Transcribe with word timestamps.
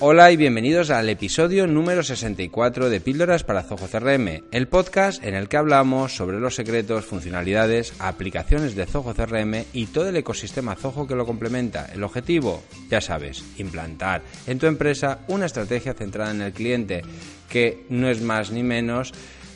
Hola 0.00 0.30
y 0.30 0.36
bienvenidos 0.36 0.90
al 0.90 1.08
episodio 1.08 1.66
número 1.66 2.04
64 2.04 2.88
de 2.88 3.00
Píldoras 3.00 3.42
para 3.42 3.64
Zoho 3.64 3.88
CRM, 3.88 4.44
el 4.52 4.68
podcast 4.68 5.24
en 5.24 5.34
el 5.34 5.48
que 5.48 5.56
hablamos 5.56 6.14
sobre 6.14 6.38
los 6.38 6.54
secretos, 6.54 7.04
funcionalidades, 7.04 7.92
aplicaciones 7.98 8.76
de 8.76 8.86
Zoho 8.86 9.12
CRM 9.12 9.64
y 9.72 9.86
todo 9.86 10.08
el 10.08 10.16
ecosistema 10.16 10.76
Zoho 10.76 11.08
que 11.08 11.16
lo 11.16 11.26
complementa. 11.26 11.86
El 11.92 12.04
objetivo, 12.04 12.62
ya 12.88 13.00
sabes, 13.00 13.42
implantar 13.56 14.22
en 14.46 14.60
tu 14.60 14.66
empresa 14.66 15.18
una 15.26 15.46
estrategia 15.46 15.94
centrada 15.94 16.30
en 16.30 16.42
el 16.42 16.52
cliente 16.52 17.02
que 17.48 17.84
no 17.88 18.08
es 18.08 18.22
más 18.22 18.52
ni 18.52 18.62
menos 18.62 19.12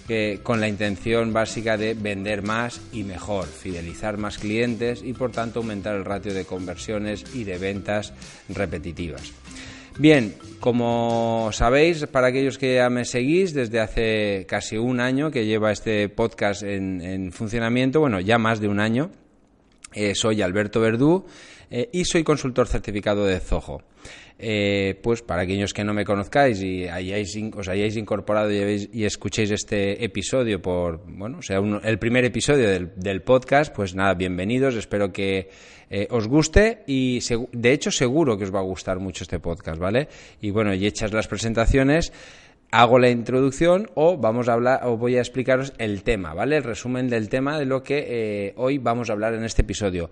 que 0.09 0.41
con 0.43 0.61
la 0.61 0.67
intención 0.67 1.33
básica 1.33 1.77
de 1.77 1.95
vender 1.95 2.43
más 2.43 2.81
y 2.93 3.05
mejor, 3.05 3.47
fidelizar 3.47 4.17
más 4.19 4.39
clientes 4.39 5.05
y 5.05 5.13
por 5.13 5.31
tanto 5.31 5.61
aumentar 5.61 5.95
el 5.95 6.05
ratio 6.05 6.35
de 6.35 6.45
conversiones 6.45 7.25
y 7.33 7.45
de 7.45 7.59
ventas 7.59 8.13
repetitivas. 8.49 9.33
Bien, 9.99 10.35
como 10.61 11.51
sabéis, 11.53 12.07
para 12.07 12.29
aquellos 12.29 12.57
que 12.57 12.77
ya 12.77 12.89
me 12.89 13.05
seguís, 13.05 13.53
desde 13.53 13.81
hace 13.81 14.47
casi 14.49 14.79
un 14.79 15.01
año 15.01 15.31
que 15.31 15.45
lleva 15.45 15.71
este 15.71 16.09
podcast 16.09 16.63
en, 16.63 17.31
funcionamiento, 17.33 18.01
bueno, 18.01 18.21
ya 18.21 18.39
más 18.39 18.61
de 18.61 18.69
un 18.69 18.81
año, 18.81 19.11
eh, 19.95 20.15
soy 20.15 20.43
Alberto 20.43 20.81
Verdú 20.81 21.25
eh, 21.71 21.89
y 21.93 22.05
soy 22.05 22.23
consultor 22.23 22.69
certificado 22.69 23.25
de 23.25 23.41
Zoho. 23.41 23.83
Eh, 24.45 24.99
pues 25.01 25.23
para 25.23 25.43
aquellos 25.43 25.73
que 25.73 25.85
no 25.85 25.95
me 25.95 26.05
conozcáis 26.05 26.61
y 26.63 26.89
hayáis, 26.89 27.39
os 27.55 27.69
hayáis 27.69 27.97
incorporado 27.97 28.51
y, 28.51 29.05
escuchéis 29.05 29.53
este 29.53 30.05
episodio 30.05 30.61
por, 30.61 31.01
bueno, 31.07 31.43
sea 31.43 31.61
el 31.85 31.99
primer 32.01 32.25
episodio 32.25 32.69
del, 32.69 33.23
podcast, 33.23 33.73
pues 33.73 33.95
nada, 33.95 34.15
bienvenidos, 34.15 34.75
espero 34.75 35.13
que 35.13 35.49
eh, 35.91 36.09
os 36.11 36.27
guste 36.27 36.83
y 36.89 37.21
de 37.53 37.73
hecho 37.73 37.93
seguro 37.93 38.37
que 38.37 38.43
os 38.43 38.53
va 38.53 38.59
a 38.59 38.65
gustar 38.65 38.99
mucho 38.99 39.23
este 39.23 39.39
podcast, 39.39 39.79
¿vale? 39.79 40.09
Y 40.41 40.51
bueno, 40.51 40.75
y 40.75 40.87
hechas 40.87 41.13
las 41.13 41.29
presentaciones, 41.29 42.13
hago 42.73 42.99
la 42.99 43.11
introducción 43.11 43.91
o 43.95 44.17
vamos 44.17 44.49
a 44.49 44.55
hablar 44.55 44.81
o 44.85 44.97
voy 44.97 45.17
a 45.17 45.21
explicaros 45.21 45.75
el 45.79 46.03
tema, 46.03 46.35
¿vale? 46.35 46.57
El 46.57 46.65
resumen 46.65 47.09
del 47.09 47.29
tema 47.29 47.59
de 47.59 47.67
lo 47.67 47.83
que 47.83 48.07
eh, 48.09 48.55
hoy 48.57 48.79
vamos 48.79 49.11
a 49.11 49.13
hablar 49.13 49.35
en 49.35 49.45
este 49.45 49.63
episodio. 49.63 50.11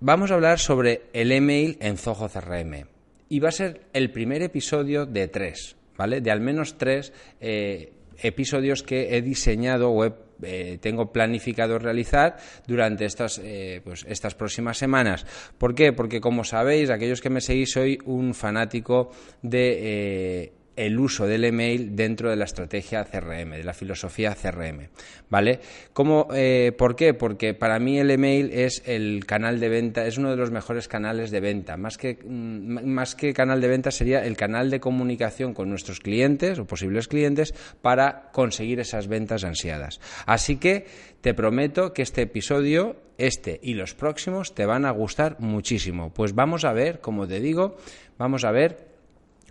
Vamos 0.00 0.32
a 0.32 0.34
hablar 0.34 0.58
sobre 0.58 1.02
el 1.12 1.30
email 1.30 1.78
en 1.80 1.96
Zoho 1.96 2.28
CRM 2.28 2.86
y 3.28 3.38
va 3.38 3.48
a 3.48 3.52
ser 3.52 3.82
el 3.92 4.10
primer 4.10 4.42
episodio 4.42 5.06
de 5.06 5.28
tres, 5.28 5.76
¿vale? 5.96 6.20
De 6.20 6.32
al 6.32 6.40
menos 6.40 6.76
tres 6.76 7.12
eh, 7.40 7.92
episodios 8.20 8.82
que 8.82 9.16
he 9.16 9.22
diseñado 9.22 9.92
o 9.92 10.04
eh, 10.42 10.78
tengo 10.80 11.12
planificado 11.12 11.78
realizar 11.78 12.36
durante 12.66 13.04
estas, 13.04 13.40
pues, 13.84 14.04
estas 14.08 14.34
próximas 14.34 14.76
semanas. 14.76 15.24
¿Por 15.56 15.72
qué? 15.72 15.92
Porque 15.92 16.20
como 16.20 16.42
sabéis, 16.42 16.90
aquellos 16.90 17.20
que 17.20 17.30
me 17.30 17.40
seguís, 17.40 17.70
soy 17.70 17.96
un 18.04 18.34
fanático 18.34 19.12
de 19.40 20.52
el 20.76 20.98
uso 20.98 21.26
del 21.26 21.44
email 21.44 21.94
dentro 21.94 22.30
de 22.30 22.36
la 22.36 22.44
estrategia 22.44 23.04
CRM, 23.04 23.50
de 23.50 23.64
la 23.64 23.74
filosofía 23.74 24.34
CRM, 24.34 24.88
¿vale? 25.28 25.60
¿Cómo, 25.92 26.28
eh, 26.34 26.72
¿Por 26.76 26.96
qué? 26.96 27.14
Porque 27.14 27.54
para 27.54 27.78
mí 27.78 27.98
el 27.98 28.10
email 28.10 28.50
es 28.52 28.82
el 28.86 29.26
canal 29.26 29.60
de 29.60 29.68
venta, 29.68 30.06
es 30.06 30.18
uno 30.18 30.30
de 30.30 30.36
los 30.36 30.50
mejores 30.50 30.88
canales 30.88 31.30
de 31.30 31.40
venta. 31.40 31.76
Más 31.76 31.98
que, 31.98 32.18
mm, 32.24 32.86
más 32.86 33.14
que 33.14 33.32
canal 33.34 33.60
de 33.60 33.68
venta 33.68 33.90
sería 33.90 34.24
el 34.24 34.36
canal 34.36 34.70
de 34.70 34.80
comunicación 34.80 35.52
con 35.54 35.68
nuestros 35.68 36.00
clientes 36.00 36.58
o 36.58 36.64
posibles 36.64 37.08
clientes 37.08 37.54
para 37.82 38.30
conseguir 38.32 38.80
esas 38.80 39.08
ventas 39.08 39.44
ansiadas. 39.44 40.00
Así 40.26 40.56
que 40.56 40.86
te 41.20 41.34
prometo 41.34 41.92
que 41.92 42.02
este 42.02 42.22
episodio, 42.22 42.96
este 43.18 43.60
y 43.62 43.74
los 43.74 43.94
próximos, 43.94 44.54
te 44.54 44.66
van 44.66 44.86
a 44.86 44.90
gustar 44.90 45.36
muchísimo. 45.40 46.12
Pues 46.12 46.34
vamos 46.34 46.64
a 46.64 46.72
ver, 46.72 47.00
como 47.00 47.26
te 47.26 47.40
digo, 47.40 47.76
vamos 48.18 48.44
a 48.44 48.50
ver 48.50 48.92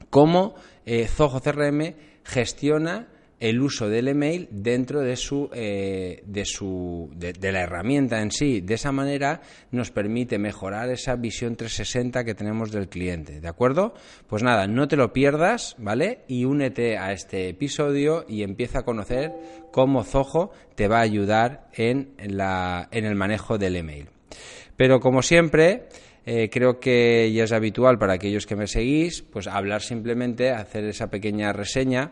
cómo 0.10 0.56
eh, 0.86 1.08
Zoho 1.08 1.42
CRM 1.42 1.96
gestiona 2.24 3.08
el 3.42 3.59
uso 3.59 3.90
del 3.90 4.08
email 4.08 4.47
dentro 4.52 5.02
de 5.02 5.16
su, 5.16 5.50
eh, 5.52 6.22
de, 6.28 6.46
su 6.46 7.09
de, 7.16 7.52
la 7.52 7.62
herramienta 7.62 8.22
en 8.22 8.30
sí. 8.30 8.62
De 8.62 8.75
esa 8.75 8.92
manera 8.92 9.42
nos 9.72 9.90
permite 9.90 10.38
mejorar 10.38 10.92
esa 10.92 11.16
visión 11.16 11.56
360 11.56 12.24
que 12.24 12.36
tenemos 12.36 12.72
del 12.72 12.88
cliente. 12.88 13.42
¿De 13.42 13.47
acuerdo? 13.47 13.96
Pues 14.28 14.44
nada, 14.44 14.68
no 14.68 14.88
te 14.88 14.96
lo 14.96 15.12
pierdas, 15.12 15.75
¿vale? 15.80 16.19
Y 16.28 16.46
únete 16.46 17.00
a 17.00 17.13
este 17.13 17.50
episodio 17.50 18.25
y 18.30 18.44
empieza 18.44 18.80
a 18.80 18.86
conocer 18.86 19.34
cómo 19.72 20.03
Zoho 20.03 20.52
te 20.75 20.88
va 20.88 21.00
a 21.00 21.02
ayudar 21.02 21.68
en, 21.74 22.13
la, 22.19 22.90
en 22.92 23.06
el 23.06 23.16
manejo 23.16 23.58
del 23.58 23.75
email. 23.75 24.09
Pero 24.78 25.00
como 25.00 25.24
siempre, 25.24 25.88
eh, 26.26 26.50
creo 26.52 26.80
que 26.80 27.32
ya 27.34 27.44
es 27.44 27.52
habitual 27.52 27.98
para 27.98 28.14
aquellos 28.14 28.46
que 28.46 28.56
me 28.56 28.68
seguís, 28.68 29.22
pues 29.22 29.48
hablar 29.48 29.82
simplemente, 29.82 30.52
hacer 30.52 30.86
esa 30.86 31.09
pequeña 31.09 31.54
reseña 31.54 32.12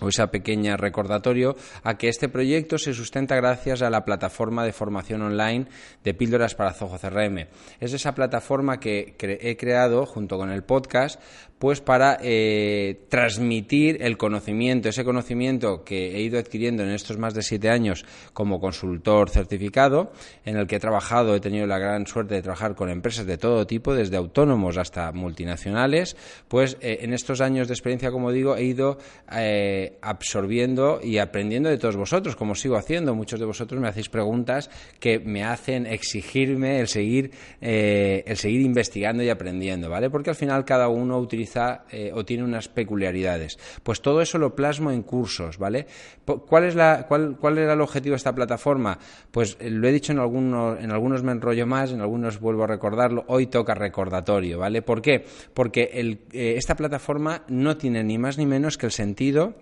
o 0.00 0.08
ese 0.08 0.26
pequeña 0.28 0.76
recordatorio 0.76 1.56
a 1.82 1.98
que 1.98 2.08
este 2.08 2.28
proyecto 2.28 2.78
se 2.78 2.94
sustenta 2.94 3.36
gracias 3.36 3.82
a 3.82 3.90
la 3.90 4.04
plataforma 4.04 4.64
de 4.64 4.72
formación 4.72 5.22
online 5.22 5.66
de 6.02 6.14
píldoras 6.14 6.54
para 6.54 6.72
Zoho 6.72 6.98
CRM. 6.98 7.46
Es 7.80 7.92
esa 7.92 8.14
plataforma 8.14 8.80
que 8.80 9.16
he 9.20 9.56
creado 9.56 10.06
junto 10.06 10.38
con 10.38 10.50
el 10.50 10.62
podcast 10.62 11.20
pues 11.60 11.82
para 11.82 12.16
eh, 12.22 13.04
transmitir 13.10 13.98
el 14.00 14.16
conocimiento, 14.16 14.88
ese 14.88 15.04
conocimiento 15.04 15.84
que 15.84 16.16
he 16.16 16.22
ido 16.22 16.38
adquiriendo 16.38 16.82
en 16.82 16.88
estos 16.88 17.18
más 17.18 17.34
de 17.34 17.42
siete 17.42 17.68
años 17.68 18.06
como 18.32 18.58
consultor 18.60 19.28
certificado, 19.28 20.10
en 20.46 20.56
el 20.56 20.66
que 20.66 20.76
he 20.76 20.80
trabajado, 20.80 21.34
he 21.34 21.40
tenido 21.40 21.66
la 21.66 21.78
gran 21.78 22.06
suerte 22.06 22.34
de 22.34 22.40
trabajar 22.40 22.74
con 22.74 22.88
empresas 22.88 23.26
de 23.26 23.36
todo 23.36 23.66
tipo, 23.66 23.94
desde 23.94 24.16
autónomos 24.16 24.78
hasta 24.78 25.12
multinacionales, 25.12 26.16
pues 26.48 26.78
eh, 26.80 27.00
en 27.02 27.12
estos 27.12 27.42
años 27.42 27.68
de 27.68 27.74
experiencia, 27.74 28.10
como 28.10 28.32
digo, 28.32 28.56
he 28.56 28.64
ido 28.64 28.96
eh, 29.30 29.98
absorbiendo 30.00 31.00
y 31.02 31.18
aprendiendo 31.18 31.68
de 31.68 31.76
todos 31.76 31.96
vosotros, 31.96 32.36
como 32.36 32.54
sigo 32.54 32.76
haciendo. 32.76 33.14
Muchos 33.14 33.38
de 33.38 33.44
vosotros 33.44 33.78
me 33.82 33.88
hacéis 33.88 34.08
preguntas 34.08 34.70
que 34.98 35.18
me 35.18 35.44
hacen 35.44 35.84
exigirme 35.84 36.80
el 36.80 36.88
seguir, 36.88 37.32
el 37.60 38.36
seguir 38.38 38.62
investigando 38.62 39.22
y 39.22 39.28
aprendiendo, 39.28 39.90
¿vale? 39.90 40.08
Porque 40.08 40.30
al 40.30 40.36
final 40.36 40.64
cada 40.64 40.88
uno 40.88 41.18
utiliza 41.18 41.49
eh, 41.56 42.12
o 42.14 42.24
tiene 42.24 42.44
unas 42.44 42.68
peculiaridades. 42.68 43.58
Pues 43.82 44.00
todo 44.00 44.20
eso 44.20 44.38
lo 44.38 44.54
plasmo 44.54 44.90
en 44.90 45.02
cursos, 45.02 45.58
¿vale? 45.58 45.86
¿Cuál, 46.24 46.64
es 46.64 46.74
la, 46.74 47.06
cuál, 47.08 47.58
era 47.58 47.72
el 47.72 47.80
objetivo 47.80 48.12
de 48.12 48.18
esta 48.18 48.34
plataforma? 48.34 48.98
Pues 49.30 49.56
eh, 49.60 49.70
lo 49.70 49.88
he 49.88 49.92
dicho 49.92 50.12
en 50.12 50.18
algunos, 50.18 50.78
en 50.78 50.90
algunos 50.92 51.22
me 51.22 51.32
enrollo 51.32 51.66
más, 51.66 51.92
en 51.92 52.00
algunos 52.00 52.40
vuelvo 52.40 52.64
a 52.64 52.66
recordarlo, 52.66 53.24
hoy 53.28 53.46
toca 53.46 53.74
recordatorio, 53.74 54.58
¿vale? 54.58 54.82
¿Por 54.82 55.02
qué? 55.02 55.24
Porque 55.54 55.90
eh, 56.32 56.54
esta 56.56 56.76
plataforma 56.76 57.42
no 57.48 57.76
tiene 57.76 58.04
ni 58.04 58.18
más 58.18 58.38
ni 58.38 58.46
menos 58.46 58.78
que 58.78 58.86
el 58.86 58.92
sentido 58.92 59.54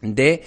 de 0.00 0.42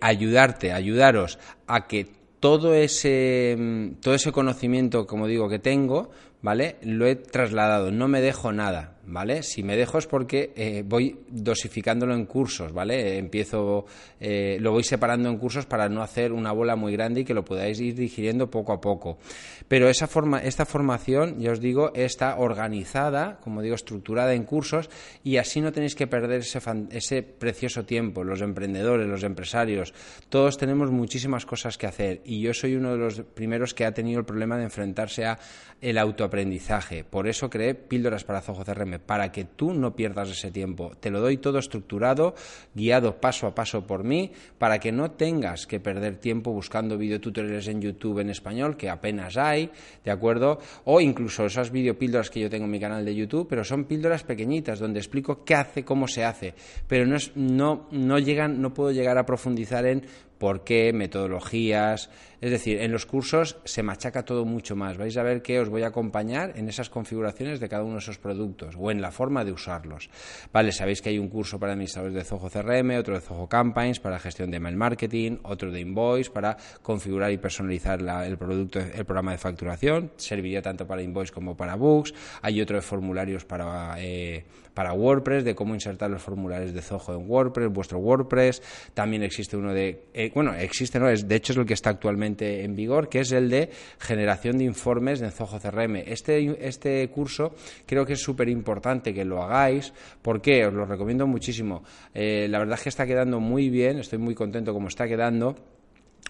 ayudarte, 0.00 0.72
ayudaros 0.72 1.38
a 1.68 1.86
que 1.86 2.18
todo 2.40 2.74
ese, 2.74 3.56
mm, 3.58 4.00
todo 4.00 4.14
ese 4.14 4.32
conocimiento, 4.32 5.06
como 5.06 5.26
digo, 5.26 5.48
que 5.48 5.58
tengo, 5.58 6.10
¿vale? 6.42 6.76
Lo 6.82 7.06
he 7.06 7.16
trasladado, 7.16 7.90
no 7.90 8.08
me 8.08 8.20
dejo 8.20 8.52
nada, 8.52 8.97
¿vale? 9.08 9.42
Si 9.42 9.62
me 9.62 9.76
dejo 9.76 9.98
es 9.98 10.06
porque 10.06 10.52
eh, 10.54 10.84
voy 10.86 11.18
dosificándolo 11.28 12.14
en 12.14 12.26
cursos, 12.26 12.72
¿vale? 12.72 13.18
Empiezo, 13.18 13.86
eh, 14.20 14.58
lo 14.60 14.72
voy 14.72 14.84
separando 14.84 15.28
en 15.28 15.38
cursos 15.38 15.66
para 15.66 15.88
no 15.88 16.02
hacer 16.02 16.32
una 16.32 16.52
bola 16.52 16.76
muy 16.76 16.92
grande 16.92 17.22
y 17.22 17.24
que 17.24 17.34
lo 17.34 17.44
podáis 17.44 17.80
ir 17.80 17.94
digiriendo 17.94 18.50
poco 18.50 18.72
a 18.72 18.80
poco. 18.80 19.18
Pero 19.66 19.88
esa 19.88 20.06
forma, 20.06 20.38
esta 20.38 20.66
formación, 20.66 21.40
ya 21.40 21.52
os 21.52 21.60
digo, 21.60 21.92
está 21.94 22.36
organizada, 22.38 23.38
como 23.40 23.62
digo, 23.62 23.74
estructurada 23.74 24.34
en 24.34 24.44
cursos 24.44 24.90
y 25.24 25.38
así 25.38 25.60
no 25.60 25.72
tenéis 25.72 25.94
que 25.94 26.06
perder 26.06 26.40
ese, 26.40 26.60
ese 26.90 27.22
precioso 27.22 27.84
tiempo. 27.84 28.24
Los 28.24 28.42
emprendedores, 28.42 29.06
los 29.06 29.22
empresarios, 29.22 29.94
todos 30.28 30.58
tenemos 30.58 30.90
muchísimas 30.90 31.46
cosas 31.46 31.78
que 31.78 31.86
hacer 31.86 32.20
y 32.24 32.40
yo 32.40 32.52
soy 32.52 32.76
uno 32.76 32.92
de 32.92 32.98
los 32.98 33.20
primeros 33.22 33.72
que 33.72 33.86
ha 33.86 33.92
tenido 33.92 34.20
el 34.20 34.26
problema 34.26 34.58
de 34.58 34.64
enfrentarse 34.64 35.24
a 35.24 35.38
el 35.80 35.98
auto 35.98 36.24
aprendizaje. 36.24 37.04
Por 37.04 37.28
eso 37.28 37.48
creé 37.48 37.74
Píldoras 37.74 38.24
para 38.24 38.40
Zoho 38.40 38.64
CRM, 38.64 38.97
para 38.98 39.32
que 39.32 39.44
tú 39.44 39.72
no 39.72 39.94
pierdas 39.94 40.30
ese 40.30 40.50
tiempo. 40.50 40.92
Te 41.00 41.10
lo 41.10 41.20
doy 41.20 41.38
todo 41.38 41.58
estructurado, 41.58 42.34
guiado 42.74 43.20
paso 43.20 43.46
a 43.46 43.54
paso 43.54 43.86
por 43.86 44.04
mí, 44.04 44.30
para 44.58 44.78
que 44.78 44.92
no 44.92 45.12
tengas 45.12 45.66
que 45.66 45.80
perder 45.80 46.16
tiempo 46.16 46.52
buscando 46.52 46.98
videotutoriales 46.98 47.68
en 47.68 47.80
YouTube 47.80 48.20
en 48.20 48.30
español, 48.30 48.76
que 48.76 48.90
apenas 48.90 49.36
hay, 49.36 49.70
¿de 50.04 50.10
acuerdo? 50.10 50.58
O 50.84 51.00
incluso 51.00 51.46
esas 51.46 51.70
videopíldoras 51.70 52.30
que 52.30 52.40
yo 52.40 52.50
tengo 52.50 52.64
en 52.66 52.70
mi 52.70 52.80
canal 52.80 53.04
de 53.04 53.14
YouTube, 53.14 53.46
pero 53.48 53.64
son 53.64 53.84
píldoras 53.84 54.24
pequeñitas 54.24 54.78
donde 54.78 55.00
explico 55.00 55.44
qué 55.44 55.54
hace, 55.54 55.84
cómo 55.84 56.08
se 56.08 56.24
hace, 56.24 56.54
pero 56.86 57.06
no, 57.06 57.16
es, 57.16 57.32
no, 57.36 57.88
no 57.90 58.18
llegan, 58.18 58.60
no 58.60 58.74
puedo 58.74 58.92
llegar 58.92 59.18
a 59.18 59.26
profundizar 59.26 59.86
en 59.86 60.04
por 60.38 60.64
qué, 60.64 60.92
metodologías. 60.92 62.10
Es 62.40 62.52
decir, 62.52 62.80
en 62.80 62.92
los 62.92 63.04
cursos 63.04 63.56
se 63.64 63.82
machaca 63.82 64.24
todo 64.24 64.44
mucho 64.44 64.76
más. 64.76 64.96
Vais 64.96 65.16
a 65.16 65.24
ver 65.24 65.42
que 65.42 65.58
os 65.58 65.68
voy 65.68 65.82
a 65.82 65.88
acompañar 65.88 66.52
en 66.56 66.68
esas 66.68 66.88
configuraciones 66.88 67.58
de 67.58 67.68
cada 67.68 67.82
uno 67.82 67.94
de 67.94 67.98
esos 67.98 68.18
productos 68.18 68.76
o 68.78 68.92
en 68.92 69.02
la 69.02 69.10
forma 69.10 69.44
de 69.44 69.50
usarlos. 69.50 70.08
Vale, 70.52 70.70
sabéis 70.70 71.02
que 71.02 71.08
hay 71.08 71.18
un 71.18 71.28
curso 71.28 71.58
para 71.58 71.72
administradores 71.72 72.14
de 72.14 72.22
Zoho 72.22 72.48
CRM, 72.48 72.96
otro 72.96 73.14
de 73.14 73.20
Zoho 73.20 73.48
Campaigns 73.48 73.98
para 73.98 74.20
gestión 74.20 74.52
de 74.52 74.60
mail 74.60 74.76
marketing, 74.76 75.38
otro 75.42 75.72
de 75.72 75.80
Invoice 75.80 76.30
para 76.30 76.56
configurar 76.80 77.32
y 77.32 77.38
personalizar 77.38 78.00
el 78.24 78.38
producto, 78.38 78.78
el 78.78 79.04
programa 79.04 79.32
de 79.32 79.38
facturación. 79.38 80.12
Serviría 80.16 80.62
tanto 80.62 80.86
para 80.86 81.02
Invoice 81.02 81.32
como 81.32 81.56
para 81.56 81.74
Books. 81.74 82.14
Hay 82.42 82.60
otro 82.60 82.76
de 82.76 82.82
formularios 82.82 83.44
para, 83.44 83.96
eh, 83.98 84.44
para 84.74 84.92
WordPress, 84.92 85.42
de 85.42 85.56
cómo 85.56 85.74
insertar 85.74 86.08
los 86.08 86.22
formularios 86.22 86.72
de 86.72 86.82
Zoho 86.82 87.14
en 87.14 87.28
WordPress, 87.28 87.68
vuestro 87.72 87.98
WordPress. 87.98 88.62
También 88.94 89.24
existe 89.24 89.56
uno 89.56 89.74
de 89.74 90.04
eh, 90.14 90.27
bueno, 90.34 90.54
existe, 90.54 90.98
¿no? 90.98 91.08
Es, 91.08 91.26
de 91.26 91.36
hecho 91.36 91.52
es 91.52 91.58
el 91.58 91.66
que 91.66 91.74
está 91.74 91.90
actualmente 91.90 92.64
en 92.64 92.74
vigor, 92.74 93.08
que 93.08 93.20
es 93.20 93.32
el 93.32 93.48
de 93.50 93.70
generación 93.98 94.58
de 94.58 94.64
informes 94.64 95.20
en 95.20 95.30
Zoho 95.30 95.58
CRM. 95.58 95.96
Este, 95.96 96.56
este 96.66 97.08
curso 97.08 97.54
creo 97.86 98.04
que 98.04 98.14
es 98.14 98.20
súper 98.20 98.48
importante 98.48 99.12
que 99.14 99.24
lo 99.24 99.42
hagáis. 99.42 99.92
¿Por 100.22 100.40
qué? 100.40 100.66
Os 100.66 100.74
lo 100.74 100.84
recomiendo 100.84 101.26
muchísimo. 101.26 101.82
Eh, 102.14 102.46
la 102.48 102.58
verdad 102.58 102.76
es 102.78 102.82
que 102.82 102.88
está 102.88 103.06
quedando 103.06 103.40
muy 103.40 103.70
bien, 103.70 103.98
estoy 103.98 104.18
muy 104.18 104.34
contento 104.34 104.72
como 104.72 104.88
está 104.88 105.06
quedando 105.06 105.56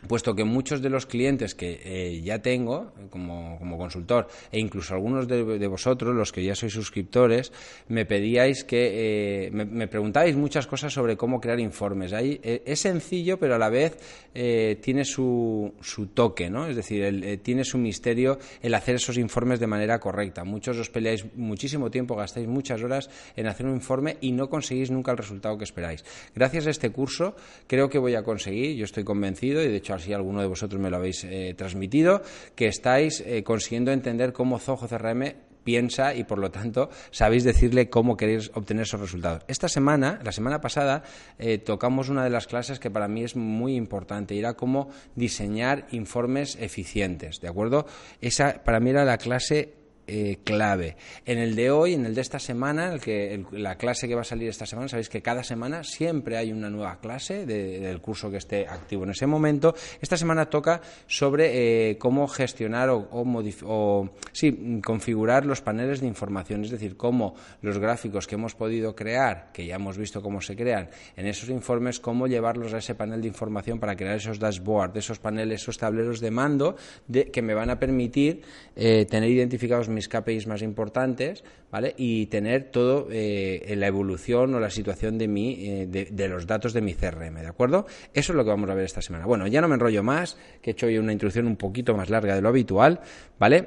puesto 0.06 0.34
que 0.34 0.44
muchos 0.44 0.82
de 0.82 0.90
los 0.90 1.06
clientes 1.06 1.54
que 1.54 1.80
eh, 1.82 2.20
ya 2.22 2.40
tengo 2.40 2.92
como, 3.10 3.58
consultor 3.78 4.28
e 4.52 4.58
incluso 4.60 4.94
algunos 4.94 5.26
de, 5.26 5.66
vosotros, 5.66 6.14
los 6.14 6.32
que 6.32 6.44
ya 6.44 6.54
sois 6.54 6.72
suscriptores, 6.72 7.52
me 7.88 8.04
pedíais 8.04 8.64
que 8.64 9.46
eh, 9.46 9.50
me, 9.50 9.88
preguntáis 9.88 10.36
muchas 10.36 10.66
cosas 10.66 10.92
sobre 10.92 11.16
cómo 11.16 11.40
crear 11.40 11.60
informes. 11.60 12.12
Ahí, 12.12 12.40
eh, 12.42 12.62
es 12.66 12.80
sencillo, 12.80 13.38
pero 13.38 13.54
a 13.54 13.58
la 13.58 13.68
vez 13.68 13.98
tiene 14.80 15.04
su, 15.04 15.74
su, 15.80 16.06
toque, 16.08 16.48
¿no? 16.48 16.68
Es 16.68 16.76
decir, 16.76 17.40
tiene 17.42 17.64
su 17.64 17.76
misterio 17.76 18.38
el 18.62 18.74
hacer 18.74 18.94
esos 18.94 19.18
informes 19.18 19.58
de 19.58 19.66
manera 19.66 19.98
correcta. 19.98 20.44
Muchos 20.44 20.78
os 20.78 20.90
peleáis 20.90 21.26
muchísimo 21.34 21.90
tiempo, 21.90 22.14
gastáis 22.14 22.46
muchas 22.46 22.82
horas 22.82 23.10
en 23.34 23.48
hacer 23.48 23.66
un 23.66 23.74
informe 23.74 24.16
y 24.20 24.30
no 24.30 24.48
conseguís 24.48 24.90
nunca 24.90 25.10
el 25.10 25.18
resultado 25.18 25.58
que 25.58 25.64
esperáis. 25.64 26.04
Gracias 26.34 26.66
a 26.68 26.70
este 26.70 26.90
curso 26.90 27.34
creo 27.66 27.88
que 27.88 27.98
voy 27.98 28.14
a 28.14 28.22
conseguir, 28.22 28.76
yo 28.76 28.84
estoy 28.84 29.04
convencido 29.04 29.62
y 29.62 29.68
de 29.68 29.76
hecho 29.76 29.87
así 29.94 30.12
alguno 30.12 30.40
de 30.40 30.46
vosotros 30.46 30.80
me 30.80 30.90
lo 30.90 30.96
habéis 30.96 31.24
eh, 31.24 31.54
transmitido, 31.56 32.22
que 32.54 32.66
estáis 32.66 33.22
eh, 33.26 33.42
consiguiendo 33.42 33.92
entender 33.92 34.32
cómo 34.32 34.58
Zoho 34.58 34.88
CRM 34.88 35.34
piensa 35.68 36.14
y 36.14 36.24
por 36.24 36.38
lo 36.38 36.50
tanto 36.50 36.88
sabéis 37.10 37.44
decirle 37.44 37.90
cómo 37.90 38.16
queréis 38.16 38.50
obtener 38.54 38.84
esos 38.84 39.00
resultados. 39.00 39.42
Esta 39.48 39.68
semana, 39.68 40.18
la 40.24 40.32
semana 40.32 40.62
pasada, 40.62 41.02
eh, 41.38 41.58
tocamos 41.58 42.08
una 42.08 42.24
de 42.24 42.30
las 42.30 42.46
clases 42.46 42.78
que 42.78 42.90
para 42.90 43.06
mí 43.06 43.22
es 43.22 43.36
muy 43.36 43.76
importante 43.76 44.34
y 44.34 44.38
era 44.38 44.54
cómo 44.54 44.88
diseñar 45.14 45.86
informes 45.90 46.56
eficientes, 46.58 47.40
¿de 47.42 47.48
acuerdo? 47.48 47.84
Esa 48.22 48.62
para 48.64 48.80
mí 48.80 48.88
era 48.88 49.04
la 49.04 49.18
clase 49.18 49.74
eh, 50.10 50.38
clave. 50.42 50.96
En 51.26 51.36
el 51.36 51.54
de 51.54 51.70
hoy, 51.70 51.92
en 51.92 52.06
el 52.06 52.14
de 52.14 52.22
esta 52.22 52.38
semana, 52.38 52.90
el 52.94 53.00
que, 53.00 53.44
la 53.52 53.76
clase 53.76 54.08
que 54.08 54.14
va 54.14 54.22
a 54.22 54.24
salir 54.24 54.48
esta 54.48 54.64
semana, 54.64 54.88
sabéis 54.88 55.10
que 55.10 55.20
cada 55.20 55.42
semana 55.42 55.84
siempre 55.84 56.38
hay 56.38 56.50
una 56.50 56.70
nueva 56.70 56.98
clase 56.98 57.44
del 57.44 58.00
curso 58.00 58.30
que 58.30 58.38
esté 58.38 58.66
activo 58.66 59.04
en 59.04 59.10
ese 59.10 59.26
momento. 59.26 59.74
Esta 60.00 60.16
semana 60.16 60.46
toca 60.46 60.80
sobre 61.06 61.90
eh, 61.90 61.98
cómo 61.98 62.26
gestionar 62.26 62.88
o, 62.88 63.06
o, 63.12 64.08
sí, 64.32 64.80
configurar 64.82 65.44
los 65.44 65.60
paneles 65.60 66.00
de 66.00 66.06
información, 66.06 66.64
es 66.64 66.70
decir, 66.70 66.96
cómo 66.96 67.34
los 67.60 67.78
gráficos 67.78 68.26
que 68.26 68.36
hemos 68.36 68.54
podido 68.54 68.96
crear, 68.96 69.50
que 69.52 69.66
ya 69.66 69.74
hemos 69.74 69.98
visto 69.98 70.22
cómo 70.22 70.40
se 70.40 70.56
crean 70.56 70.88
en 71.16 71.26
esos 71.26 71.50
informes, 71.50 72.00
cómo 72.00 72.26
llevarlos 72.26 72.72
a 72.72 72.78
ese 72.78 72.94
panel 72.94 73.20
de 73.20 73.28
información 73.28 73.78
para 73.78 73.94
crear 73.94 74.16
esos 74.16 74.38
dashboards, 74.38 74.96
esos 74.96 75.18
paneles, 75.18 75.60
esos 75.60 75.76
tableros 75.76 76.20
de 76.20 76.30
mando 76.30 76.76
que 77.32 77.42
me 77.42 77.52
van 77.52 77.68
a 77.68 77.78
permitir 77.78 78.42
eh, 78.74 79.04
tener 79.04 79.30
identificados 79.30 79.88
mis 79.88 79.97
KPIs 80.06 80.46
más 80.46 80.62
importantes, 80.62 81.42
¿vale? 81.72 81.94
Y 81.96 82.26
tener 82.26 82.70
todo 82.70 83.08
eh, 83.10 83.64
en 83.66 83.80
la 83.80 83.88
evolución 83.88 84.54
o 84.54 84.60
la 84.60 84.70
situación 84.70 85.18
de, 85.18 85.26
mi, 85.26 85.54
eh, 85.66 85.86
de, 85.86 86.28
los 86.28 86.46
datos 86.46 86.72
de 86.72 86.80
mi 86.80 86.94
CRM, 86.94 87.40
¿de 87.40 87.48
acuerdo? 87.48 87.86
Eso 88.14 88.32
es 88.32 88.36
lo 88.36 88.44
que 88.44 88.50
vamos 88.50 88.70
a 88.70 88.74
ver 88.74 88.84
esta 88.84 89.02
semana. 89.02 89.26
Bueno, 89.26 89.46
ya 89.48 89.60
no 89.60 89.68
me 89.68 89.74
enrollo 89.74 90.04
más, 90.04 90.36
que 90.62 90.70
he 90.70 90.72
hecho 90.72 90.86
hoy 90.86 90.98
una 90.98 91.12
introducción 91.12 91.46
un 91.46 91.56
poquito 91.56 91.96
más 91.96 92.10
larga 92.10 92.36
de 92.36 92.42
lo 92.42 92.50
habitual, 92.50 93.00
¿vale? 93.38 93.66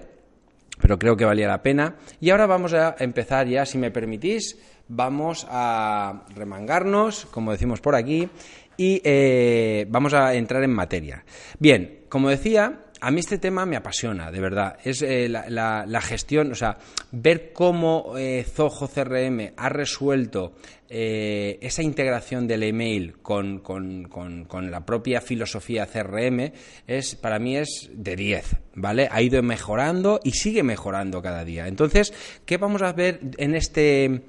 Pero 0.79 0.97
creo 0.97 1.17
que 1.17 1.25
valía 1.25 1.47
la 1.47 1.61
pena. 1.61 1.95
Y 2.19 2.29
ahora 2.29 2.45
vamos 2.45 2.73
a 2.73 2.95
empezar 2.99 3.47
ya, 3.47 3.65
si 3.65 3.77
me 3.77 3.91
permitís, 3.91 4.57
vamos 4.87 5.47
a 5.49 6.23
remangarnos, 6.35 7.25
como 7.25 7.51
decimos 7.51 7.81
por 7.81 7.95
aquí, 7.95 8.29
y 8.77 9.01
eh, 9.03 9.85
vamos 9.89 10.13
a 10.13 10.33
entrar 10.33 10.63
en 10.63 10.71
materia. 10.71 11.23
Bien, 11.59 12.05
como 12.09 12.29
decía, 12.29 12.85
a 13.01 13.09
mí 13.09 13.19
este 13.19 13.39
tema 13.39 13.65
me 13.65 13.75
apasiona, 13.75 14.31
de 14.31 14.39
verdad. 14.39 14.77
Es 14.83 15.01
eh, 15.01 15.27
la, 15.27 16.01
gestión, 16.01 16.51
o 16.51 16.55
sea, 16.55 16.77
ver 17.11 17.51
cómo 17.51 18.13
eh, 18.15 18.45
Zoho 18.47 18.87
CRM 18.87 19.53
ha 19.57 19.69
resuelto 19.69 20.53
eh, 20.87 21.57
esa 21.61 21.81
integración 21.81 22.47
del 22.47 22.61
email 22.61 23.17
con, 23.21 23.59
con, 23.59 24.71
la 24.71 24.85
propia 24.85 25.19
filosofía 25.19 25.87
CRM 25.87 26.51
es 26.85 27.15
para 27.15 27.39
mí 27.39 27.57
es 27.57 27.89
de 27.91 28.15
10, 28.15 28.55
¿vale? 28.75 29.09
Ha 29.11 29.21
ido 29.23 29.41
mejorando 29.41 30.19
y 30.23 30.33
sigue 30.33 30.61
mejorando 30.61 31.23
cada 31.23 31.43
día. 31.43 31.67
Entonces, 31.67 32.13
¿qué 32.45 32.57
vamos 32.57 32.83
a 32.83 32.93
ver 32.93 33.19
en 33.37 33.55
este 33.55 34.21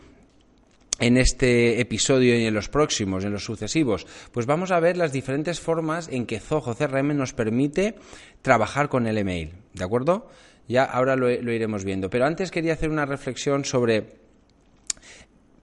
en 0.99 1.17
este 1.17 1.81
episodio 1.81 2.39
y 2.39 2.45
en 2.45 2.55
los 2.55 2.69
próximos, 2.69 3.25
en 3.25 3.33
los 3.33 3.45
sucesivos, 3.45 4.07
pues 4.31 4.47
vamos 4.47 4.71
a 4.71 4.81
ver 4.81 4.97
las 4.97 5.13
diferentes 5.13 5.61
formas 5.61 6.09
en 6.09 6.27
que 6.27 6.41
Zoho 6.41 6.75
CRM 6.75 7.17
nos 7.17 7.33
permite 7.33 7.97
trabajar 8.43 8.89
con 8.89 9.07
el 9.07 9.19
email, 9.19 9.53
¿de 9.75 9.85
acuerdo? 9.85 10.29
Ya 10.69 10.85
ahora 10.85 11.17
lo, 11.17 11.29
lo 11.29 11.53
iremos 11.53 11.85
viendo. 11.85 12.09
Pero 12.09 12.25
antes 12.25 12.51
quería 12.51 12.75
hacer 12.75 12.91
una 12.91 13.05
reflexión 13.05 13.65
sobre 13.65 14.22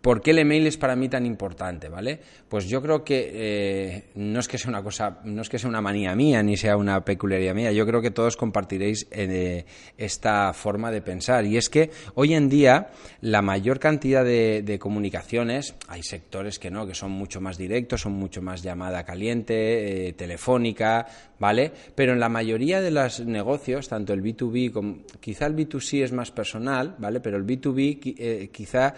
¿Por 0.01 0.21
qué 0.21 0.31
el 0.31 0.39
email 0.39 0.65
es 0.65 0.77
para 0.77 0.95
mí 0.95 1.09
tan 1.09 1.25
importante, 1.25 1.89
vale? 1.89 2.19
Pues 2.47 2.69
yo 2.69 2.81
creo 2.81 3.03
que 3.03 3.31
eh, 3.33 4.03
no 4.15 4.39
es 4.39 4.47
que 4.47 4.57
sea 4.57 4.69
una 4.69 4.81
cosa, 4.81 5.19
no 5.25 5.41
es 5.41 5.49
que 5.49 5.59
sea 5.59 5.69
una 5.69 5.81
manía 5.81 6.15
mía 6.15 6.41
ni 6.41 6.55
sea 6.55 6.77
una 6.77 7.03
peculiaridad 7.03 7.53
mía. 7.53 7.73
Yo 7.73 7.85
creo 7.85 8.01
que 8.01 8.11
todos 8.11 8.37
compartiréis 8.37 9.07
eh, 9.11 9.65
esta 9.97 10.53
forma 10.53 10.89
de 10.89 11.01
pensar 11.01 11.45
y 11.45 11.57
es 11.57 11.69
que 11.69 11.91
hoy 12.15 12.33
en 12.33 12.47
día 12.47 12.91
la 13.19 13.41
mayor 13.41 13.79
cantidad 13.79 14.23
de, 14.23 14.79
comunicaciones, 14.79 15.75
hay 15.89 16.01
sectores 16.01 16.59
que 16.59 16.71
no, 16.71 16.87
que 16.87 16.95
son 16.95 17.11
mucho 17.11 17.41
más 17.41 17.57
directos, 17.57 18.01
son 18.01 18.13
mucho 18.13 18.41
más 18.41 18.63
llamada 18.63 19.03
caliente, 19.03 20.07
eh, 20.07 20.13
telefónica, 20.13 21.07
¿vale? 21.39 21.73
Pero 21.93 22.13
en 22.13 22.21
la 22.21 22.29
mayoría 22.29 22.79
de 22.79 22.91
los 22.91 23.19
negocios, 23.19 23.89
tanto 23.89 24.13
el 24.13 24.23
B2B 24.23 24.71
como 24.71 24.99
quizá 25.19 25.45
el 25.47 25.57
B2C 25.57 26.03
es 26.03 26.13
más 26.13 26.31
personal, 26.31 26.95
¿vale? 26.99 27.19
Pero 27.19 27.35
el 27.35 27.45
B2B 27.45 28.49
quizá 28.51 28.95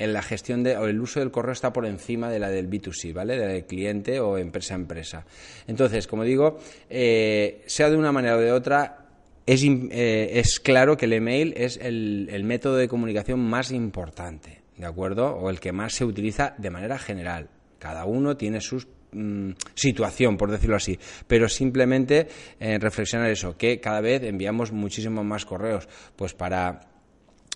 en 0.00 0.14
la 0.14 0.22
gestión 0.22 0.62
de, 0.62 0.78
o 0.78 0.86
el 0.86 0.98
uso 0.98 1.20
del 1.20 1.30
correo 1.30 1.52
está 1.52 1.72
por 1.74 1.84
encima 1.84 2.30
de 2.30 2.38
la 2.38 2.48
del 2.48 2.70
B2C, 2.70 3.12
¿vale? 3.12 3.36
De 3.36 3.46
la 3.46 3.52
del 3.52 3.66
cliente 3.66 4.18
o 4.18 4.38
empresa 4.38 4.74
a 4.74 4.78
empresa. 4.78 5.26
Entonces, 5.66 6.06
como 6.06 6.24
digo, 6.24 6.58
eh, 6.88 7.62
sea 7.66 7.90
de 7.90 7.96
una 7.96 8.10
manera 8.10 8.36
o 8.36 8.40
de 8.40 8.50
otra, 8.50 9.06
es, 9.44 9.62
eh, 9.62 10.30
es 10.38 10.58
claro 10.58 10.96
que 10.96 11.04
el 11.04 11.12
email 11.12 11.52
es 11.54 11.78
el, 11.82 12.42
método 12.44 12.76
de 12.76 12.88
comunicación 12.88 13.40
más 13.40 13.72
importante, 13.72 14.62
¿de 14.78 14.86
acuerdo? 14.86 15.36
O 15.36 15.50
el 15.50 15.60
que 15.60 15.70
más 15.70 15.92
se 15.92 16.06
utiliza 16.06 16.54
de 16.56 16.70
manera 16.70 16.98
general. 16.98 17.50
Cada 17.78 18.06
uno 18.06 18.38
tiene 18.38 18.62
su 18.62 18.82
mm, 19.12 19.50
situación, 19.74 20.38
por 20.38 20.50
decirlo 20.50 20.76
así, 20.76 20.98
pero 21.26 21.46
simplemente 21.46 22.26
eh, 22.58 22.78
reflexionar 22.78 23.28
eso, 23.28 23.54
que 23.58 23.80
cada 23.80 24.00
vez 24.00 24.22
enviamos 24.22 24.72
muchísimos 24.72 25.26
más 25.26 25.44
correos, 25.44 25.86
pues 26.16 26.32
para 26.32 26.89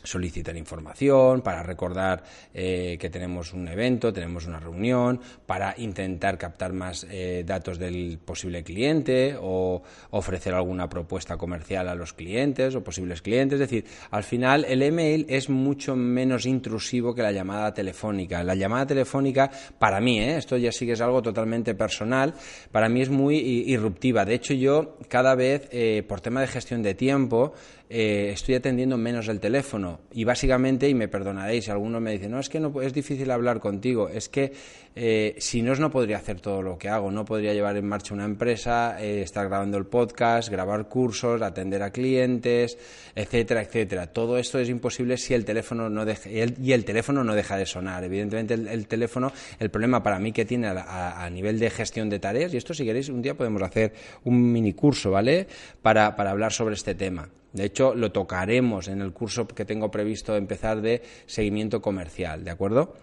solicitar 0.04 0.56
información, 0.56 1.40
para 1.40 1.62
recordar 1.62 2.23
eh, 2.52 2.96
que 3.00 3.11
tenemos 3.11 3.52
un 3.52 3.66
evento, 3.66 4.12
tenemos 4.12 4.46
una 4.46 4.61
reunión, 4.61 5.20
para 5.46 5.75
intentar 5.78 6.38
captar 6.38 6.73
más 6.73 7.06
eh, 7.11 7.42
datos 7.44 7.78
del 7.78 8.18
posible 8.25 8.62
cliente 8.62 9.37
o 9.40 9.82
ofrecer 10.11 10.54
alguna 10.54 10.88
propuesta 10.88 11.37
comercial 11.37 11.88
a 11.88 11.94
los 11.94 12.12
clientes 12.12 12.75
o 12.75 12.84
posibles 12.84 13.23
clientes. 13.23 13.61
Es 13.61 13.70
decir, 13.70 13.84
al 14.11 14.23
final 14.23 14.64
el 14.66 14.82
email 14.82 15.26
es 15.28 15.49
mucho 15.49 15.96
menos 15.96 16.46
intrusivo 16.46 17.14
que 17.14 17.23
la 17.23 17.32
llamada 17.32 17.73
telefónica. 17.73 18.44
La 18.44 18.54
llamada 18.54 18.87
telefónica, 18.87 19.50
para 19.78 20.00
mí, 20.00 20.20
¿eh? 20.20 20.37
esto 20.37 20.56
ya 20.56 20.70
sí 20.70 20.87
que 20.87 20.92
es 20.92 21.00
algo 21.00 21.23
totalmente 21.23 21.75
personal, 21.75 22.34
para 22.70 22.88
mí 22.88 23.00
es 23.00 23.08
muy 23.08 23.37
irruptiva. 23.37 24.25
De 24.25 24.34
hecho, 24.34 24.54
yo 24.54 24.99
cada 25.08 25.34
vez, 25.34 25.68
por 26.06 26.20
tema 26.20 26.42
de 26.42 26.46
gestión 26.46 26.82
de 26.82 26.94
tiempo, 26.94 27.54
eh, 27.91 28.31
estoy 28.33 28.55
atendiendo 28.55 28.97
menos 28.97 29.29
el 29.29 29.41
teléfono. 29.41 30.00
Y 30.12 30.25
básicamente, 30.25 30.88
y 30.88 30.95
me 30.95 31.09
perdonaréis, 31.09 31.67
si 31.67 31.71
alguno 31.71 32.00
me 32.00 32.12
dice, 32.12 32.29
no, 32.29 32.41
es 32.41 32.49
que 32.49 32.59
no, 32.59 32.81
es 32.81 32.93
difícil 32.93 33.31
hablar 33.31 33.61
contigo, 33.61 34.09
es 34.09 34.29
que 34.29 34.53
eh, 34.97 35.35
si 35.38 35.61
no, 35.61 35.75
no 35.75 35.91
podría 35.91 36.17
hacer 36.17 36.41
todo 36.41 36.62
lo 36.62 36.79
que 36.79 36.88
hago, 36.88 37.11
no 37.11 37.25
podría 37.25 37.53
llevar 37.53 37.76
en 37.76 37.87
marcha 37.87 38.14
una 38.14 38.25
empresa, 38.25 38.97
eh, 39.03 39.23
estar 39.23 39.49
grabando 39.49 39.76
el 39.76 39.87
podcast, 39.87 40.49
grabar 40.49 40.88
cursos, 40.88 41.43
atender 41.43 41.83
a 41.83 41.91
clientes, 41.91 42.79
etcétera, 43.14 43.62
etcétera. 43.62 44.07
Todo 44.07 44.38
esto 44.38 44.59
es 44.59 44.69
imposible 44.69 45.19
si 45.19 45.35
el 45.35 45.45
teléfono 45.45 45.91
no 45.91 46.05
deja, 46.05 46.31
y 46.31 46.73
el, 46.73 46.85
teléfono 46.85 47.23
no 47.23 47.35
deja 47.35 47.57
de 47.57 47.67
sonar. 47.67 48.03
Evidentemente, 48.05 48.55
el, 48.55 48.87
teléfono, 48.87 49.31
el 49.59 49.71
problema 49.71 50.03
para 50.03 50.19
mí 50.19 50.33
que 50.33 50.45
tiene 50.45 50.69
a, 50.69 51.29
nivel 51.31 51.59
de 51.59 51.71
gestión 51.71 52.09
de 52.09 52.19
tareas, 52.19 52.55
y 52.55 52.57
esto 52.57 52.73
si 52.73 52.85
queréis, 52.85 53.09
un 53.09 53.21
día 53.21 53.35
podemos 53.35 53.62
hacer 53.62 53.93
un 54.25 54.53
mini 54.53 54.73
curso, 54.73 55.11
¿vale? 55.11 55.47
para 55.83 56.14
hablar 56.17 56.53
sobre 56.53 56.75
este 56.75 56.95
tema. 56.95 57.29
De 57.54 57.64
hecho, 57.64 57.94
lo 57.94 58.12
tocaremos 58.12 58.88
en 58.88 59.00
el 59.00 59.12
curso 59.12 59.46
que 59.46 59.64
tengo 59.64 59.90
previsto 59.90 60.37
empezar 60.37 60.82
de 60.82 61.02
seguimiento 61.26 61.80
comercial, 61.80 62.44
¿de 62.44 62.50
acuerdo? 62.50 62.94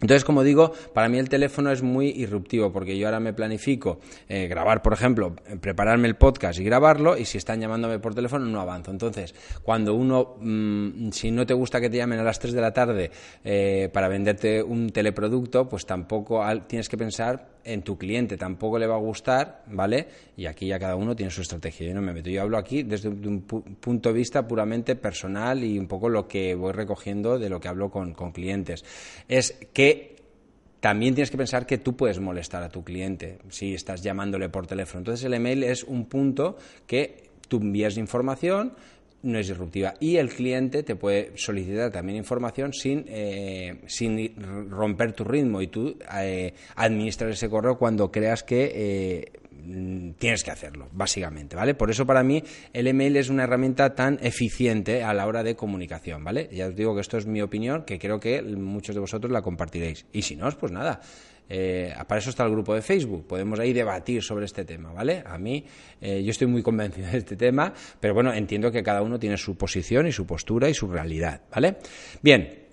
Entonces, 0.00 0.24
como 0.24 0.42
digo, 0.42 0.72
para 0.92 1.08
mí 1.08 1.18
el 1.18 1.28
teléfono 1.28 1.70
es 1.70 1.82
muy 1.82 2.08
irruptivo 2.08 2.72
porque 2.72 2.98
yo 2.98 3.06
ahora 3.06 3.20
me 3.20 3.32
planifico 3.32 4.00
eh, 4.28 4.48
grabar, 4.48 4.82
por 4.82 4.92
ejemplo, 4.92 5.34
prepararme 5.60 6.08
el 6.08 6.16
podcast 6.16 6.58
y 6.58 6.64
grabarlo 6.64 7.16
y 7.16 7.24
si 7.24 7.38
están 7.38 7.60
llamándome 7.60 8.00
por 8.00 8.14
teléfono 8.14 8.44
no 8.44 8.60
avanzo. 8.60 8.90
Entonces, 8.90 9.34
cuando 9.62 9.94
uno, 9.94 10.36
mm, 10.40 11.10
si 11.10 11.30
no 11.30 11.46
te 11.46 11.54
gusta 11.54 11.80
que 11.80 11.88
te 11.90 11.96
llamen 11.96 12.18
a 12.18 12.24
las 12.24 12.38
3 12.40 12.54
de 12.54 12.60
la 12.60 12.72
tarde 12.72 13.10
eh, 13.44 13.88
para 13.92 14.08
venderte 14.08 14.62
un 14.62 14.90
teleproducto, 14.90 15.68
pues 15.68 15.86
tampoco 15.86 16.42
tienes 16.66 16.88
que 16.88 16.98
pensar 16.98 17.53
en 17.64 17.82
tu 17.82 17.96
cliente, 17.98 18.36
tampoco 18.36 18.78
le 18.78 18.86
va 18.86 18.94
a 18.94 18.98
gustar, 18.98 19.62
¿vale? 19.66 20.06
Y 20.36 20.46
aquí 20.46 20.66
ya 20.66 20.78
cada 20.78 20.96
uno 20.96 21.16
tiene 21.16 21.30
su 21.30 21.42
estrategia. 21.42 21.88
Yo 21.88 21.94
no 21.94 22.02
me 22.02 22.12
meto. 22.12 22.30
Yo 22.30 22.42
hablo 22.42 22.58
aquí 22.58 22.82
desde 22.82 23.08
un 23.08 23.42
punto 23.42 24.08
de 24.10 24.14
vista 24.14 24.46
puramente 24.46 24.96
personal 24.96 25.64
y 25.64 25.78
un 25.78 25.86
poco 25.86 26.08
lo 26.08 26.28
que 26.28 26.54
voy 26.54 26.72
recogiendo 26.72 27.38
de 27.38 27.48
lo 27.48 27.60
que 27.60 27.68
hablo 27.68 27.90
con, 27.90 28.12
con 28.12 28.32
clientes. 28.32 28.84
Es 29.28 29.52
que 29.72 30.14
también 30.80 31.14
tienes 31.14 31.30
que 31.30 31.38
pensar 31.38 31.66
que 31.66 31.78
tú 31.78 31.96
puedes 31.96 32.20
molestar 32.20 32.62
a 32.62 32.68
tu 32.68 32.84
cliente 32.84 33.38
si 33.48 33.72
estás 33.72 34.02
llamándole 34.02 34.50
por 34.50 34.66
teléfono. 34.66 34.98
Entonces 34.98 35.24
el 35.24 35.32
email 35.32 35.64
es 35.64 35.82
un 35.82 36.04
punto 36.04 36.58
que 36.86 37.30
tú 37.48 37.56
envías 37.56 37.96
información, 37.96 38.74
no 39.24 39.38
es 39.38 39.48
disruptiva. 39.48 39.94
Y 39.98 40.16
el 40.16 40.28
cliente 40.28 40.82
te 40.82 40.96
puede 40.96 41.32
solicitar 41.36 41.90
también 41.90 42.18
información 42.18 42.72
sin, 42.72 43.04
eh, 43.08 43.80
sin 43.86 44.70
romper 44.70 45.12
tu 45.12 45.24
ritmo 45.24 45.60
y 45.60 45.68
tú 45.68 45.98
eh, 46.14 46.54
administrar 46.76 47.30
ese 47.30 47.48
correo 47.48 47.76
cuando 47.76 48.12
creas 48.12 48.42
que 48.42 48.70
eh, 48.74 49.32
tienes 50.18 50.44
que 50.44 50.50
hacerlo, 50.50 50.88
básicamente, 50.92 51.56
¿vale? 51.56 51.74
Por 51.74 51.90
eso 51.90 52.04
para 52.06 52.22
mí 52.22 52.42
el 52.72 52.86
email 52.86 53.16
es 53.16 53.30
una 53.30 53.44
herramienta 53.44 53.94
tan 53.94 54.18
eficiente 54.22 55.02
a 55.02 55.14
la 55.14 55.26
hora 55.26 55.42
de 55.42 55.56
comunicación, 55.56 56.22
¿vale? 56.22 56.48
Ya 56.52 56.68
os 56.68 56.76
digo 56.76 56.94
que 56.94 57.00
esto 57.00 57.16
es 57.16 57.26
mi 57.26 57.40
opinión, 57.40 57.84
que 57.84 57.98
creo 57.98 58.20
que 58.20 58.42
muchos 58.42 58.94
de 58.94 59.00
vosotros 59.00 59.32
la 59.32 59.42
compartiréis. 59.42 60.06
Y 60.12 60.22
si 60.22 60.36
no, 60.36 60.50
pues 60.50 60.70
nada, 60.70 61.00
eh, 61.48 61.92
para 62.06 62.20
eso 62.20 62.30
está 62.30 62.44
el 62.44 62.50
grupo 62.50 62.74
de 62.74 62.82
Facebook, 62.82 63.26
podemos 63.26 63.58
ahí 63.60 63.72
debatir 63.72 64.22
sobre 64.22 64.46
este 64.46 64.64
tema, 64.64 64.92
¿vale? 64.92 65.22
A 65.26 65.38
mí, 65.38 65.64
eh, 66.00 66.22
yo 66.22 66.30
estoy 66.30 66.46
muy 66.46 66.62
convencido 66.62 67.10
de 67.10 67.18
este 67.18 67.36
tema, 67.36 67.72
pero 68.00 68.14
bueno, 68.14 68.32
entiendo 68.32 68.70
que 68.70 68.82
cada 68.82 69.02
uno 69.02 69.18
tiene 69.18 69.36
su 69.36 69.56
posición 69.56 70.06
y 70.06 70.12
su 70.12 70.26
postura 70.26 70.68
y 70.68 70.74
su 70.74 70.88
realidad, 70.88 71.42
¿vale? 71.54 71.76
Bien, 72.22 72.64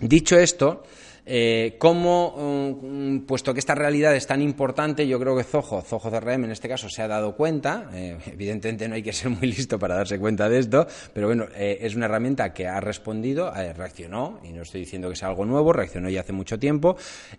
dicho 0.00 0.38
esto, 0.38 0.84
eh, 1.26 1.76
¿Cómo, 1.78 2.80
mm, 2.82 3.20
puesto 3.20 3.54
que 3.54 3.60
esta 3.60 3.74
realidad 3.74 4.14
es 4.14 4.26
tan 4.26 4.42
importante, 4.42 5.06
yo 5.06 5.18
creo 5.18 5.34
que 5.34 5.42
Zoho, 5.42 5.80
Zoho 5.80 6.10
CRM 6.10 6.44
en 6.44 6.50
este 6.50 6.68
caso, 6.68 6.88
se 6.90 7.00
ha 7.00 7.08
dado 7.08 7.34
cuenta, 7.34 7.88
eh, 7.94 8.18
evidentemente 8.26 8.86
no 8.88 8.94
hay 8.94 9.02
que 9.02 9.12
ser 9.12 9.30
muy 9.30 9.48
listo 9.48 9.78
para 9.78 9.96
darse 9.96 10.18
cuenta 10.18 10.48
de 10.48 10.58
esto, 10.58 10.86
pero 11.14 11.28
bueno, 11.28 11.46
eh, 11.54 11.78
es 11.80 11.94
una 11.94 12.06
herramienta 12.06 12.52
que 12.52 12.66
ha 12.66 12.78
respondido, 12.80 13.50
reaccionó, 13.50 14.40
y 14.44 14.52
no 14.52 14.62
estoy 14.62 14.80
diciendo 14.80 15.08
que 15.08 15.16
sea 15.16 15.28
algo 15.28 15.46
nuevo, 15.46 15.72
reaccionó 15.72 16.10
ya 16.10 16.20
hace 16.20 16.32
mucho 16.32 16.58
tiempo, 16.58 16.96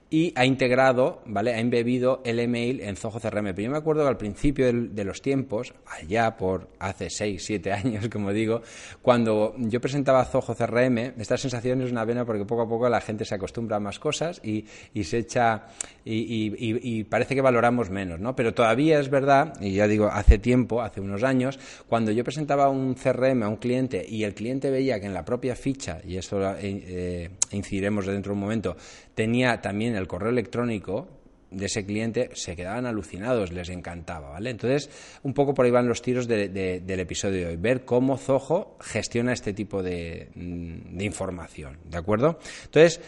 y 0.09 0.33
ha 0.35 0.45
integrado, 0.45 1.21
¿vale? 1.25 1.53
Ha 1.53 1.59
embebido 1.59 2.21
el 2.25 2.39
email 2.39 2.81
en 2.81 2.95
Zoho 2.95 3.19
CRM. 3.19 3.53
Pero 3.53 3.61
yo 3.61 3.71
me 3.71 3.77
acuerdo 3.77 4.03
que 4.03 4.09
al 4.09 4.17
principio 4.17 4.71
de 4.73 5.03
los 5.03 5.21
tiempos, 5.21 5.73
allá 5.85 6.35
por 6.37 6.69
hace 6.79 7.09
6, 7.09 7.43
7 7.45 7.71
años, 7.71 8.09
como 8.09 8.31
digo, 8.31 8.61
cuando 9.01 9.53
yo 9.57 9.79
presentaba 9.79 10.25
Zoho 10.25 10.55
CRM, 10.55 11.13
esta 11.19 11.37
sensación 11.37 11.81
es 11.81 11.91
una 11.91 12.05
pena 12.05 12.25
porque 12.25 12.45
poco 12.45 12.63
a 12.63 12.67
poco 12.67 12.89
la 12.89 13.01
gente 13.01 13.25
se 13.25 13.35
acostumbra 13.35 13.74
más 13.79 13.99
cosas 13.99 14.41
y, 14.43 14.65
se 15.03 15.19
echa 15.19 15.67
y, 16.03 17.03
parece 17.05 17.35
que 17.35 17.41
valoramos 17.41 17.89
menos, 17.89 18.19
¿no? 18.19 18.35
Pero 18.35 18.53
todavía 18.53 18.99
es 18.99 19.09
verdad, 19.09 19.53
y 19.61 19.73
ya 19.73 19.87
digo, 19.87 20.07
hace 20.07 20.37
tiempo, 20.37 20.81
hace 20.81 21.01
unos 21.01 21.23
años, 21.23 21.59
cuando 21.87 22.11
yo 22.11 22.23
presentaba 22.23 22.69
un 22.69 22.95
CRM 22.95 23.43
a 23.43 23.47
un 23.47 23.57
cliente 23.57 24.05
y 24.07 24.23
el 24.23 24.33
cliente 24.33 24.69
veía 24.69 24.99
que 24.99 25.05
en 25.07 25.13
la 25.13 25.25
propia 25.25 25.55
ficha, 25.55 25.99
y 26.05 26.17
esto 26.17 26.41
eh, 26.41 26.57
eh, 26.61 27.29
incidiremos 27.51 28.05
dentro 28.05 28.31
de 28.31 28.33
un 28.33 28.41
momento, 28.41 28.77
tenía 29.13 29.61
también 29.61 29.95
el 29.95 30.07
correo 30.07 30.29
electrónico, 30.29 31.07
de 31.55 31.65
ese 31.65 31.85
cliente 31.85 32.29
se 32.33 32.55
quedaban 32.55 32.85
alucinados, 32.85 33.51
les 33.51 33.69
encantaba, 33.69 34.31
¿vale? 34.31 34.49
Entonces, 34.49 34.89
un 35.23 35.33
poco 35.33 35.53
por 35.53 35.65
ahí 35.65 35.71
van 35.71 35.87
los 35.87 36.01
tiros 36.01 36.27
del 36.27 36.99
episodio 36.99 37.39
de 37.39 37.45
hoy, 37.47 37.55
ver 37.55 37.85
cómo 37.85 38.17
Zoho 38.17 38.77
gestiona 38.81 39.33
este 39.33 39.53
tipo 39.53 39.81
de, 39.81 40.29
mm, 40.35 40.97
de 40.97 41.05
información, 41.05 41.77
¿de 41.85 41.97
acuerdo? 41.97 42.39
Entonces, 42.65 42.99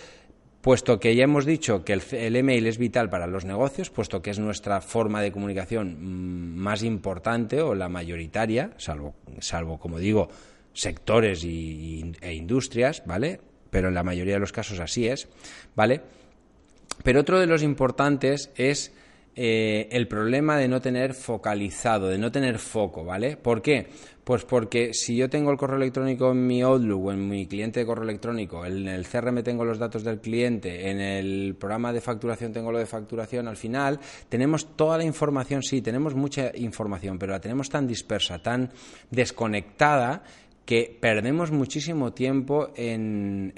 puesto 0.68 1.00
que 1.00 1.16
ya 1.16 1.24
hemos 1.24 1.46
dicho 1.46 1.86
que 1.86 1.94
el, 1.94 2.36
email 2.36 2.68
es 2.68 2.78
vital 2.78 3.10
para 3.10 3.26
los 3.26 3.46
negocios, 3.46 3.90
puesto 3.90 4.22
que 4.22 4.32
es 4.32 4.38
nuestra 4.38 4.82
forma 4.82 5.22
de 5.22 5.32
comunicación 5.32 5.96
mm, 5.98 6.58
más 6.58 6.84
importante 6.84 7.62
o 7.62 7.74
la 7.74 7.88
mayoritaria, 7.88 8.72
salvo, 8.76 9.16
salvo 9.40 9.80
como 9.80 9.98
digo, 9.98 10.28
sectores 10.74 11.46
e 11.46 12.34
industrias, 12.34 13.02
¿vale? 13.06 13.40
Pero 13.70 13.88
en 13.88 13.94
la 13.94 14.04
mayoría 14.04 14.34
de 14.34 14.42
los 14.42 14.52
casos 14.52 14.82
así 14.82 15.08
es, 15.08 15.30
¿vale? 15.74 16.02
Pero 17.02 17.22
otro 17.22 17.40
de 17.40 17.48
los 17.48 17.64
importantes 17.64 18.52
es 18.58 18.92
eh, 19.40 19.88
el 19.92 20.08
problema 20.08 20.58
de 20.58 20.68
no 20.68 20.82
tener 20.82 21.14
focalizado, 21.14 22.08
de 22.08 22.18
no 22.18 22.32
tener 22.32 22.58
foco, 22.58 23.06
¿vale? 23.06 23.38
¿Por 23.38 23.62
qué? 23.62 23.86
Pues 24.24 24.44
porque 24.46 24.96
si 24.96 25.16
yo 25.16 25.30
tengo 25.30 25.52
el 25.52 25.58
correo 25.58 25.78
electrónico 25.78 26.32
en 26.32 26.48
mi 26.48 26.64
Outlook 26.64 27.06
o 27.06 27.12
en 27.12 27.30
mi 27.30 27.46
cliente 27.46 27.82
de 27.82 27.86
correo 27.86 28.04
electrónico, 28.04 28.66
en 28.66 28.88
el 28.88 29.08
CRM 29.08 29.44
tengo 29.44 29.64
los 29.64 29.78
datos 29.78 30.04
del 30.04 30.20
cliente, 30.20 30.90
en 30.90 31.00
el 31.00 31.56
programa 31.56 31.94
de 31.94 32.02
facturación 32.02 32.52
tengo 32.52 32.72
lo 32.72 32.80
de 32.80 32.88
facturación, 32.88 33.48
al 33.48 33.58
final 33.58 34.00
tenemos 34.28 34.76
toda 34.76 34.98
la 34.98 35.04
información, 35.04 35.62
sí, 35.62 35.84
tenemos 35.84 36.16
mucha 36.16 36.52
información, 36.56 37.20
pero 37.20 37.34
la 37.34 37.40
tenemos 37.40 37.70
tan 37.70 37.86
dispersa, 37.86 38.40
tan 38.40 38.72
desconectada 39.12 40.24
que 40.68 40.98
perdemos 41.00 41.50
muchísimo 41.50 42.12
tiempo 42.12 42.74
en, 42.76 43.54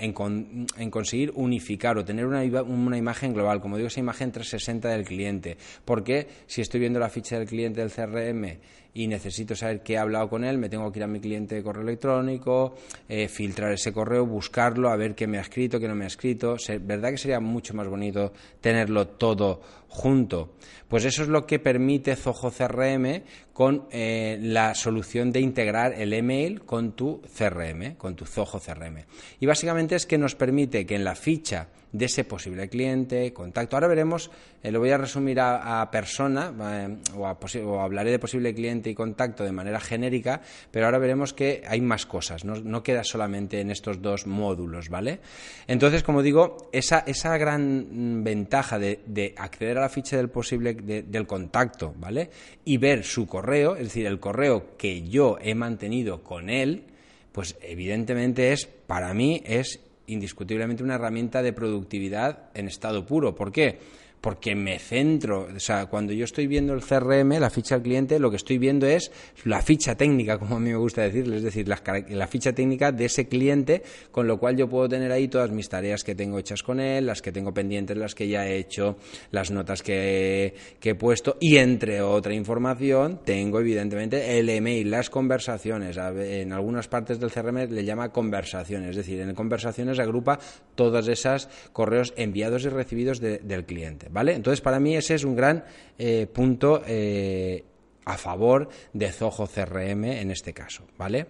conseguir 0.92 1.32
unificar 1.34 1.98
o 1.98 2.06
tener 2.06 2.28
una, 2.28 2.44
una, 2.62 2.98
imagen 3.00 3.34
global, 3.34 3.60
como 3.60 3.78
digo, 3.78 3.88
esa 3.88 4.00
imagen 4.00 4.32
360 4.32 4.90
del 4.90 5.06
cliente. 5.06 5.58
Porque 5.84 6.28
si 6.46 6.62
estoy 6.62 6.82
viendo 6.82 7.00
la 7.00 7.10
ficha 7.10 7.40
del 7.40 7.48
cliente 7.48 7.82
del 7.82 7.90
CRM 7.90 8.60
y 8.94 9.08
necesito 9.08 9.56
saber 9.56 9.82
qué 9.82 9.94
he 9.94 9.98
hablado 9.98 10.30
con 10.30 10.44
él, 10.44 10.58
me 10.58 10.70
tengo 10.70 10.92
que 10.92 11.00
ir 11.00 11.04
a 11.04 11.08
mi 11.08 11.20
cliente 11.20 11.56
de 11.56 11.64
correo 11.64 11.84
electrónico, 11.84 12.76
eh, 13.08 13.28
filtrar 13.28 13.72
ese 13.72 13.94
correo, 13.94 14.26
buscarlo, 14.26 14.90
a 14.90 14.96
ver 14.96 15.16
qué 15.16 15.28
me 15.28 15.38
ha 15.38 15.42
escrito, 15.42 15.80
qué 15.80 15.88
no 15.88 15.96
me 15.96 16.06
ha 16.06 16.08
escrito. 16.08 16.56
¿Verdad 16.82 17.12
que 17.12 17.18
sería 17.18 17.40
mucho 17.40 17.74
más 17.74 17.88
bonito 17.88 18.34
tenerlo 18.62 19.08
todo 19.08 19.62
junto? 19.88 20.56
Pues 20.88 21.06
eso 21.06 21.24
es 21.24 21.30
lo 21.30 21.46
que 21.46 21.60
permite 21.60 22.16
Zoho 22.16 22.52
CRM 22.52 23.22
con 23.54 23.86
eh, 23.92 24.40
la 24.42 24.74
solución 24.74 25.32
de 25.32 25.40
integrar 25.40 25.94
el 25.94 26.14
email 26.14 26.62
con 26.62 26.94
tu 26.94 27.22
CRM, 27.22 27.96
con 27.96 28.16
tu 28.16 28.26
Zoho 28.26 28.60
CRM. 28.60 29.06
Y 29.40 29.46
básicamente 29.46 29.96
es 29.96 30.06
que 30.06 30.18
nos 30.18 30.36
permite 30.36 30.86
que 30.86 30.96
en 30.96 31.04
la 31.04 31.16
ficha 31.16 31.68
de 31.92 32.06
ese 32.06 32.24
posible 32.24 32.70
cliente, 32.70 33.34
contacto. 33.34 33.76
Ahora 33.76 33.88
veremos, 33.88 34.30
eh, 34.62 34.72
lo 34.72 34.80
voy 34.80 34.92
a 34.92 34.98
resumir 34.98 35.40
a, 35.40 35.90
persona 35.92 36.54
eh, 36.72 36.98
o, 37.16 37.80
hablaré 37.80 38.12
de 38.12 38.20
posible 38.20 38.54
cliente 38.54 38.90
y 38.90 38.96
contacto 38.96 39.44
de 39.44 39.52
manera 39.52 39.80
genérica, 39.80 40.42
pero 40.72 40.86
ahora 40.86 41.00
veremos 41.00 41.34
que 41.34 41.64
hay 41.68 41.82
más 41.82 42.06
cosas, 42.06 42.46
no, 42.46 42.84
queda 42.84 43.04
solamente 43.04 43.60
en 43.60 43.72
estos 43.72 44.02
dos 44.02 44.28
módulos, 44.28 44.90
¿vale? 44.90 45.20
Entonces, 45.68 46.04
como 46.04 46.22
digo, 46.22 46.70
esa, 46.72 47.00
esa 47.00 47.38
gran 47.38 48.24
ventaja 48.24 48.78
de, 48.80 49.34
acceder 49.38 49.78
a 49.78 49.82
la 49.82 49.90
ficha 49.90 50.18
del 50.18 50.30
posible 50.30 50.74
del 50.74 51.28
contacto, 51.28 51.94
¿vale? 51.98 52.30
Y 52.66 52.78
ver 52.78 53.04
su 53.04 53.28
correo, 53.28 53.76
es 53.76 53.84
decir, 53.84 54.06
el 54.06 54.20
correo 54.20 54.78
que 54.78 55.08
yo 55.08 55.38
he 55.42 55.56
mantenido 55.56 56.24
con 56.24 56.50
él, 56.50 56.84
pues 57.32 57.58
evidentemente 57.62 58.54
es, 58.54 58.66
para 58.66 59.14
mí, 59.14 59.42
es 59.46 59.80
indiscutiblemente 60.10 60.84
una 60.84 60.96
herramienta 60.96 61.42
de 61.42 61.54
productividad 61.54 62.50
en 62.54 62.68
estado 62.68 63.06
puro. 63.06 63.36
¿Por 63.36 63.52
qué? 63.52 63.80
Porque 64.22 64.56
me 64.56 64.80
centro, 64.80 65.48
o 65.56 65.60
sea, 65.60 65.86
cuando 65.86 66.14
yo 66.14 66.26
estoy 66.26 66.48
viendo 66.48 66.74
el 66.74 66.82
CRM, 66.82 67.40
la 67.40 67.50
ficha 67.50 67.76
del 67.76 67.84
cliente, 67.84 68.20
lo 68.20 68.30
que 68.30 68.36
estoy 68.36 68.58
viendo 68.58 68.86
es 68.86 69.12
la 69.46 69.62
ficha 69.62 69.96
técnica, 69.96 70.38
como 70.38 70.58
a 70.58 70.60
mí 70.60 70.70
me 70.70 70.76
gusta 70.76 71.04
decirle, 71.04 71.38
es 71.38 71.44
decir, 71.44 71.68
la, 71.68 72.28
ficha 72.28 72.54
técnica 72.54 72.92
de 72.92 73.06
ese 73.06 73.28
cliente, 73.28 73.82
con 74.12 74.28
lo 74.28 74.38
cual 74.38 74.58
yo 74.58 74.68
puedo 74.68 74.90
tener 74.90 75.12
ahí 75.12 75.28
todas 75.28 75.52
mis 75.52 75.70
tareas 75.70 76.04
que 76.04 76.16
tengo 76.16 76.38
hechas 76.38 76.64
con 76.64 76.80
él, 76.80 77.06
las 77.06 77.22
que 77.22 77.32
tengo 77.32 77.54
pendientes, 77.54 77.98
las 77.98 78.14
que 78.14 78.28
ya 78.28 78.46
he 78.46 78.58
hecho, 78.58 78.98
las 79.32 79.52
notas 79.52 79.82
que, 79.82 80.54
que 80.80 80.92
he 80.92 80.96
puesto 80.96 81.38
y 81.40 81.58
entre 81.58 82.02
otra 82.02 82.34
información 82.34 83.22
tengo 83.24 83.60
evidentemente 83.60 84.40
el 84.40 84.50
email, 84.50 84.92
las 84.92 85.10
conversaciones, 85.10 85.98
en 85.98 86.52
algunas 86.52 86.88
partes 86.88 87.20
del 87.20 87.32
CRM 87.32 87.70
le 87.70 87.86
llama 87.86 88.10
conversaciones, 88.10 88.92
es 88.92 88.96
decir, 88.98 89.22
en 89.22 89.34
conversaciones 89.34 90.00
agrupa 90.00 90.40
todas 90.76 91.08
esas 91.08 91.50
correos 91.72 92.14
enviados 92.18 92.66
y 92.66 92.70
recibidos 92.70 93.20
del 93.20 93.66
cliente. 93.66 94.09
¿Vale? 94.12 94.34
Entonces, 94.34 94.62
para 94.62 94.80
mí 94.80 94.96
ese 94.96 95.16
es 95.16 95.24
un 95.24 95.36
gran 95.36 95.64
eh, 95.98 96.28
punto 96.32 96.82
eh, 96.86 97.64
a 98.06 98.18
favor 98.18 98.70
de 98.94 99.12
Zoho 99.12 99.48
CRM 99.48 100.06
en 100.06 100.32
este 100.32 100.54
caso, 100.54 100.84
¿vale? 100.98 101.28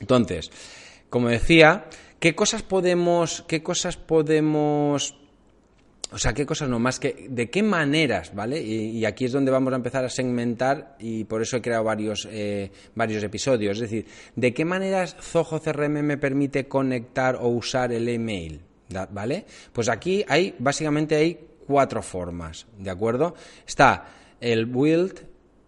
Entonces, 0.00 0.50
como 1.10 1.28
decía, 1.28 1.86
¿qué 2.20 2.34
cosas 2.34 2.62
podemos, 2.62 3.44
qué 3.48 3.62
cosas 3.62 3.96
podemos 3.96 5.16
o 6.10 6.18
sea, 6.18 6.32
qué 6.32 6.46
cosas 6.46 6.68
no, 6.68 6.78
más 6.78 6.98
que 6.98 7.26
de 7.28 7.50
qué 7.50 7.62
maneras, 7.62 8.34
¿vale? 8.34 8.62
Y, 8.62 9.04
aquí 9.04 9.26
es 9.26 9.32
donde 9.32 9.50
vamos 9.50 9.72
a 9.72 9.76
empezar 9.76 10.04
a 10.04 10.08
segmentar 10.08 10.96
y 10.98 11.24
por 11.24 11.42
eso 11.42 11.58
he 11.58 11.62
creado 11.62 11.84
varios, 11.84 12.26
eh, 12.30 12.70
varios 12.94 13.22
episodios. 13.22 13.76
Es 13.76 13.82
decir, 13.82 14.06
¿de 14.34 14.54
qué 14.54 14.64
maneras 14.64 15.16
Zoho 15.20 15.60
CRM 15.60 16.02
me 16.02 16.16
permite 16.16 16.66
conectar 16.66 17.36
o 17.36 17.48
usar 17.48 17.92
el 17.92 18.08
email? 18.08 18.62
¿Vale? 19.10 19.44
Pues 19.70 19.90
aquí 19.90 20.24
hay, 20.28 20.54
básicamente 20.58 21.14
hay 21.14 21.38
cuatro 21.68 22.02
formas, 22.02 22.66
¿de 22.78 22.90
acuerdo? 22.90 23.34
Está 23.66 24.06
el 24.40 24.64
build, 24.64 25.20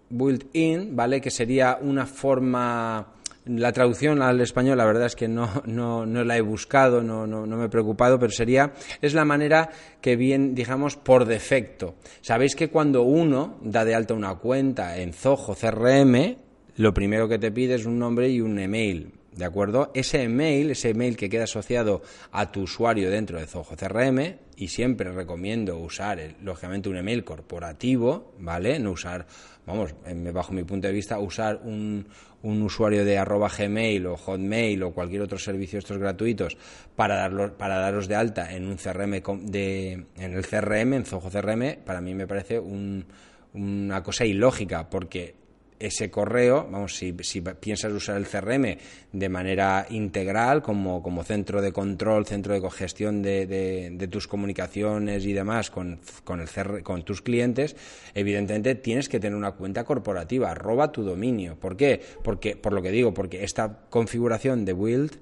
built-in, 0.08 0.96
¿vale? 0.96 1.20
Que 1.20 1.30
sería 1.30 1.78
una 1.80 2.06
forma... 2.06 3.14
La 3.46 3.72
traducción 3.72 4.20
al 4.22 4.40
español, 4.40 4.78
la 4.78 4.84
verdad 4.84 5.06
es 5.06 5.16
que 5.16 5.26
no, 5.26 5.62
no, 5.64 6.06
no 6.06 6.24
la 6.24 6.36
he 6.36 6.40
buscado, 6.40 7.02
no, 7.02 7.26
no, 7.26 7.46
no, 7.46 7.56
me 7.56 7.66
he 7.66 7.68
preocupado, 7.68 8.18
pero 8.18 8.30
sería, 8.30 8.72
es 9.00 9.14
la 9.14 9.24
manera 9.24 9.70
que 10.00 10.14
bien, 10.14 10.54
digamos, 10.54 10.96
por 10.96 11.24
defecto. 11.24 11.94
Sabéis 12.20 12.54
que 12.54 12.68
cuando 12.68 13.02
uno 13.02 13.56
da 13.62 13.84
de 13.84 13.94
alta 13.94 14.14
una 14.14 14.34
cuenta 14.36 14.98
en 14.98 15.12
Zoho 15.12 15.54
CRM, 15.54 16.36
lo 16.76 16.94
primero 16.94 17.28
que 17.28 17.38
te 17.38 17.50
pide 17.50 17.74
es 17.74 17.86
un 17.86 17.98
nombre 17.98 18.28
y 18.28 18.40
un 18.40 18.58
email. 18.58 19.19
¿De 19.32 19.44
acuerdo? 19.44 19.90
Ese 19.94 20.22
email, 20.22 20.70
ese 20.70 20.90
email 20.90 21.16
que 21.16 21.28
queda 21.28 21.44
asociado 21.44 22.02
a 22.32 22.50
tu 22.50 22.62
usuario 22.62 23.10
dentro 23.10 23.38
de 23.38 23.46
Zoho 23.46 23.76
CRM, 23.76 24.38
y 24.56 24.68
siempre 24.68 25.10
recomiendo 25.10 25.78
usar, 25.78 26.18
lógicamente, 26.42 26.90
un 26.90 26.96
email 26.96 27.24
corporativo, 27.24 28.34
¿vale? 28.38 28.78
No 28.78 28.90
usar, 28.90 29.26
vamos, 29.66 29.94
bajo 30.34 30.52
mi 30.52 30.64
punto 30.64 30.86
de 30.86 30.92
vista, 30.92 31.18
usar 31.18 31.60
un, 31.64 32.06
un 32.42 32.62
usuario 32.62 33.04
de 33.04 33.16
arroba 33.16 33.48
Gmail 33.48 34.06
o 34.06 34.16
Hotmail 34.16 34.82
o 34.82 34.92
cualquier 34.92 35.22
otro 35.22 35.38
servicio 35.38 35.78
estos 35.78 35.96
gratuitos 35.96 36.58
para, 36.96 37.16
darlo, 37.16 37.56
para 37.56 37.78
daros 37.78 38.08
de 38.08 38.16
alta 38.16 38.54
en 38.54 38.66
un 38.66 38.76
CRM 38.76 39.22
de, 39.50 39.92
en 40.16 40.34
el 40.34 40.46
CRM, 40.46 40.94
en 40.94 41.04
Zoho 41.06 41.30
CRM, 41.30 41.78
para 41.84 42.00
mí 42.00 42.14
me 42.14 42.26
parece 42.26 42.58
una 42.58 44.02
cosa 44.02 44.24
ilógica, 44.26 44.90
porque 44.90 45.39
ese 45.80 46.10
correo, 46.10 46.68
vamos, 46.70 46.94
si, 46.94 47.12
piensas 47.12 47.92
usar 47.92 48.18
el 48.18 48.26
CRM 48.26 48.76
de 49.12 49.28
manera 49.28 49.86
integral, 49.88 50.62
como, 50.62 51.02
como 51.02 51.24
centro 51.24 51.62
de 51.62 51.72
control, 51.72 52.26
centro 52.26 52.52
de 52.52 52.60
cogestión 52.60 53.22
de, 53.22 53.46
de, 53.46 54.08
tus 54.08 54.28
comunicaciones 54.28 55.24
y 55.24 55.32
demás 55.32 55.70
con, 55.70 55.98
con, 56.22 56.40
el 56.40 56.82
con 56.82 57.02
tus 57.02 57.22
clientes, 57.22 57.74
evidentemente 58.14 58.74
tienes 58.74 59.08
que 59.08 59.18
tener 59.18 59.36
una 59.36 59.52
cuenta 59.52 59.84
corporativa, 59.84 60.54
roba 60.54 60.92
tu 60.92 61.02
dominio. 61.02 61.56
¿Por 61.58 61.76
qué? 61.76 62.00
Porque, 62.22 62.56
por 62.56 62.74
lo 62.74 62.82
que 62.82 62.90
digo, 62.90 63.14
porque 63.14 63.42
esta 63.42 63.86
configuración 63.88 64.66
de 64.66 64.74
build, 64.74 65.18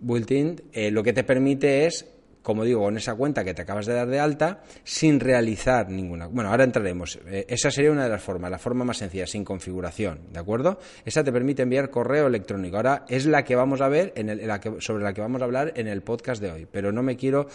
built-in, 0.00 0.60
eh, 0.72 0.90
lo 0.90 1.04
que 1.04 1.12
te 1.12 1.22
permite 1.22 1.86
es 1.86 2.06
como 2.42 2.64
digo, 2.64 2.82
con 2.82 2.96
esa 2.96 3.14
cuenta 3.14 3.44
que 3.44 3.54
te 3.54 3.62
acabas 3.62 3.86
de 3.86 3.94
dar 3.94 4.08
de 4.08 4.18
alta, 4.18 4.62
sin 4.84 5.20
realizar 5.20 5.90
ninguna. 5.90 6.26
Bueno, 6.26 6.50
ahora 6.50 6.64
entraremos. 6.64 7.18
Eh, 7.26 7.46
esa 7.48 7.70
sería 7.70 7.92
una 7.92 8.04
de 8.04 8.10
las 8.10 8.22
formas, 8.22 8.50
la 8.50 8.58
forma 8.58 8.84
más 8.84 8.98
sencilla, 8.98 9.26
sin 9.26 9.44
configuración, 9.44 10.20
¿de 10.32 10.40
acuerdo? 10.40 10.78
Esa 11.04 11.22
te 11.22 11.32
permite 11.32 11.62
enviar 11.62 11.90
correo 11.90 12.26
electrónico. 12.26 12.76
Ahora 12.76 13.04
es 13.08 13.26
la 13.26 13.44
que 13.44 13.56
vamos 13.56 13.80
a 13.80 13.88
ver, 13.88 14.12
en 14.16 14.46
la 14.46 14.60
que, 14.60 14.76
sobre 14.80 15.04
la 15.04 15.12
que 15.12 15.20
vamos 15.20 15.42
a 15.42 15.44
hablar 15.44 15.72
en 15.76 15.86
el 15.88 16.02
podcast 16.02 16.40
de 16.40 16.50
hoy, 16.50 16.66
pero 16.70 16.92
no 16.92 17.02
me 17.02 17.16
quiero 17.16 17.48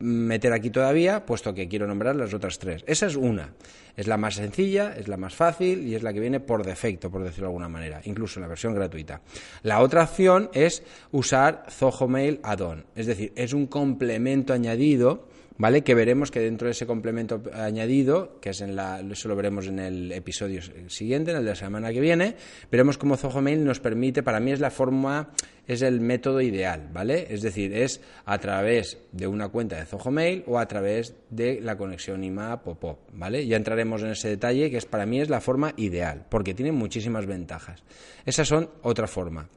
meter 0.00 0.52
aquí 0.52 0.70
todavía, 0.70 1.24
puesto 1.24 1.54
que 1.54 1.68
quiero 1.68 1.86
nombrar 1.86 2.16
las 2.16 2.34
otras 2.34 2.58
tres. 2.58 2.84
Esa 2.86 3.06
es 3.06 3.16
una. 3.16 3.54
Es 3.96 4.06
la 4.06 4.16
más 4.16 4.34
sencilla, 4.34 4.94
es 4.96 5.08
la 5.08 5.16
más 5.16 5.34
fácil 5.34 5.86
y 5.86 5.94
es 5.94 6.02
la 6.02 6.12
que 6.12 6.20
viene 6.20 6.40
por 6.40 6.64
defecto, 6.64 7.10
por 7.10 7.22
decirlo 7.22 7.46
de 7.46 7.50
alguna 7.50 7.68
manera, 7.68 8.00
incluso 8.04 8.38
en 8.38 8.42
la 8.42 8.48
versión 8.48 8.74
gratuita. 8.74 9.22
La 9.62 9.80
otra 9.80 10.04
opción 10.04 10.50
es 10.52 10.82
usar 11.12 11.64
Zoho 11.70 12.06
Mail 12.06 12.40
Add-on, 12.42 12.84
es 12.94 13.06
decir, 13.06 13.32
es 13.34 13.52
un 13.52 13.66
complemento 13.66 14.52
añadido 14.52 15.28
¿vale? 15.58 15.82
Que 15.82 15.94
veremos 15.94 16.30
que 16.30 16.40
dentro 16.40 16.66
de 16.66 16.72
ese 16.72 16.86
complemento 16.86 17.42
añadido, 17.52 18.38
que 18.40 18.50
es 18.50 18.60
en 18.60 18.76
la, 18.76 19.00
eso 19.00 19.28
lo 19.28 19.36
veremos 19.36 19.66
en 19.66 19.78
el 19.78 20.12
episodio 20.12 20.60
siguiente, 20.88 21.30
en 21.30 21.38
el 21.38 21.44
de 21.44 21.50
la 21.50 21.56
semana 21.56 21.92
que 21.92 22.00
viene, 22.00 22.36
veremos 22.70 22.98
cómo 22.98 23.16
Zoho 23.16 23.40
Mail 23.40 23.64
nos 23.64 23.80
permite, 23.80 24.22
para 24.22 24.40
mí 24.40 24.52
es 24.52 24.60
la 24.60 24.70
forma, 24.70 25.30
es 25.66 25.82
el 25.82 26.00
método 26.00 26.40
ideal, 26.40 26.88
¿vale? 26.92 27.26
Es 27.30 27.42
decir, 27.42 27.72
es 27.74 28.00
a 28.24 28.38
través 28.38 28.98
de 29.12 29.26
una 29.26 29.48
cuenta 29.48 29.76
de 29.76 29.86
Zoho 29.86 30.10
Mail 30.10 30.44
o 30.46 30.58
a 30.58 30.66
través 30.66 31.14
de 31.30 31.60
la 31.60 31.76
conexión 31.76 32.22
IMAP 32.24 32.68
o 32.68 32.74
POP, 32.74 32.98
¿vale? 33.12 33.46
Ya 33.46 33.56
entraremos 33.56 34.02
en 34.02 34.10
ese 34.10 34.28
detalle, 34.28 34.70
que 34.70 34.76
es 34.78 34.86
para 34.86 35.06
mí 35.06 35.20
es 35.20 35.28
la 35.28 35.40
forma 35.40 35.72
ideal, 35.76 36.26
porque 36.28 36.54
tiene 36.54 36.72
muchísimas 36.72 37.26
ventajas. 37.26 37.82
Esas 38.24 38.48
son 38.48 38.70
otra 38.82 39.06
forma. 39.06 39.48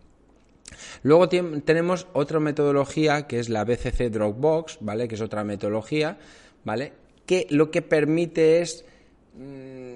Luego 1.04 1.30
tenemos 1.30 2.08
otra 2.14 2.40
metodología 2.40 3.28
que 3.28 3.40
es 3.40 3.50
la 3.50 3.64
BCC 3.64 4.10
Dropbox, 4.10 4.78
¿vale? 4.82 5.08
Que 5.08 5.16
es 5.16 5.22
otra 5.22 5.44
metodología, 5.44 6.18
¿vale? 6.64 6.94
Que 7.26 7.48
lo 7.50 7.72
que 7.72 7.82
permite 7.82 8.62
es 8.62 8.86
mm, 9.36 9.90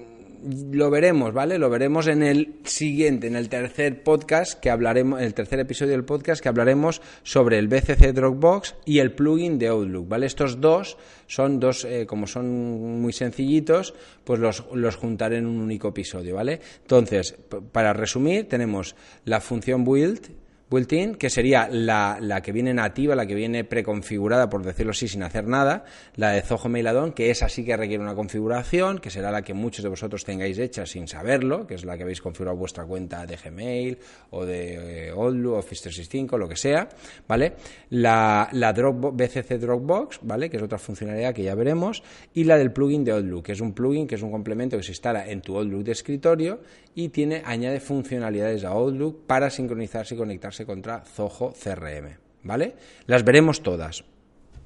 lo 0.72 0.90
veremos, 0.90 1.32
¿vale? 1.32 1.58
Lo 1.58 1.70
veremos 1.70 2.06
en 2.06 2.22
el 2.22 2.56
siguiente, 2.64 3.26
en 3.26 3.36
el 3.36 3.48
tercer 3.48 4.02
podcast 4.02 4.60
que 4.60 4.70
hablaremos, 4.70 5.20
el 5.22 5.32
tercer 5.32 5.60
episodio 5.60 5.92
del 5.92 6.04
podcast 6.04 6.42
que 6.42 6.48
hablaremos 6.48 7.00
sobre 7.22 7.58
el 7.58 7.68
BCC 7.68 8.12
Dropbox 8.12 8.74
y 8.84 8.98
el 8.98 9.12
plugin 9.12 9.58
de 9.58 9.68
Outlook, 9.68 10.08
¿vale? 10.08 10.26
Estos 10.26 10.60
dos 10.60 10.98
son 11.26 11.60
dos, 11.60 11.84
eh, 11.84 12.04
como 12.06 12.26
son 12.26 13.00
muy 13.00 13.12
sencillitos, 13.12 13.94
pues 14.24 14.38
los, 14.38 14.64
los 14.74 14.96
juntaré 14.96 15.38
en 15.38 15.46
un 15.46 15.60
único 15.60 15.88
episodio, 15.88 16.34
¿vale? 16.34 16.60
Entonces, 16.82 17.34
para 17.72 17.94
resumir, 17.94 18.46
tenemos 18.46 18.96
la 19.24 19.40
función 19.40 19.84
build 19.84 20.43
built-in, 20.70 21.14
que 21.14 21.30
sería 21.30 21.68
la, 21.70 22.18
la, 22.20 22.40
que 22.40 22.52
viene 22.52 22.74
nativa, 22.74 23.14
la 23.14 23.26
que 23.26 23.34
viene 23.34 23.64
preconfigurada, 23.64 24.48
por 24.48 24.64
decirlo 24.64 24.90
así, 24.90 25.08
sin 25.08 25.22
hacer 25.22 25.46
nada, 25.46 25.84
la 26.16 26.30
de 26.30 26.42
Zoho 26.42 26.68
Mailadon, 26.68 27.12
que 27.12 27.30
es 27.30 27.42
así 27.42 27.64
que 27.64 27.76
requiere 27.76 28.02
una 28.02 28.14
configuración, 28.14 28.98
que 28.98 29.10
será 29.10 29.30
la 29.30 29.42
que 29.42 29.54
muchos 29.54 29.82
de 29.82 29.88
vosotros 29.88 30.24
tengáis 30.24 30.58
hecha 30.58 30.86
sin 30.86 31.08
saberlo, 31.08 31.66
que 31.66 31.74
es 31.74 31.84
la 31.84 31.96
que 31.96 32.02
habéis 32.02 32.20
configurado 32.20 32.56
vuestra 32.56 32.84
cuenta 32.84 33.26
de 33.26 33.36
Gmail 33.36 33.98
o 34.30 34.44
de 34.44 35.08
eh, 35.08 35.10
Outlook, 35.10 35.54
Office 35.54 35.82
365, 35.82 36.38
lo 36.38 36.48
que 36.48 36.56
sea, 36.56 36.88
¿vale? 37.28 37.54
La, 37.90 38.48
la 38.52 38.72
Dropbox, 38.72 39.16
BCC 39.16 39.58
Dropbox, 39.58 40.20
¿vale? 40.22 40.50
Que 40.50 40.56
es 40.56 40.62
otra 40.62 40.78
funcionalidad 40.78 41.34
que 41.34 41.42
ya 41.42 41.54
veremos, 41.54 42.02
y 42.32 42.44
la 42.44 42.56
del 42.56 42.72
plugin 42.72 43.04
de 43.04 43.12
Outlook, 43.12 43.44
que 43.44 43.52
es 43.52 43.60
un 43.60 43.72
plugin, 43.74 44.06
que 44.06 44.14
es 44.14 44.22
un 44.22 44.30
complemento 44.30 44.76
que 44.76 44.82
se 44.82 44.92
instala 44.92 45.28
en 45.28 45.40
tu 45.40 45.56
Outlook 45.56 45.84
de 45.84 45.92
escritorio 45.92 46.60
y 46.94 47.08
tiene, 47.08 47.42
añade 47.44 47.80
funcionalidades 47.80 48.64
a 48.64 48.68
Outlook 48.68 49.26
para 49.26 49.50
sincronizarse 49.50 50.14
y 50.14 50.18
conectarse 50.18 50.53
contra 50.64 51.00
Zoho 51.00 51.52
CRM, 51.52 52.16
¿vale? 52.44 52.74
Las 53.06 53.24
veremos 53.24 53.62
todas. 53.62 54.04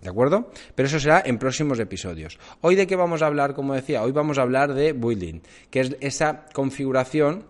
¿De 0.03 0.09
acuerdo? 0.09 0.51
Pero 0.75 0.87
eso 0.87 1.01
será 1.01 1.23
en 1.25 1.39
próximos 1.39 1.81
episodios. 1.81 2.39
Hoy 2.61 2.77
de 2.77 2.87
qué 2.87 2.95
vamos 2.95 3.23
a 3.23 3.27
hablar, 3.27 3.55
como 3.55 3.75
decía, 3.75 4.03
hoy 4.03 4.13
vamos 4.13 4.39
a 4.39 4.43
hablar 4.43 4.75
de 4.75 4.93
building, 4.93 5.41
que 5.71 5.81
es 5.81 5.97
esa 6.01 6.45
configuración 6.53 7.47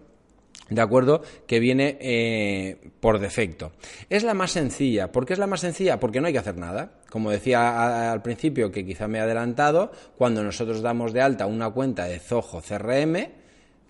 ¿De 0.70 0.82
acuerdo? 0.82 1.22
Que 1.46 1.60
viene 1.60 1.96
eh, 2.00 2.76
por 3.00 3.20
defecto. 3.20 3.72
Es 4.10 4.22
la 4.22 4.34
más 4.34 4.50
sencilla. 4.50 5.10
¿Por 5.10 5.24
qué 5.24 5.32
es 5.32 5.38
la 5.38 5.46
más 5.46 5.60
sencilla? 5.60 5.98
Porque 5.98 6.20
no 6.20 6.26
hay 6.26 6.34
que 6.34 6.40
hacer 6.40 6.58
nada. 6.58 6.92
Como 7.08 7.30
decía 7.30 8.12
al 8.12 8.20
principio, 8.20 8.70
que 8.70 8.84
quizá 8.84 9.08
me 9.08 9.16
he 9.18 9.20
adelantado, 9.22 9.90
cuando 10.18 10.44
nosotros 10.44 10.82
damos 10.82 11.14
de 11.14 11.22
alta 11.22 11.46
una 11.46 11.70
cuenta 11.70 12.04
de 12.04 12.18
Zoho 12.18 12.60
CRM, 12.60 13.28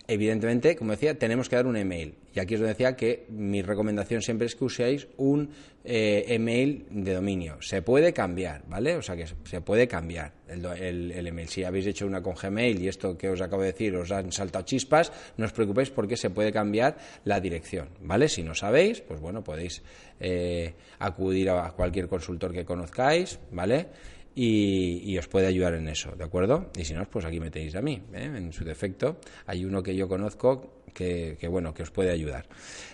evidentemente, 0.08 0.74
como 0.74 0.92
decía, 0.92 1.18
tenemos 1.18 1.48
que 1.48 1.56
dar 1.56 1.66
un 1.66 1.76
email. 1.76 2.14
Y 2.34 2.40
aquí 2.40 2.54
os 2.54 2.60
decía 2.62 2.96
que 2.96 3.26
mi 3.28 3.62
recomendación 3.62 4.22
siempre 4.22 4.46
es 4.46 4.56
que 4.56 4.64
uséis 4.64 5.06
un 5.18 5.50
eh, 5.84 6.24
email 6.28 6.86
de 6.90 7.14
dominio. 7.14 7.60
Se 7.60 7.82
puede 7.82 8.12
cambiar, 8.14 8.62
¿vale? 8.68 8.96
O 8.96 9.02
sea 9.02 9.16
que 9.16 9.26
se 9.44 9.60
puede 9.60 9.86
cambiar 9.86 10.32
el, 10.48 11.26
email. 11.26 11.48
Si 11.48 11.62
habéis 11.62 11.86
hecho 11.86 12.06
una 12.06 12.22
con 12.22 12.34
Gmail 12.34 12.80
y 12.80 12.88
esto 12.88 13.18
que 13.18 13.28
os 13.28 13.40
acabo 13.40 13.62
de 13.62 13.72
decir 13.72 13.94
os 13.96 14.10
han 14.10 14.32
saltado 14.32 14.64
chispas, 14.64 15.12
no 15.36 15.44
os 15.44 15.52
preocupéis 15.52 15.90
porque 15.90 16.16
se 16.16 16.30
puede 16.30 16.52
cambiar 16.52 16.96
la 17.24 17.38
dirección, 17.38 17.88
¿vale? 18.00 18.28
Si 18.28 18.42
no 18.42 18.54
sabéis, 18.54 19.02
pues 19.02 19.20
bueno, 19.20 19.44
podéis 19.44 19.82
eh, 20.20 20.72
acudir 21.00 21.50
a 21.50 21.70
cualquier 21.72 22.08
consultor 22.08 22.52
que 22.52 22.64
conozcáis, 22.64 23.38
¿vale? 23.52 23.86
Y, 24.34 25.16
os 25.18 25.26
puede 25.26 25.46
ayudar 25.46 25.74
en 25.74 25.88
eso, 25.88 26.12
¿de 26.16 26.24
acuerdo? 26.24 26.70
Y 26.76 26.84
si 26.84 26.94
no, 26.94 27.04
pues 27.06 27.24
aquí 27.24 27.40
me 27.40 27.50
tenéis 27.50 27.74
a 27.74 27.82
mí, 27.82 28.00
¿eh? 28.12 28.30
en 28.36 28.52
su 28.52 28.64
defecto. 28.64 29.18
Hay 29.46 29.64
uno 29.64 29.82
que 29.82 29.96
yo 29.96 30.08
conozco 30.08 30.82
que, 30.94 31.36
bueno, 31.50 31.74
que 31.74 31.82
os 31.82 31.90
puede 31.90 32.10
ayudar. 32.10 32.46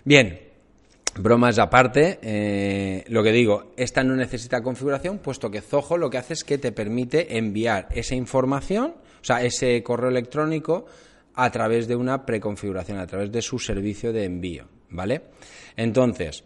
Bien, 0.05 0.41
bromas 1.17 1.59
aparte, 1.59 2.19
eh, 2.23 3.05
lo 3.09 3.23
que 3.23 3.33
digo, 3.33 3.73
esta 3.77 4.03
no 4.03 4.17
necesita 4.17 4.63
configuración, 4.63 5.19
puesto 5.19 5.51
que 5.51 5.61
Zoho 5.61 5.99
lo 5.99 6.09
que 6.09 6.19
hace 6.19 6.35
es 6.35 6.45
que 6.45 6.59
te 6.59 6.73
permite 6.73 7.37
enviar 7.37 7.89
esa 7.91 8.15
información, 8.15 8.95
o 9.21 9.25
sea, 9.25 9.43
ese 9.43 9.83
correo 9.83 10.11
electrónico 10.11 10.87
a 11.35 11.51
través 11.51 11.89
de 11.89 11.97
una 11.97 12.25
preconfiguración, 12.25 12.99
a 12.99 13.07
través 13.07 13.31
de 13.31 13.43
su 13.43 13.59
servicio 13.59 14.13
de 14.13 14.25
envío, 14.25 14.67
¿vale? 14.91 15.23
Entonces, 15.77 16.45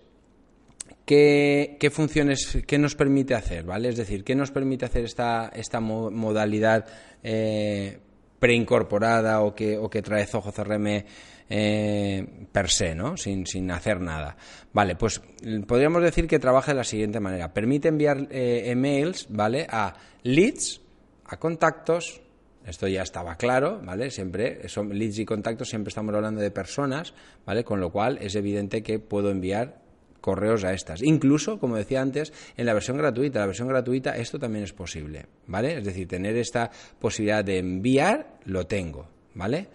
¿Qué, 1.09 1.91
funciones, 1.91 2.59
qué 2.67 2.77
nos 2.77 2.95
permite 2.95 3.35
hacer? 3.35 3.65
¿vale? 3.65 3.89
Es 3.89 3.97
decir, 3.97 4.25
¿qué 4.25 4.35
nos 4.35 4.51
permite 4.51 4.85
hacer 4.85 5.05
esta, 5.05 5.49
esta 5.55 5.81
modalidad 5.81 6.85
eh, 7.23 7.99
preincorporada 8.39 9.41
o 9.41 9.55
que, 9.55 9.79
o 9.79 9.89
que 9.89 10.03
trae 10.03 10.27
Zoho 10.27 10.53
CRM 10.53 11.05
eh, 11.49 12.47
per 12.53 12.69
se, 12.69 12.95
¿no? 12.95 13.17
Sin, 13.17 13.47
sin, 13.47 13.71
hacer 13.71 14.03
nada. 14.03 14.37
Vale, 14.75 14.97
pues 14.97 15.23
podríamos 15.67 16.03
decir 16.03 16.27
que 16.27 16.39
trabaja 16.39 16.73
de 16.73 16.77
la 16.77 16.85
siguiente 16.85 17.21
manera. 17.21 17.55
Permite 17.55 17.89
enviar 17.89 18.29
eh, 18.31 18.65
emails, 18.67 19.29
¿vale? 19.31 19.67
A 19.71 19.95
leads, 20.25 20.83
a 21.25 21.39
contactos, 21.39 22.21
esto 22.67 22.87
ya 22.87 23.01
estaba 23.01 23.37
claro, 23.37 23.81
¿vale? 23.83 24.11
Siempre, 24.11 24.69
son 24.69 24.91
leads 24.91 25.21
y 25.21 25.25
contactos, 25.25 25.71
siempre 25.71 25.89
estamos 25.89 26.15
hablando 26.15 26.43
de 26.43 26.51
personas, 26.51 27.15
¿vale? 27.47 27.65
Con 27.65 27.81
lo 27.81 27.91
cual 27.91 28.19
es 28.21 28.35
evidente 28.35 28.83
que 28.83 28.99
puedo 28.99 29.31
enviar 29.31 29.88
correos 30.21 30.65
a 30.65 30.73
estas. 30.73 31.03
Incluso, 31.03 31.59
como 31.59 31.77
decía 31.77 32.01
antes, 32.01 32.33
en 32.57 32.67
la 32.67 32.75
versión 32.75 32.97
gratuita. 32.97 33.41
La 33.41 33.47
versión 33.47 33.69
gratuita 33.69 34.17
esto 34.17 34.39
también 34.39 34.65
es 34.65 34.73
posible, 34.73 35.27
¿vale? 35.47 35.79
Es 35.79 35.85
decir, 35.85 36.09
tener 36.09 36.37
esta 36.37 36.71
posibilidad 36.99 37.45
de 37.45 37.59
enviar, 37.59 38.39
lo 38.45 38.67
tengo, 38.67 39.09
¿vale? 39.35 39.69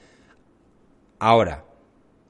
Ahora, 1.19 1.65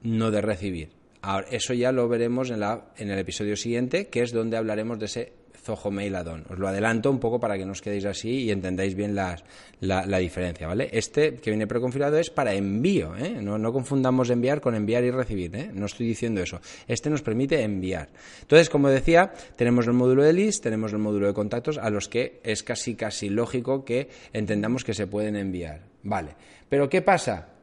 no 0.02 0.30
de 0.30 0.40
recibir. 0.40 0.90
Ahora, 1.22 1.46
eso 1.50 1.74
ya 1.74 1.90
lo 1.90 2.08
veremos 2.08 2.50
en, 2.50 2.60
la, 2.60 2.92
en 2.96 3.10
el 3.10 3.18
episodio 3.18 3.56
siguiente, 3.56 4.08
que 4.08 4.22
es 4.22 4.32
donde 4.32 4.56
hablaremos 4.56 4.98
de 4.98 5.06
ese 5.06 5.32
Zoho 5.64 5.90
Mail. 5.90 6.14
Os 6.14 6.58
lo 6.58 6.68
adelanto 6.68 7.10
un 7.10 7.18
poco 7.18 7.40
para 7.40 7.56
que 7.56 7.64
no 7.64 7.72
os 7.72 7.80
quedéis 7.80 8.04
así 8.04 8.44
y 8.44 8.50
entendáis 8.50 8.94
bien 8.94 9.14
la, 9.14 10.18
diferencia, 10.18 10.66
¿vale? 10.68 10.88
Este 10.92 11.36
que 11.36 11.50
viene 11.50 11.66
preconfigurado 11.66 12.18
es 12.18 12.30
para 12.30 12.52
envío, 12.52 13.16
¿eh? 13.16 13.40
No, 13.40 13.72
confundamos 13.72 14.30
enviar 14.30 14.60
con 14.60 14.74
enviar 14.74 15.02
y 15.04 15.10
recibir, 15.10 15.56
¿eh? 15.56 15.70
No 15.72 15.86
estoy 15.86 16.06
diciendo 16.06 16.42
eso. 16.42 16.60
Este 16.86 17.10
nos 17.10 17.22
permite 17.22 17.62
enviar. 17.62 18.08
Entonces, 18.42 18.68
como 18.68 18.88
decía, 18.88 19.32
tenemos 19.56 19.86
el 19.86 19.94
módulo 19.94 20.22
de 20.22 20.32
list, 20.32 20.62
tenemos 20.62 20.92
el 20.92 20.98
módulo 20.98 21.26
de 21.26 21.34
contactos 21.34 21.78
a 21.78 21.90
los 21.90 22.08
que 22.08 22.40
es 22.44 22.62
casi 22.62 22.94
casi 22.94 23.30
lógico 23.30 23.84
que 23.84 24.08
entendamos 24.32 24.84
que 24.84 24.94
se 24.94 25.06
pueden 25.06 25.36
enviar. 25.36 25.80
Vale. 26.02 26.36
Pero 26.68 26.88
¿qué 26.88 27.02
pasa? 27.02 27.53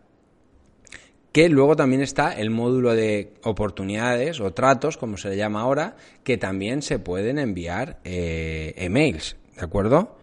Que 1.32 1.48
luego 1.50 1.76
también 1.76 2.02
está 2.02 2.34
el 2.34 2.50
módulo 2.50 2.94
de 2.94 3.34
oportunidades 3.44 4.40
o 4.40 4.54
tratos, 4.54 4.98
como 4.98 5.18
se 5.18 5.30
le 5.30 5.38
llama 5.38 5.62
ahora, 5.62 5.96
que 6.24 6.38
también 6.38 6.82
se 6.82 7.00
pueden 7.00 7.40
enviar 7.40 8.00
eh, 8.04 8.74
emails, 8.78 9.38
¿de 9.56 9.64
acuerdo? 9.64 10.18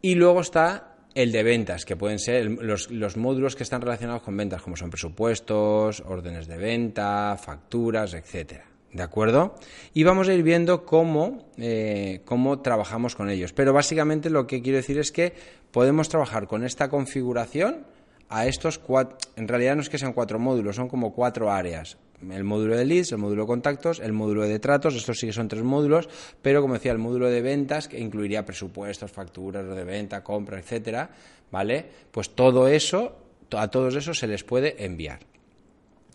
Y 0.00 0.14
luego 0.14 0.40
está 0.40 0.96
el 1.14 1.32
de 1.32 1.42
ventas, 1.42 1.84
que 1.84 1.96
pueden 1.96 2.18
ser 2.18 2.50
los, 2.50 3.16
módulos 3.16 3.56
que 3.56 3.62
están 3.62 3.80
relacionados 3.80 4.22
con 4.22 4.36
ventas, 4.36 4.62
como 4.62 4.76
son 4.76 4.90
presupuestos, 4.90 6.02
órdenes 6.06 6.46
de 6.46 6.56
venta, 6.58 7.38
facturas, 7.42 8.14
etcétera. 8.14 8.66
¿De 8.92 9.02
acuerdo? 9.02 9.56
Y 9.92 10.04
vamos 10.04 10.28
a 10.28 10.34
ir 10.34 10.42
viendo 10.42 10.86
cómo, 10.86 11.50
eh, 11.58 12.22
cómo 12.24 12.60
trabajamos 12.60 13.14
con 13.14 13.28
ellos. 13.28 13.52
Pero 13.52 13.72
básicamente 13.72 14.30
lo 14.30 14.46
que 14.46 14.62
quiero 14.62 14.76
decir 14.76 14.98
es 14.98 15.12
que 15.12 15.34
podemos 15.70 16.08
trabajar 16.08 16.46
con 16.46 16.64
esta 16.64 16.88
configuración 16.88 17.84
a 18.28 18.46
estos 18.46 18.78
cuatro, 18.78 19.16
en 19.36 19.48
realidad 19.48 19.76
no 19.76 19.82
es 19.82 19.88
que 19.88 19.98
sean 19.98 20.12
cuatro 20.12 20.38
módulos, 20.38 20.76
son 20.76 20.88
como 20.88 21.12
cuatro 21.12 21.50
áreas. 21.50 21.96
El 22.30 22.44
módulo 22.44 22.76
de 22.76 22.84
leads, 22.84 23.12
el 23.12 23.18
módulo 23.18 23.42
de 23.42 23.46
contactos, 23.46 24.00
el 24.00 24.12
módulo 24.12 24.44
de 24.44 24.58
tratos, 24.58 24.94
estos 24.94 25.18
sí 25.18 25.26
que 25.26 25.32
son 25.32 25.48
tres 25.48 25.62
módulos, 25.62 26.08
pero 26.40 26.62
como 26.62 26.74
decía, 26.74 26.92
el 26.92 26.98
módulo 26.98 27.28
de 27.28 27.42
ventas, 27.42 27.88
que 27.88 28.00
incluiría 28.00 28.44
presupuestos, 28.44 29.10
facturas 29.10 29.66
de 29.68 29.84
venta, 29.84 30.24
compra, 30.24 30.58
etcétera, 30.58 31.10
¿vale? 31.50 31.84
Pues 32.10 32.30
todo 32.30 32.68
eso, 32.68 33.16
a 33.52 33.68
todos 33.68 33.94
esos 33.94 34.18
se 34.18 34.26
les 34.26 34.44
puede 34.44 34.82
enviar. 34.82 35.20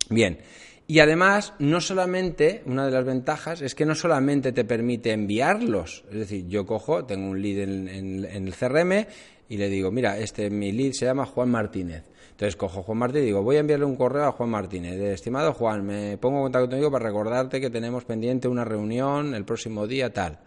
Bien, 0.09 0.39
y 0.87 0.99
además, 0.99 1.53
no 1.59 1.79
solamente, 1.79 2.63
una 2.65 2.85
de 2.85 2.91
las 2.91 3.05
ventajas 3.05 3.61
es 3.61 3.75
que 3.75 3.85
no 3.85 3.95
solamente 3.95 4.51
te 4.51 4.65
permite 4.65 5.11
enviarlos, 5.11 6.03
es 6.09 6.17
decir, 6.17 6.47
yo 6.47 6.65
cojo, 6.65 7.05
tengo 7.05 7.29
un 7.29 7.41
lead 7.41 7.59
en 7.59 8.25
el 8.25 8.53
CRM, 8.55 9.05
y 9.51 9.57
le 9.57 9.67
digo, 9.67 9.91
mira, 9.91 10.17
este 10.17 10.49
mi 10.49 10.71
lead 10.71 10.93
se 10.93 11.03
llama 11.03 11.25
Juan 11.25 11.51
Martínez. 11.51 12.05
Entonces 12.29 12.55
cojo 12.55 12.83
Juan 12.83 12.99
Martínez 12.99 13.23
y 13.23 13.25
digo, 13.27 13.43
voy 13.43 13.57
a 13.57 13.59
enviarle 13.59 13.83
un 13.83 13.97
correo 13.97 14.23
a 14.23 14.31
Juan 14.31 14.49
Martínez. 14.49 14.97
Estimado 14.97 15.51
Juan, 15.51 15.85
me 15.85 16.17
pongo 16.17 16.37
en 16.37 16.43
contacto 16.43 16.69
contigo 16.69 16.89
para 16.89 17.05
recordarte 17.07 17.59
que 17.59 17.69
tenemos 17.69 18.05
pendiente 18.05 18.47
una 18.47 18.63
reunión 18.63 19.35
el 19.35 19.43
próximo 19.43 19.87
día 19.87 20.13
tal. 20.13 20.39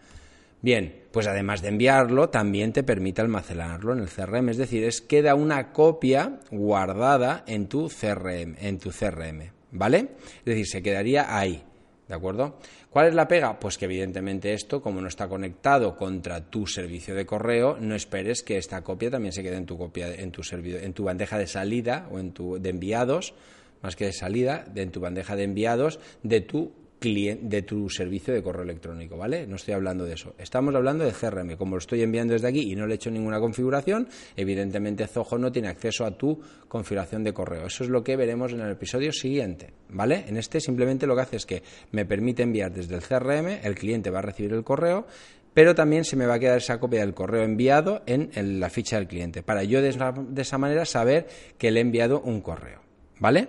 Bien, 0.59 1.03
pues 1.11 1.27
además 1.27 1.61
de 1.61 1.67
enviarlo, 1.67 2.29
también 2.29 2.73
te 2.73 2.81
permite 2.81 3.21
almacenarlo 3.21 3.93
en 3.93 3.99
el 3.99 4.09
CRM, 4.09 4.49
es 4.49 4.57
decir, 4.57 4.83
es 4.83 5.01
queda 5.01 5.35
una 5.35 5.71
copia 5.71 6.39
guardada 6.49 7.43
en 7.45 7.67
tu 7.67 7.89
CRM, 7.89 8.55
en 8.59 8.79
tu 8.79 8.89
CRM, 8.89 9.51
¿vale? 9.71 10.07
Es 10.39 10.45
decir, 10.45 10.65
se 10.65 10.81
quedaría 10.81 11.37
ahí. 11.37 11.63
¿De 12.07 12.13
acuerdo? 12.13 12.59
¿Cuál 12.91 13.07
es 13.07 13.15
la 13.15 13.27
pega? 13.27 13.59
Pues 13.59 13.77
que 13.77 13.85
evidentemente 13.85 14.53
esto, 14.53 14.81
como 14.81 15.01
no 15.01 15.07
está 15.07 15.27
conectado 15.27 15.95
contra 15.95 16.49
tu 16.49 16.67
servicio 16.67 17.15
de 17.15 17.25
correo, 17.25 17.77
no 17.79 17.95
esperes 17.95 18.43
que 18.43 18.57
esta 18.57 18.83
copia 18.83 19.09
también 19.09 19.33
se 19.33 19.41
quede 19.41 19.57
en 19.57 19.65
tu 19.65 19.77
copia, 19.77 20.13
en 20.13 20.31
tu 20.31 20.41
en 20.53 20.93
tu 20.93 21.03
bandeja 21.03 21.39
de 21.39 21.47
salida 21.47 22.07
o 22.11 22.19
en 22.19 22.31
tu 22.31 22.59
de 22.59 22.69
enviados, 22.69 23.33
más 23.81 23.95
que 23.95 24.05
de 24.05 24.13
salida, 24.13 24.65
de, 24.71 24.83
en 24.83 24.91
tu 24.91 24.99
bandeja 24.99 25.35
de 25.35 25.43
enviados 25.43 25.99
de 26.21 26.41
tu 26.41 26.73
de 27.13 27.61
tu 27.61 27.89
servicio 27.89 28.33
de 28.33 28.41
correo 28.41 28.63
electrónico, 28.63 29.15
¿vale? 29.15 29.45
No 29.45 29.55
estoy 29.55 29.73
hablando 29.73 30.05
de 30.05 30.13
eso. 30.13 30.33
Estamos 30.39 30.73
hablando 30.73 31.05
de 31.05 31.11
CRM. 31.11 31.55
Como 31.55 31.75
lo 31.75 31.77
estoy 31.77 32.01
enviando 32.01 32.33
desde 32.33 32.47
aquí 32.47 32.71
y 32.71 32.75
no 32.75 32.87
le 32.87 32.93
he 32.93 32.95
hecho 32.95 33.11
ninguna 33.11 33.39
configuración, 33.39 34.07
evidentemente 34.35 35.05
Zoho 35.07 35.37
no 35.37 35.51
tiene 35.51 35.67
acceso 35.67 36.05
a 36.05 36.17
tu 36.17 36.39
configuración 36.67 37.23
de 37.23 37.33
correo. 37.33 37.67
Eso 37.67 37.83
es 37.83 37.89
lo 37.89 38.03
que 38.03 38.15
veremos 38.15 38.53
en 38.53 38.61
el 38.61 38.71
episodio 38.71 39.11
siguiente, 39.11 39.69
¿vale? 39.89 40.25
En 40.27 40.37
este 40.37 40.59
simplemente 40.59 41.05
lo 41.05 41.15
que 41.15 41.21
hace 41.21 41.35
es 41.37 41.45
que 41.45 41.63
me 41.91 42.05
permite 42.05 42.43
enviar 42.43 42.71
desde 42.71 42.95
el 42.95 43.01
CRM, 43.01 43.59
el 43.63 43.75
cliente 43.75 44.09
va 44.09 44.19
a 44.19 44.23
recibir 44.23 44.53
el 44.53 44.63
correo, 44.63 45.05
pero 45.53 45.75
también 45.75 46.03
se 46.03 46.15
me 46.15 46.25
va 46.25 46.35
a 46.35 46.39
quedar 46.39 46.57
esa 46.57 46.79
copia 46.79 47.01
del 47.01 47.13
correo 47.13 47.43
enviado 47.43 48.01
en, 48.07 48.59
la 48.59 48.69
ficha 48.69 48.97
del 48.97 49.07
cliente, 49.07 49.43
para 49.43 49.63
yo 49.63 49.81
de 49.81 50.41
esa 50.41 50.57
manera 50.57 50.85
saber 50.85 51.27
que 51.57 51.71
le 51.71 51.79
he 51.79 51.81
enviado 51.81 52.19
un 52.21 52.41
correo, 52.41 52.81
¿vale? 53.19 53.47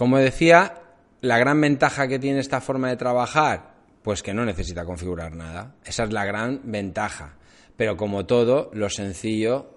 Como 0.00 0.16
decía, 0.16 0.79
la 1.20 1.38
gran 1.38 1.60
ventaja 1.60 2.08
que 2.08 2.18
tiene 2.18 2.40
esta 2.40 2.60
forma 2.60 2.88
de 2.88 2.96
trabajar, 2.96 3.74
pues 4.02 4.22
que 4.22 4.34
no 4.34 4.44
necesita 4.44 4.84
configurar 4.84 5.34
nada. 5.34 5.74
Esa 5.84 6.04
es 6.04 6.12
la 6.12 6.24
gran 6.24 6.60
ventaja. 6.64 7.36
Pero 7.76 7.96
como 7.96 8.26
todo, 8.26 8.70
lo 8.72 8.88
sencillo 8.88 9.70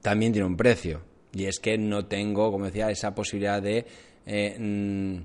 también 0.00 0.32
tiene 0.32 0.46
un 0.46 0.56
precio. 0.56 1.02
Y 1.32 1.46
es 1.46 1.58
que 1.58 1.78
no 1.78 2.06
tengo, 2.06 2.50
como 2.52 2.66
decía, 2.66 2.90
esa 2.90 3.14
posibilidad 3.14 3.62
de, 3.62 3.86
eh, 4.26 4.56
mm, 4.58 5.16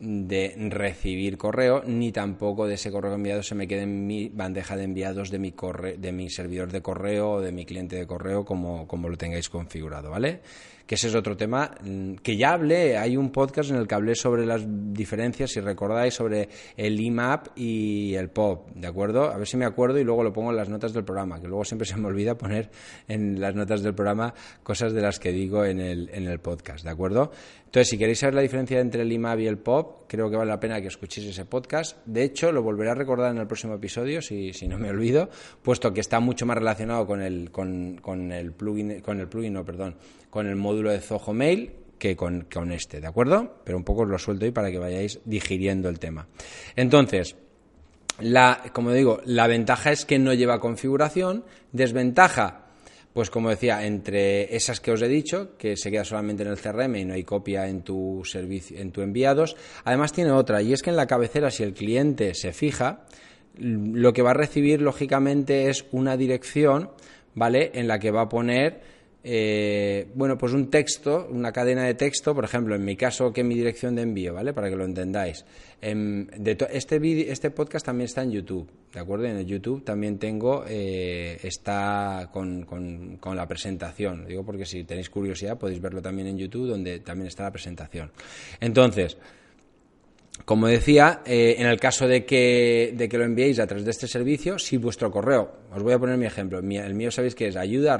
de 0.00 0.54
recibir 0.70 1.36
correo, 1.36 1.82
ni 1.86 2.12
tampoco 2.12 2.66
de 2.66 2.74
ese 2.74 2.90
correo 2.90 3.14
enviado 3.14 3.42
se 3.42 3.54
me 3.54 3.68
quede 3.68 3.82
en 3.82 4.06
mi 4.06 4.28
bandeja 4.28 4.76
de 4.76 4.84
enviados 4.84 5.30
de 5.30 5.38
mi, 5.38 5.52
corre 5.52 5.96
de 5.98 6.12
mi 6.12 6.30
servidor 6.30 6.72
de 6.72 6.82
correo 6.82 7.32
o 7.32 7.40
de 7.40 7.52
mi 7.52 7.64
cliente 7.64 7.96
de 7.96 8.06
correo, 8.06 8.44
como, 8.44 8.86
como 8.86 9.08
lo 9.08 9.16
tengáis 9.16 9.48
configurado, 9.48 10.10
¿vale? 10.10 10.40
Que 10.86 10.96
ese 10.96 11.08
es 11.08 11.14
otro 11.14 11.36
tema 11.36 11.70
mm, 11.82 12.14
que 12.16 12.36
ya 12.36 12.52
hablé, 12.52 12.96
hay 12.96 13.16
un 13.16 13.30
podcast 13.30 13.70
en 13.70 13.76
el 13.76 13.88
que 13.88 13.94
hablé 13.94 14.14
sobre 14.14 14.44
las 14.44 14.64
diferencias, 14.66 15.50
si 15.50 15.60
recordáis, 15.60 16.14
sobre 16.14 16.48
el 16.76 17.00
IMAP 17.00 17.48
y 17.56 18.14
el 18.14 18.30
POP, 18.30 18.70
¿de 18.74 18.86
acuerdo? 18.86 19.30
A 19.30 19.38
ver 19.38 19.46
si 19.46 19.56
me 19.56 19.64
acuerdo 19.64 19.98
y 19.98 20.04
luego 20.04 20.22
lo 20.22 20.32
pongo 20.32 20.50
en 20.50 20.56
las 20.56 20.68
notas 20.68 20.92
del 20.92 21.04
programa, 21.04 21.40
que 21.40 21.48
luego 21.48 21.64
siempre 21.64 21.86
se 21.86 21.96
me 21.96 22.08
olvida 22.08 22.36
poner 22.36 22.70
en 23.08 23.40
las 23.40 23.54
notas 23.54 23.82
del 23.82 23.94
programa 23.94 24.34
cosas 24.62 24.92
de 24.92 25.00
las 25.00 25.18
que 25.18 25.32
digo 25.32 25.64
en 25.64 25.80
el, 25.80 26.10
en 26.12 26.26
el 26.26 26.38
podcast, 26.40 26.84
¿de 26.84 26.90
acuerdo? 26.90 27.30
Entonces, 27.74 27.90
si 27.90 27.98
queréis 27.98 28.20
saber 28.20 28.34
la 28.34 28.40
diferencia 28.40 28.78
entre 28.78 29.02
el 29.02 29.10
IMAP 29.10 29.40
y 29.40 29.46
el 29.48 29.58
POP, 29.58 30.06
creo 30.06 30.30
que 30.30 30.36
vale 30.36 30.48
la 30.48 30.60
pena 30.60 30.80
que 30.80 30.86
escuchéis 30.86 31.26
ese 31.26 31.44
podcast. 31.44 31.98
De 32.06 32.22
hecho, 32.22 32.52
lo 32.52 32.62
volveré 32.62 32.90
a 32.90 32.94
recordar 32.94 33.32
en 33.32 33.38
el 33.38 33.48
próximo 33.48 33.74
episodio, 33.74 34.22
si, 34.22 34.52
si 34.52 34.68
no 34.68 34.78
me 34.78 34.90
olvido, 34.90 35.28
puesto 35.60 35.92
que 35.92 36.00
está 36.00 36.20
mucho 36.20 36.46
más 36.46 36.56
relacionado 36.56 37.04
con 37.04 37.20
el, 37.20 37.50
con, 37.50 37.96
con 37.96 38.30
el 38.30 38.52
plugin, 38.52 39.00
con 39.00 39.18
el 39.18 39.26
plugin, 39.26 39.54
no, 39.54 39.64
perdón, 39.64 39.96
con 40.34 40.48
el 40.48 40.56
módulo 40.56 40.90
de 40.90 40.98
Zoho 40.98 41.32
Mail 41.32 41.70
que 41.96 42.16
con, 42.16 42.44
este, 42.72 43.00
¿de 43.00 43.06
acuerdo? 43.06 43.60
Pero 43.62 43.78
un 43.78 43.84
poco 43.84 44.04
lo 44.04 44.18
suelto 44.18 44.44
ahí 44.44 44.50
para 44.50 44.68
que 44.68 44.80
vayáis 44.80 45.20
digiriendo 45.24 45.88
el 45.88 46.00
tema. 46.00 46.26
Entonces, 46.74 47.36
la, 48.18 48.60
como 48.72 48.90
digo, 48.90 49.20
la 49.26 49.46
ventaja 49.46 49.92
es 49.92 50.04
que 50.04 50.18
no 50.18 50.34
lleva 50.34 50.58
configuración. 50.58 51.44
Desventaja, 51.70 52.66
pues 53.12 53.30
como 53.30 53.48
decía, 53.48 53.86
entre 53.86 54.56
esas 54.56 54.80
que 54.80 54.90
os 54.90 55.02
he 55.02 55.08
dicho, 55.08 55.56
que 55.56 55.76
se 55.76 55.92
queda 55.92 56.04
solamente 56.04 56.42
en 56.42 56.48
el 56.48 56.58
CRM 56.58 56.96
y 56.96 57.04
no 57.04 57.14
hay 57.14 57.22
copia 57.22 57.68
en 57.68 57.82
tu 57.82 58.22
servicio, 58.24 58.76
en 58.76 58.90
tu 58.90 59.02
enviados. 59.02 59.54
Además 59.84 60.12
tiene 60.12 60.32
otra, 60.32 60.60
y 60.62 60.72
es 60.72 60.82
que 60.82 60.90
en 60.90 60.96
la 60.96 61.06
cabecera, 61.06 61.52
si 61.52 61.62
el 61.62 61.74
cliente 61.74 62.34
se 62.34 62.52
fija, 62.52 63.06
lo 63.56 64.12
que 64.12 64.22
va 64.22 64.32
a 64.32 64.34
recibir 64.34 64.82
lógicamente 64.82 65.70
es 65.70 65.86
una 65.92 66.16
dirección, 66.16 66.90
¿vale? 67.36 67.70
En 67.74 67.86
la 67.86 68.00
que 68.00 68.10
va 68.10 68.22
a 68.22 68.28
poner 68.28 68.93
eh, 69.26 70.06
bueno, 70.14 70.36
pues 70.36 70.52
un 70.52 70.68
texto, 70.68 71.26
una 71.30 71.50
cadena 71.50 71.84
de 71.84 71.94
texto, 71.94 72.34
por 72.34 72.44
ejemplo, 72.44 72.74
en 72.74 72.84
mi 72.84 72.94
caso, 72.94 73.32
que 73.32 73.40
es 73.40 73.46
mi 73.46 73.54
dirección 73.54 73.94
de 73.94 74.02
envío, 74.02 74.34
¿vale? 74.34 74.52
Para 74.52 74.68
que 74.68 74.76
lo 74.76 74.84
entendáis. 74.84 75.46
Em, 75.80 76.26
este, 76.44 77.32
este 77.32 77.50
podcast 77.50 77.86
también 77.86 78.04
está 78.04 78.22
en 78.22 78.32
YouTube, 78.32 78.68
¿de 78.92 79.00
acuerdo? 79.00 79.24
En 79.24 79.38
el 79.38 79.46
YouTube 79.46 79.82
también 79.82 80.18
tengo, 80.18 80.66
eh, 80.68 81.38
está 81.42 82.28
con, 82.30 82.64
con, 82.64 83.36
la 83.36 83.48
presentación. 83.48 84.26
Digo 84.26 84.44
porque 84.44 84.66
si 84.66 84.84
tenéis 84.84 85.08
curiosidad 85.08 85.58
podéis 85.58 85.80
verlo 85.80 86.02
también 86.02 86.28
en 86.28 86.36
YouTube, 86.36 86.68
donde 86.68 87.00
también 87.00 87.28
está 87.28 87.44
la 87.44 87.50
presentación. 87.50 88.10
Entonces, 88.60 89.16
como 90.44 90.66
decía, 90.66 91.22
eh, 91.24 91.56
en 91.58 91.66
el 91.66 91.80
caso 91.80 92.06
de 92.06 92.26
que, 92.26 92.92
de 92.94 93.08
que, 93.08 93.16
lo 93.16 93.24
enviéis 93.24 93.58
a 93.60 93.66
través 93.66 93.84
de 93.84 93.92
este 93.92 94.06
servicio, 94.06 94.58
si 94.58 94.76
vuestro 94.76 95.10
correo, 95.10 95.52
os 95.72 95.82
voy 95.82 95.94
a 95.94 95.98
poner 95.98 96.18
mi 96.18 96.26
ejemplo, 96.26 96.58
el 96.58 96.94
mío 96.94 97.10
sabéis 97.10 97.34
que 97.34 97.48
es 97.48 97.56
ayuda 97.56 97.98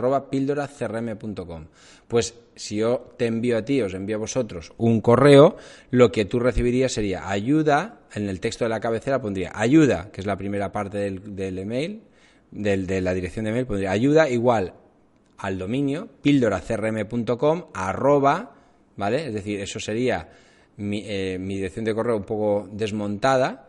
Pues 2.07 2.35
si 2.55 2.77
yo 2.77 3.15
te 3.17 3.27
envío 3.27 3.57
a 3.57 3.65
ti, 3.65 3.81
os 3.81 3.95
envío 3.95 4.17
a 4.17 4.19
vosotros 4.19 4.73
un 4.77 5.01
correo, 5.01 5.57
lo 5.91 6.13
que 6.13 6.27
tú 6.27 6.39
recibirías 6.39 6.93
sería 6.93 7.31
ayuda, 7.31 8.01
en 8.15 8.29
el 8.29 8.41
texto 8.41 8.67
de 8.67 8.69
la 8.69 8.81
cabecera 8.81 9.23
pondría 9.23 9.53
ayuda, 9.55 10.11
que 10.13 10.21
es 10.21 10.27
la 10.27 10.37
primera 10.37 10.71
parte 10.71 10.99
del, 10.99 11.59
email, 11.59 12.03
de 12.51 13.01
la 13.01 13.15
dirección 13.15 13.47
de 13.47 13.53
email, 13.53 13.67
pondría 13.67 13.91
ayuda 13.91 14.29
igual 14.29 14.75
al 15.39 15.59
dominio 15.59 16.09
píldoracrm.com 16.23 17.65
arroba, 17.73 18.55
¿vale? 18.97 19.29
Es 19.29 19.35
decir, 19.35 19.61
eso 19.61 19.81
sería 19.81 20.29
eh, 20.79 21.37
mi, 21.39 21.57
dirección 21.57 21.85
de 21.85 21.95
correo 21.95 22.17
un 22.17 22.25
poco 22.25 22.67
desmontada 22.71 23.69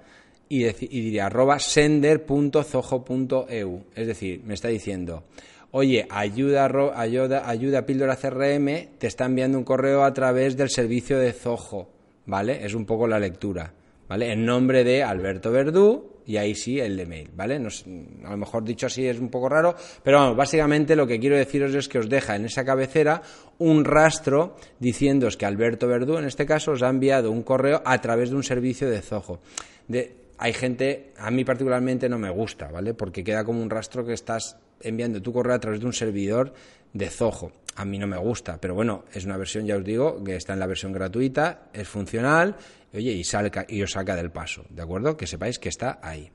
y, 0.50 0.64
diría 0.64 1.28
arroba 1.28 1.60
sender.zoho.eu. 1.60 3.84
Es 3.96 4.08
decir, 4.08 4.42
me 4.44 4.54
está 4.54 4.70
diciendo, 4.70 5.24
oye, 5.72 6.08
ayuda, 6.10 6.66
ayuda, 6.96 7.50
ayuda 7.50 7.86
píldora 7.86 8.16
CRM, 8.16 8.98
te 8.98 9.08
está 9.08 9.26
enviando 9.26 9.58
un 9.58 9.64
correo 9.64 10.04
a 10.04 10.14
través 10.14 10.58
del 10.58 10.70
servicio 10.70 11.20
de 11.20 11.34
Zoho, 11.34 11.90
¿vale? 12.26 12.66
Es 12.66 12.74
un 12.74 12.86
poco 12.86 13.08
la 13.08 13.20
lectura, 13.20 13.74
¿vale? 14.08 14.32
En 14.32 14.46
nombre 14.46 14.84
de 14.84 15.04
Alberto 15.04 15.52
Verdú 15.52 16.16
y 16.26 16.38
ahí 16.38 16.56
sí 16.56 16.80
el 16.80 17.00
email, 17.00 17.30
¿vale? 17.36 17.56
a 17.56 18.30
lo 18.30 18.38
mejor 18.38 18.64
dicho 18.64 18.88
así 18.88 19.06
es 19.06 19.20
un 19.20 19.30
poco 19.30 19.48
raro, 19.48 19.76
pero 20.04 20.18
vamos, 20.18 20.36
básicamente 20.36 20.96
lo 20.96 21.06
que 21.06 21.20
quiero 21.20 21.38
deciros 21.38 21.74
es 21.76 21.88
que 21.88 22.00
os 22.00 22.10
deja 22.10 22.36
en 22.36 22.46
esa 22.46 22.66
cabecera 22.66 23.22
un 23.60 23.86
rastro 23.86 24.56
diciéndoos 24.80 25.38
que 25.38 25.46
Alberto 25.46 25.88
Verdú, 25.88 26.18
en 26.18 26.26
este 26.26 26.46
caso, 26.46 26.72
os 26.72 26.82
ha 26.82 26.90
enviado 26.90 27.32
un 27.32 27.44
correo 27.44 27.82
a 27.86 28.02
través 28.02 28.32
de 28.32 28.36
un 28.36 28.44
servicio 28.44 28.90
de 28.90 29.02
Zoho. 29.02 29.40
De, 29.88 30.16
hay 30.38 30.54
gente, 30.54 31.14
a 31.18 31.32
mí 31.32 31.46
particularmente 31.46 32.10
no 32.10 32.18
me 32.18 32.30
gusta, 32.30 32.70
¿vale? 32.70 32.94
Porque 32.94 33.24
queda 33.24 33.46
como 33.46 33.62
un 33.62 33.70
rastro 33.70 34.06
que 34.06 34.14
estás 34.14 34.58
enviando 34.82 35.22
tu 35.22 35.32
correo 35.32 35.56
a 35.56 35.60
través 35.60 35.80
de 35.80 35.86
un 35.86 35.94
servidor 35.94 36.54
de 36.94 37.10
Zoho. 37.10 37.52
A 37.76 37.86
mí 37.86 37.98
no 37.98 38.08
me 38.08 38.18
gusta, 38.18 38.60
pero 38.60 38.74
bueno, 38.74 39.04
es 39.14 39.26
una 39.26 39.38
versión, 39.38 39.66
ya 39.66 39.76
os 39.76 39.84
digo, 39.84 40.24
que 40.24 40.36
está 40.36 40.54
en 40.54 40.60
la 40.60 40.68
versión 40.68 40.94
gratuita, 40.94 41.70
es 41.74 41.88
funcional 41.88 42.56
oye, 42.96 43.12
y, 43.12 43.24
salga, 43.24 43.66
y 43.68 43.82
os 43.82 43.92
saca 43.92 44.16
del 44.16 44.32
paso, 44.32 44.66
¿de 44.70 44.82
acuerdo? 44.82 45.18
Que 45.18 45.28
sepáis 45.28 45.60
que 45.60 45.70
está 45.70 46.00
ahí. 46.02 46.32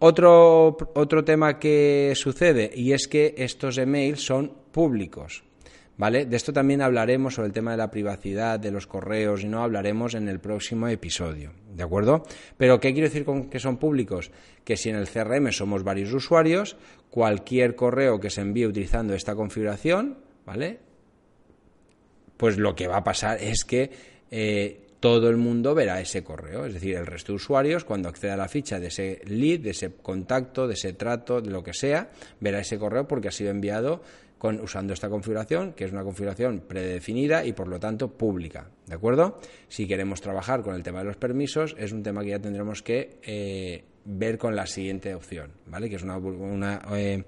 Otro, 0.00 0.76
otro 0.94 1.24
tema 1.24 1.58
que 1.58 2.12
sucede 2.14 2.70
y 2.72 2.92
es 2.92 3.08
que 3.08 3.34
estos 3.38 3.78
emails 3.78 4.24
son 4.24 4.52
públicos. 4.70 5.44
¿Vale? 5.96 6.26
De 6.26 6.36
esto 6.36 6.52
también 6.52 6.80
hablaremos 6.80 7.34
sobre 7.34 7.48
el 7.48 7.52
tema 7.52 7.72
de 7.72 7.78
la 7.78 7.90
privacidad 7.90 8.60
de 8.60 8.70
los 8.70 8.86
correos 8.86 9.42
y 9.42 9.48
no 9.48 9.64
hablaremos 9.64 10.14
en 10.14 10.28
el 10.28 10.38
próximo 10.38 10.86
episodio, 10.86 11.50
¿de 11.74 11.82
acuerdo? 11.82 12.22
Pero 12.56 12.78
¿qué 12.78 12.92
quiero 12.92 13.08
decir 13.08 13.24
con 13.24 13.50
que 13.50 13.58
son 13.58 13.78
públicos? 13.78 14.30
Que 14.62 14.76
si 14.76 14.90
en 14.90 14.94
el 14.94 15.08
CRM 15.08 15.50
somos 15.50 15.82
varios 15.82 16.12
usuarios, 16.12 16.76
cualquier 17.10 17.74
correo 17.74 18.20
que 18.20 18.30
se 18.30 18.42
envíe 18.42 18.66
utilizando 18.66 19.12
esta 19.12 19.34
configuración, 19.34 20.18
¿vale? 20.48 20.78
Pues 22.38 22.56
lo 22.56 22.74
que 22.74 22.88
va 22.88 22.96
a 22.96 23.04
pasar 23.04 23.36
es 23.38 23.64
que 23.64 23.90
eh, 24.30 24.80
todo 24.98 25.28
el 25.28 25.36
mundo 25.36 25.74
verá 25.74 26.00
ese 26.00 26.24
correo. 26.24 26.64
Es 26.64 26.72
decir, 26.72 26.96
el 26.96 27.04
resto 27.04 27.32
de 27.32 27.36
usuarios, 27.36 27.84
cuando 27.84 28.08
acceda 28.08 28.32
a 28.32 28.38
la 28.38 28.48
ficha 28.48 28.80
de 28.80 28.86
ese 28.86 29.20
lead, 29.26 29.60
de 29.60 29.70
ese 29.70 29.92
contacto, 29.92 30.66
de 30.66 30.72
ese 30.72 30.94
trato, 30.94 31.42
de 31.42 31.50
lo 31.50 31.62
que 31.62 31.74
sea, 31.74 32.10
verá 32.40 32.60
ese 32.60 32.78
correo 32.78 33.06
porque 33.06 33.28
ha 33.28 33.30
sido 33.30 33.50
enviado 33.50 34.00
con, 34.38 34.58
usando 34.60 34.94
esta 34.94 35.10
configuración, 35.10 35.74
que 35.74 35.84
es 35.84 35.92
una 35.92 36.02
configuración 36.02 36.60
predefinida 36.60 37.44
y 37.44 37.52
por 37.52 37.68
lo 37.68 37.78
tanto 37.78 38.08
pública. 38.08 38.70
¿De 38.86 38.94
acuerdo? 38.94 39.40
Si 39.68 39.86
queremos 39.86 40.22
trabajar 40.22 40.62
con 40.62 40.74
el 40.74 40.82
tema 40.82 41.00
de 41.00 41.04
los 41.04 41.16
permisos, 41.18 41.76
es 41.78 41.92
un 41.92 42.02
tema 42.02 42.22
que 42.22 42.30
ya 42.30 42.38
tendremos 42.38 42.82
que 42.82 43.18
eh, 43.22 43.84
ver 44.06 44.38
con 44.38 44.56
la 44.56 44.66
siguiente 44.66 45.14
opción, 45.14 45.50
¿vale? 45.66 45.90
Que 45.90 45.96
es 45.96 46.02
una, 46.02 46.80
eh, 46.92 47.24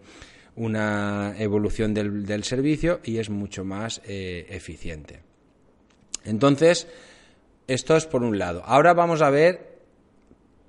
una 0.56 1.34
evolución 1.38 1.94
del, 1.94 2.26
del, 2.26 2.44
servicio 2.44 3.00
y 3.04 3.18
es 3.18 3.30
mucho 3.30 3.64
más 3.64 4.00
eh, 4.04 4.46
eficiente. 4.50 5.20
Entonces, 6.24 6.86
esto 7.66 7.96
es 7.96 8.06
por 8.06 8.22
un 8.22 8.38
lado. 8.38 8.62
Ahora 8.64 8.94
vamos 8.94 9.22
a 9.22 9.30
ver, 9.30 9.78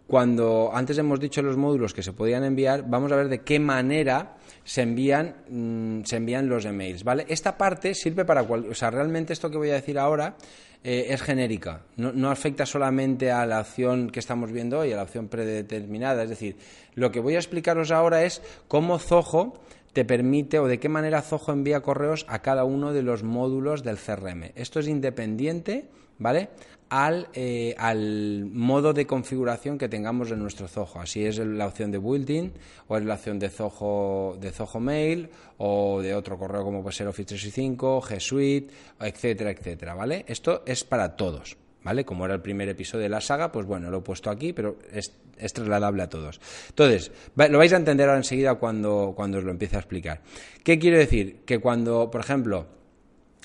cuando 0.08 0.72
antes 0.74 0.98
hemos 0.98 1.20
dicho 1.20 1.42
los 1.42 1.58
módulos 1.58 1.94
que 1.94 2.04
se 2.04 2.14
podían 2.14 2.44
enviar, 2.44 2.88
vamos 2.88 3.12
a 3.12 3.16
ver 3.16 3.28
de 3.28 3.42
qué 3.42 3.60
manera 3.60 4.38
se 4.64 4.82
envían, 4.82 5.36
mm, 5.50 6.04
se 6.04 6.18
envían 6.18 6.48
los 6.48 6.66
emails, 6.66 7.04
¿vale? 7.04 7.26
Esta 7.28 7.58
parte 7.58 7.96
sirve 7.96 8.26
para 8.26 8.44
cual, 8.44 8.68
o 8.70 8.76
sea, 8.76 8.92
realmente 8.92 9.34
esto 9.34 9.50
que 9.50 9.58
voy 9.58 9.72
a 9.72 9.76
decir 9.76 9.98
ahora 9.98 10.36
eh, 10.84 11.08
es 11.10 11.22
genérica, 11.22 11.82
no, 11.98 12.12
no, 12.12 12.30
afecta 12.30 12.66
solamente 12.66 13.32
a 13.32 13.46
la 13.46 13.62
opción 13.62 14.10
que 14.10 14.20
estamos 14.20 14.52
viendo 14.52 14.80
hoy, 14.80 14.92
a 14.92 14.96
la 14.98 15.04
opción 15.04 15.28
predeterminada, 15.28 16.24
es 16.24 16.30
decir, 16.30 16.58
lo 16.96 17.12
que 17.12 17.20
voy 17.20 17.36
a 17.36 17.40
explicaros 17.40 17.92
ahora 17.92 18.24
es 18.24 18.42
cómo 18.68 19.00
Zoho 19.00 19.60
te 19.94 20.06
permite 20.06 20.60
o 20.60 20.68
de 20.68 20.80
qué 20.80 20.90
manera 20.90 21.22
Zoho 21.22 21.52
envía 21.52 21.82
correos 21.82 22.26
a 22.30 22.42
cada 22.42 22.64
uno 22.64 22.94
de 22.94 23.04
los 23.04 23.24
módulos 23.24 23.84
del 23.84 23.98
CRM. 23.98 24.52
Esto 24.56 24.80
es 24.80 24.88
independiente, 24.88 25.90
¿vale? 26.18 26.50
al, 26.92 27.30
eh, 27.34 27.74
al, 27.78 28.46
modo 28.52 28.92
de 28.92 29.08
configuración 29.08 29.78
que 29.78 29.88
tengamos 29.88 30.30
en 30.30 30.40
nuestro 30.40 30.68
Zoho. 30.68 31.00
Así 31.00 31.26
es 31.26 31.38
la 31.40 31.66
opción 31.66 31.90
de 31.90 31.98
building 31.98 32.50
o 32.90 32.98
es 32.98 33.06
la 33.06 33.14
opción 33.14 33.40
de 33.40 33.50
Zoho, 33.50 34.38
de 34.38 34.52
Zoho 34.52 34.82
Mail 34.82 35.30
o 35.58 36.02
de 36.02 36.14
otro 36.14 36.38
correo 36.38 36.64
como 36.66 36.82
puede 36.82 36.94
ser 36.94 37.08
Office 37.08 37.30
365, 37.30 38.02
G 38.02 38.20
Suite, 38.20 38.74
etcétera, 39.00 39.52
etcétera, 39.52 39.94
¿vale? 39.94 40.26
Esto 40.28 40.64
es 40.66 40.84
para 40.84 41.16
todos. 41.16 41.58
¿Vale? 41.84 42.06
Como 42.06 42.26
era 42.26 42.36
el 42.36 42.42
primer 42.42 42.70
episodio 42.70 43.04
de 43.04 43.10
la 43.10 43.22
saga, 43.22 43.52
pues 43.52 43.66
bueno, 43.66 43.90
lo 43.90 44.00
he 44.00 44.02
puesto 44.02 44.30
aquí, 44.30 44.54
pero 44.54 44.78
es, 44.94 45.14
es 45.42 45.54
trasladable 45.54 46.04
a 46.04 46.10
todos. 46.10 46.40
Entonces, 46.70 47.12
lo 47.36 47.58
vais 47.58 47.74
a 47.74 47.78
entender 47.78 48.08
ahora 48.08 48.20
enseguida 48.20 48.56
cuando, 48.56 49.14
cuando 49.16 49.40
os 49.40 49.44
lo 49.44 49.52
empiece 49.52 49.76
a 49.76 49.80
explicar. 49.80 50.22
¿Qué 50.64 50.80
quiero 50.80 50.98
decir? 50.98 51.42
Que 51.46 51.60
cuando, 51.60 52.10
por 52.12 52.22
ejemplo, 52.22 52.68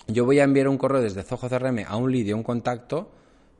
yo 0.08 0.24
voy 0.24 0.38
a 0.40 0.44
enviar 0.44 0.68
un 0.68 0.78
correo 0.78 1.00
desde 1.00 1.22
Zoho 1.22 1.48
CRM 1.48 1.84
a 1.86 1.96
un 1.96 2.12
lead 2.12 2.26
y 2.26 2.30
a 2.30 2.36
un 2.36 2.42
contacto, 2.42 3.10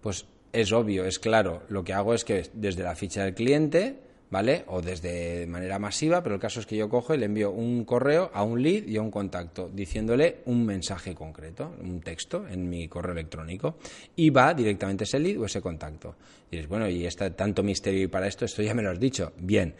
pues 0.00 0.26
es 0.52 0.72
obvio, 0.72 1.04
es 1.04 1.18
claro. 1.18 1.62
Lo 1.68 1.82
que 1.82 1.92
hago 1.92 2.14
es 2.14 2.24
que 2.24 2.48
desde 2.52 2.82
la 2.82 2.94
ficha 2.94 3.24
del 3.24 3.34
cliente, 3.34 4.05
¿vale? 4.30 4.64
O 4.68 4.82
desde 4.82 5.46
manera 5.46 5.78
masiva, 5.78 6.22
pero 6.22 6.34
el 6.34 6.40
caso 6.40 6.60
es 6.60 6.66
que 6.66 6.76
yo 6.76 6.88
cojo 6.88 7.14
y 7.14 7.18
le 7.18 7.26
envío 7.26 7.50
un 7.50 7.84
correo 7.84 8.30
a 8.34 8.42
un 8.42 8.62
lead 8.62 8.86
y 8.86 8.96
a 8.96 9.02
un 9.02 9.10
contacto, 9.10 9.70
diciéndole 9.72 10.38
un 10.46 10.64
mensaje 10.64 11.14
concreto, 11.14 11.74
un 11.80 12.00
texto 12.00 12.46
en 12.48 12.68
mi 12.68 12.88
correo 12.88 13.12
electrónico, 13.12 13.76
y 14.16 14.30
va 14.30 14.52
directamente 14.54 15.04
ese 15.04 15.18
lead 15.18 15.38
o 15.40 15.46
ese 15.46 15.60
contacto. 15.60 16.16
Y 16.50 16.56
dices, 16.56 16.68
bueno, 16.68 16.88
y 16.88 17.06
está 17.06 17.30
tanto 17.34 17.62
misterio 17.62 18.10
para 18.10 18.26
esto, 18.26 18.44
esto 18.44 18.62
ya 18.62 18.74
me 18.74 18.82
lo 18.82 18.90
has 18.90 19.00
dicho. 19.00 19.32
Bien. 19.38 19.74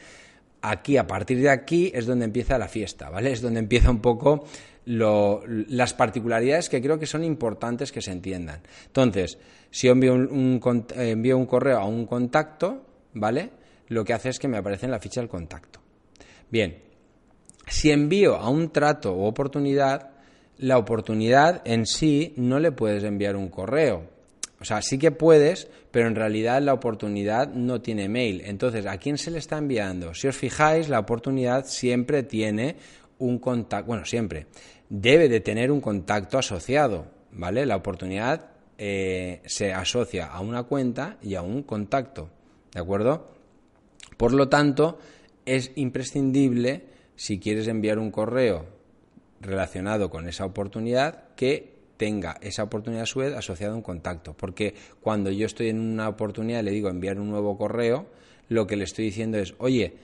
Aquí, 0.63 0.97
a 0.97 1.07
partir 1.07 1.41
de 1.41 1.51
aquí, 1.51 1.93
es 1.95 2.07
donde 2.07 2.25
empieza 2.25 2.59
la 2.59 2.67
fiesta, 2.67 3.11
¿vale? 3.11 3.31
Es 3.31 3.41
donde 3.41 3.61
empieza 3.61 3.91
un 3.91 4.01
poco 4.01 4.47
las 4.87 5.95
particularidades 5.95 6.69
que 6.69 6.81
creo 6.81 6.99
que 6.99 7.07
son 7.07 7.25
importantes 7.25 7.93
que 7.93 8.01
se 8.01 8.13
entiendan. 8.13 8.61
Entonces, 8.87 9.39
si 9.71 9.89
yo 9.89 9.93
envío 9.93 10.15
un, 10.15 10.61
eh, 10.97 11.11
envío 11.11 11.37
un 11.37 11.47
correo 11.47 11.79
a 11.79 11.85
un 11.85 12.07
contacto, 12.07 12.85
¿vale? 13.13 13.51
Lo 13.89 14.05
que 14.05 14.13
hace 14.13 14.29
es 14.29 14.39
que 14.39 14.49
me 14.49 14.57
aparece 14.57 14.87
en 14.87 14.93
la 14.93 15.01
ficha 15.01 15.21
del 15.21 15.29
contacto. 15.29 15.81
Bien, 16.51 16.83
si 17.67 17.91
envío 17.91 18.37
a 18.37 18.49
un 18.49 18.71
trato 18.71 19.13
o 19.13 19.27
oportunidad, 19.27 20.11
la 20.59 20.79
oportunidad 20.79 21.63
en 21.65 21.87
sí 21.87 22.33
no 22.37 22.59
le 22.59 22.73
puedes 22.73 23.05
enviar 23.05 23.37
un 23.37 23.49
correo. 23.49 24.09
O 24.61 24.65
sea, 24.65 24.81
sí 24.81 24.99
que 24.99 25.11
puedes, 25.11 25.69
pero 25.91 26.09
en 26.09 26.15
realidad 26.15 26.63
la 26.63 26.73
oportunidad 26.73 27.53
no 27.53 27.81
tiene 27.83 28.09
mail. 28.09 28.43
Entonces, 28.45 28.87
¿a 28.87 28.97
quién 28.99 29.19
se 29.19 29.31
le 29.31 29.39
está 29.39 29.59
enviando? 29.59 30.15
Si 30.15 30.29
os 30.29 30.37
fijáis, 30.37 30.89
la 30.89 30.99
oportunidad 30.99 31.67
siempre 31.67 32.23
tiene 32.23 32.77
un 33.19 33.39
contacto, 33.39 33.87
bueno, 33.87 34.05
siempre, 34.05 34.47
debe 34.89 35.29
de 35.29 35.41
tener 35.41 35.71
un 35.71 35.81
contacto 35.81 36.39
asociado, 36.39 37.07
¿vale? 37.33 37.67
La 37.67 37.77
oportunidad 37.77 38.47
eh, 38.79 39.43
se 39.45 39.73
asocia 39.73 40.27
a 40.27 40.41
una 40.41 40.63
cuenta 40.63 41.19
y 41.23 41.35
a 41.35 41.43
un 41.43 41.63
contacto, 41.63 42.31
¿de 42.73 42.81
acuerdo? 42.81 43.36
Por 44.17 44.33
lo 44.33 44.49
tanto, 44.49 44.99
es 45.45 45.73
imprescindible, 45.77 46.85
si 47.17 47.39
quieres 47.39 47.69
enviar 47.69 47.99
un 47.99 48.11
correo 48.11 48.67
relacionado 49.41 50.11
con 50.11 50.29
esa 50.29 50.45
oportunidad, 50.45 51.35
que 51.37 51.77
tenga 51.97 52.37
esa 52.41 52.63
oportunidad 52.63 53.05
a 53.05 53.07
su 53.07 53.21
vez 53.21 53.35
asociada 53.35 53.73
a 53.73 53.77
un 53.77 53.83
contacto. 53.83 54.35
Porque 54.35 54.75
cuando 55.01 55.31
yo 55.31 55.47
estoy 55.47 55.69
en 55.69 55.81
una 55.81 56.09
oportunidad 56.09 56.61
y 56.61 56.65
le 56.65 56.71
digo 56.71 56.89
enviar 56.89 57.19
un 57.19 57.31
nuevo 57.31 57.57
correo, 57.57 58.07
lo 58.49 58.67
que 58.67 58.77
le 58.77 58.85
estoy 58.85 59.07
diciendo 59.07 59.39
es, 59.39 59.55
oye, 59.59 59.95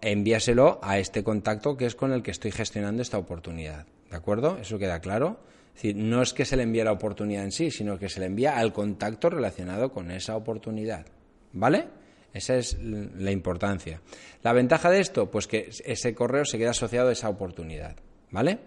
envíaselo 0.00 0.78
a 0.82 0.98
este 0.98 1.22
contacto 1.22 1.76
que 1.76 1.86
es 1.86 1.94
con 1.94 2.12
el 2.12 2.22
que 2.22 2.30
estoy 2.30 2.52
gestionando 2.52 3.02
esta 3.02 3.18
oportunidad. 3.18 3.86
¿De 4.10 4.16
acuerdo? 4.16 4.58
¿Eso 4.58 4.78
queda 4.78 5.00
claro? 5.00 5.40
Es 5.68 5.82
decir, 5.82 5.96
no 5.96 6.20
es 6.20 6.32
que 6.32 6.44
se 6.44 6.56
le 6.56 6.64
envíe 6.64 6.82
la 6.82 6.92
oportunidad 6.92 7.44
en 7.44 7.52
sí, 7.52 7.70
sino 7.70 7.98
que 7.98 8.08
se 8.08 8.20
le 8.20 8.26
envía 8.26 8.58
al 8.58 8.72
contacto 8.72 9.30
relacionado 9.30 9.92
con 9.92 10.10
esa 10.10 10.36
oportunidad. 10.36 11.06
¿Vale? 11.52 11.99
Esa 12.32 12.56
es 12.56 12.78
la 12.80 13.32
importancia. 13.32 14.00
La 14.42 14.52
ventaja 14.52 14.90
de 14.90 15.00
esto, 15.00 15.30
pues 15.30 15.46
que 15.46 15.70
ese 15.84 16.14
correo 16.14 16.44
se 16.44 16.58
queda 16.58 16.70
asociado 16.70 17.08
a 17.08 17.12
esa 17.12 17.28
oportunidad. 17.28 17.96
¿Vale? 18.30 18.58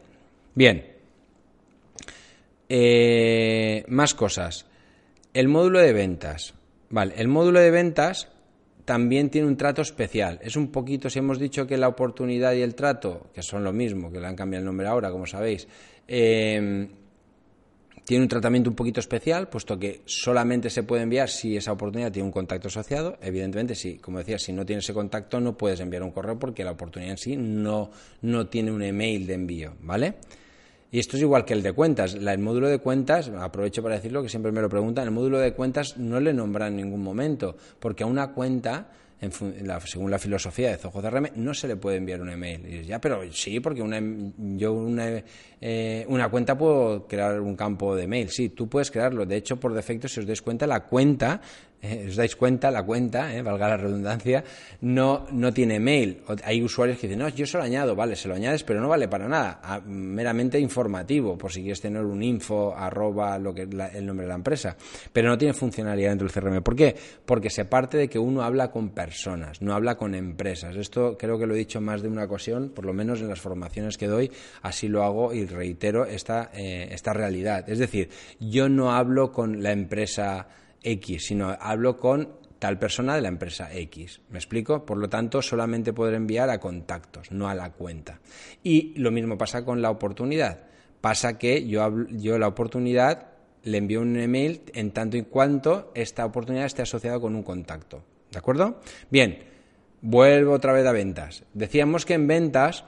Bien. 0.54 0.86
Eh, 2.68 3.86
más 3.88 4.14
cosas. 4.14 4.66
El 5.34 5.48
módulo 5.48 5.80
de 5.80 5.94
ventas. 5.94 6.54
Vale, 6.90 7.16
el 7.18 7.28
módulo 7.28 7.60
de 7.60 7.72
ventas 7.72 8.28
también 8.86 9.30
tiene 9.30 9.48
un 9.48 9.58
trato 9.58 9.82
especial. 9.82 10.40
Es 10.44 10.56
un 10.56 10.72
poquito, 10.72 11.10
si 11.10 11.20
hemos 11.20 11.40
dicho 11.40 11.66
que 11.66 11.78
la 11.78 11.88
oportunidad 11.88 12.54
y 12.54 12.62
el 12.62 12.76
trato, 12.76 13.28
que 13.34 13.42
son 13.42 13.64
lo 13.64 13.72
mismo, 13.72 14.12
que 14.12 14.20
le 14.20 14.28
han 14.28 14.36
cambiado 14.36 14.62
el 14.62 14.66
nombre 14.66 14.88
ahora, 14.88 15.10
como 15.10 15.26
sabéis, 15.26 15.68
eh, 16.08 16.88
tiene 18.06 18.24
un 18.24 18.30
tratamiento 18.30 18.70
un 18.70 18.76
poquito 18.76 19.00
especial, 19.00 19.48
puesto 19.48 19.80
que 19.80 20.02
solamente 20.06 20.70
se 20.70 20.84
puede 20.84 21.04
enviar 21.04 21.30
si 21.30 21.56
esa 21.56 21.72
oportunidad 21.72 22.12
tiene 22.12 22.26
un 22.26 22.32
contacto 22.32 22.68
asociado. 22.68 23.18
Evidentemente, 23.22 23.76
si, 23.76 23.98
como 23.98 24.20
decía, 24.20 24.38
si 24.38 24.52
no 24.52 24.66
tiene 24.66 24.82
ese 24.82 24.94
contacto, 24.94 25.40
no 25.40 25.58
puedes 25.58 25.80
enviar 25.80 26.04
un 26.04 26.12
correo 26.12 26.38
porque 26.38 26.64
la 26.64 26.72
oportunidad 26.72 27.12
en 27.12 27.18
sí 27.18 27.38
no, 27.38 27.92
no 28.22 28.48
tiene 28.48 28.72
un 28.72 28.84
email 28.84 29.26
de 29.26 29.34
envío, 29.34 29.74
¿vale? 29.82 30.16
Y 30.92 31.00
esto 31.00 31.18
es 31.18 31.24
igual 31.24 31.44
que 31.44 31.54
el 31.54 31.64
de 31.64 31.74
cuentas. 31.74 32.14
el 32.14 32.40
módulo 32.40 32.70
de 32.70 32.78
cuentas, 32.78 33.30
aprovecho 33.30 33.82
para 33.82 33.96
decirlo 33.96 34.22
que 34.22 34.30
siempre 34.30 34.52
me 34.52 34.62
lo 34.62 34.70
preguntan, 34.70 35.06
el 35.06 35.12
módulo 35.12 35.40
de 35.40 35.54
cuentas 35.54 35.98
no 35.98 36.20
le 36.20 36.34
nombra 36.34 36.68
en 36.68 36.76
ningún 36.76 37.02
momento, 37.02 37.56
porque 37.80 38.04
a 38.04 38.06
una 38.06 38.32
cuenta 38.34 38.92
según 39.86 40.12
la 40.12 40.20
filosofía 40.20 40.70
de 40.72 40.78
Zoho 40.78 41.02
CRM, 41.02 41.32
no 41.36 41.54
se 41.54 41.68
le 41.68 41.76
puede 41.76 41.98
enviar 41.98 42.22
un 42.22 42.30
email. 42.30 42.66
Y 42.68 42.86
ya, 42.86 43.00
pero 43.00 43.22
sí, 43.32 43.60
porque 43.60 43.82
una, 43.82 44.02
yo 44.58 44.74
una, 44.74 45.24
eh, 45.62 46.06
una 46.08 46.30
cuenta 46.30 46.58
puedo 46.58 47.08
crear 47.08 47.40
un 47.40 47.56
campo 47.56 47.96
de 47.96 48.08
mail. 48.08 48.30
Sí, 48.30 48.50
tú 48.50 48.68
puedes 48.68 48.92
crearlo. 48.92 49.26
De 49.26 49.38
hecho, 49.38 49.60
por 49.60 49.74
defecto, 49.74 50.08
si 50.08 50.20
os 50.20 50.28
dais 50.28 50.42
cuenta, 50.42 50.68
la 50.68 50.82
cuenta 50.82 51.42
eh, 51.84 52.06
os 52.08 52.16
dais 52.16 52.34
cuenta, 52.38 52.72
la 52.72 52.84
cuenta, 52.84 53.36
eh, 53.36 53.42
valga 53.42 53.68
la 53.68 53.76
redundancia, 53.76 54.42
no, 54.82 55.28
no 55.32 55.54
tiene 55.54 55.82
mail. 55.82 56.22
Hay 56.46 56.64
usuarios 56.64 56.98
que 56.98 57.08
dicen, 57.08 57.20
no, 57.20 57.28
yo 57.28 57.46
se 57.46 57.58
lo 57.58 57.64
añado, 57.64 57.94
vale, 57.94 58.16
se 58.16 58.30
lo 58.30 58.36
añades, 58.36 58.64
pero 58.64 58.80
no 58.80 58.88
vale 58.88 59.10
para 59.10 59.28
nada, 59.28 59.60
ah, 59.62 59.82
meramente 59.86 60.58
informativo, 60.58 61.38
por 61.38 61.52
si 61.52 61.60
quieres 61.60 61.82
tener 61.82 62.06
un 62.06 62.24
info, 62.24 62.74
arroba, 62.74 63.38
lo 63.38 63.54
que, 63.54 63.64
el 63.64 64.06
nombre 64.06 64.26
de 64.26 64.30
la 64.30 64.36
empresa, 64.36 64.78
pero 65.12 65.28
no 65.28 65.38
tiene 65.38 65.54
funcionalidad 65.54 66.12
dentro 66.12 66.28
del 66.28 66.34
CRM. 66.34 66.64
¿Por 66.64 66.76
qué? 66.78 66.96
Porque 67.26 67.50
se 67.50 67.66
parte 67.66 67.98
de 67.98 68.08
que 68.08 68.18
uno 68.18 68.44
habla 68.44 68.72
con 68.72 68.92
personas, 68.92 69.62
no 69.62 69.74
habla 69.74 69.96
con 69.96 70.16
empresas. 70.16 70.78
Esto 70.78 71.18
creo 71.18 71.38
que 71.38 71.46
lo 71.46 71.54
he 71.54 71.58
dicho 71.58 71.82
más 71.82 72.02
de 72.02 72.08
una 72.08 72.24
ocasión, 72.24 72.70
por 72.70 72.86
lo 72.86 72.94
menos 72.94 73.20
en 73.20 73.28
las 73.28 73.42
formaciones 73.42 73.98
que 73.98 74.08
doy, 74.08 74.32
así 74.62 74.88
lo 74.88 75.04
hago 75.04 75.34
y 75.34 75.46
reitero 75.46 76.06
esta, 76.06 76.50
eh, 76.54 76.88
esta 76.92 77.12
realidad. 77.12 77.70
Es 77.70 77.80
decir, 77.80 78.10
yo 78.40 78.70
no 78.70 78.94
hablo 78.94 79.34
con 79.34 79.62
la 79.62 79.74
empresa 79.74 80.48
X, 80.84 81.26
sino 81.26 81.56
hablo 81.60 81.98
con 81.98 82.30
tal 82.60 82.80
persona 82.80 83.16
de 83.16 83.22
la 83.22 83.28
empresa 83.28 83.74
X. 83.74 84.22
¿Me 84.30 84.38
explico? 84.38 84.86
Por 84.86 84.98
lo 84.98 85.10
tanto, 85.10 85.42
solamente 85.42 85.92
podré 85.92 86.16
enviar 86.16 86.50
a 86.50 86.60
contactos, 86.60 87.32
no 87.32 87.50
a 87.50 87.56
la 87.56 87.72
cuenta. 87.72 88.20
Y 88.64 88.94
lo 88.98 89.12
mismo 89.12 89.38
pasa 89.38 89.66
con 89.66 89.82
la 89.82 89.90
oportunidad. 89.90 90.62
Pasa 91.02 91.38
que 91.38 91.68
yo, 91.68 92.08
yo 92.12 92.38
la 92.38 92.48
oportunidad 92.48 93.28
le 93.64 93.78
envío 93.78 94.02
un 94.02 94.18
email 94.18 94.62
en 94.74 94.92
tanto 94.92 95.18
y 95.18 95.24
cuanto 95.24 95.92
esta 95.94 96.26
oportunidad 96.26 96.66
esté 96.66 96.84
asociada 96.84 97.20
con 97.20 97.36
un 97.36 97.44
contacto. 97.44 98.04
¿De 98.32 98.40
acuerdo? 98.40 98.80
Bien, 99.10 99.40
vuelvo 100.02 100.54
otra 100.54 100.72
vez 100.72 100.86
a 100.86 100.92
ventas. 100.92 101.44
Decíamos 101.54 102.06
que 102.06 102.14
en 102.14 102.28
ventas 102.28 102.86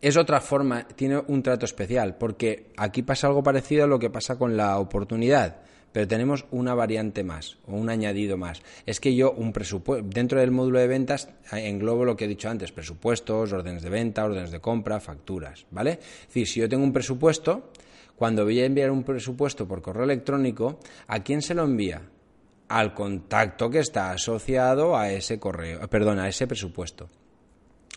es 0.00 0.16
otra 0.16 0.40
forma, 0.40 0.86
tiene 0.86 1.20
un 1.26 1.42
trato 1.42 1.64
especial, 1.64 2.16
porque 2.16 2.68
aquí 2.76 3.02
pasa 3.02 3.26
algo 3.26 3.42
parecido 3.42 3.82
a 3.84 3.88
lo 3.88 3.98
que 3.98 4.10
pasa 4.10 4.38
con 4.38 4.56
la 4.56 4.78
oportunidad 4.78 5.56
pero 5.96 6.06
tenemos 6.06 6.44
una 6.50 6.74
variante 6.74 7.24
más 7.24 7.56
o 7.66 7.72
un 7.72 7.88
añadido 7.88 8.36
más. 8.36 8.60
Es 8.84 9.00
que 9.00 9.14
yo 9.14 9.32
un 9.32 9.54
presupuesto 9.54 10.06
dentro 10.06 10.38
del 10.38 10.50
módulo 10.50 10.78
de 10.78 10.86
ventas 10.86 11.30
eh, 11.50 11.68
englobo 11.70 12.04
lo 12.04 12.14
que 12.14 12.26
he 12.26 12.28
dicho 12.28 12.50
antes, 12.50 12.70
presupuestos, 12.70 13.50
órdenes 13.50 13.82
de 13.82 13.88
venta, 13.88 14.26
órdenes 14.26 14.50
de 14.50 14.60
compra, 14.60 15.00
facturas, 15.00 15.64
¿vale? 15.70 15.92
Es 15.92 16.26
decir, 16.26 16.48
si 16.48 16.60
yo 16.60 16.68
tengo 16.68 16.84
un 16.84 16.92
presupuesto, 16.92 17.70
cuando 18.14 18.44
voy 18.44 18.60
a 18.60 18.66
enviar 18.66 18.90
un 18.90 19.04
presupuesto 19.04 19.66
por 19.66 19.80
correo 19.80 20.04
electrónico, 20.04 20.80
¿a 21.06 21.20
quién 21.20 21.40
se 21.40 21.54
lo 21.54 21.64
envía? 21.64 22.02
Al 22.68 22.92
contacto 22.92 23.70
que 23.70 23.78
está 23.78 24.10
asociado 24.10 24.98
a 24.98 25.10
ese 25.10 25.38
correo, 25.38 25.82
eh, 25.82 25.88
perdón, 25.88 26.18
a 26.18 26.28
ese 26.28 26.46
presupuesto. 26.46 27.08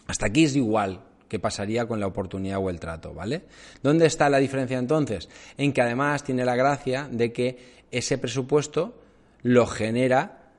Hasta 0.07 0.27
aquí 0.27 0.45
es 0.45 0.55
igual 0.55 1.01
que 1.29 1.39
pasaría 1.39 1.87
con 1.87 1.99
la 1.99 2.07
oportunidad 2.07 2.57
o 2.57 2.69
el 2.69 2.79
trato, 2.79 3.13
¿vale? 3.13 3.43
¿Dónde 3.83 4.07
está 4.07 4.29
la 4.29 4.39
diferencia 4.39 4.77
entonces? 4.77 5.29
En 5.57 5.71
que 5.71 5.81
además 5.81 6.23
tiene 6.23 6.43
la 6.43 6.55
gracia 6.55 7.07
de 7.09 7.31
que 7.31 7.78
ese 7.91 8.17
presupuesto 8.17 8.93
lo 9.41 9.65
genera 9.65 10.51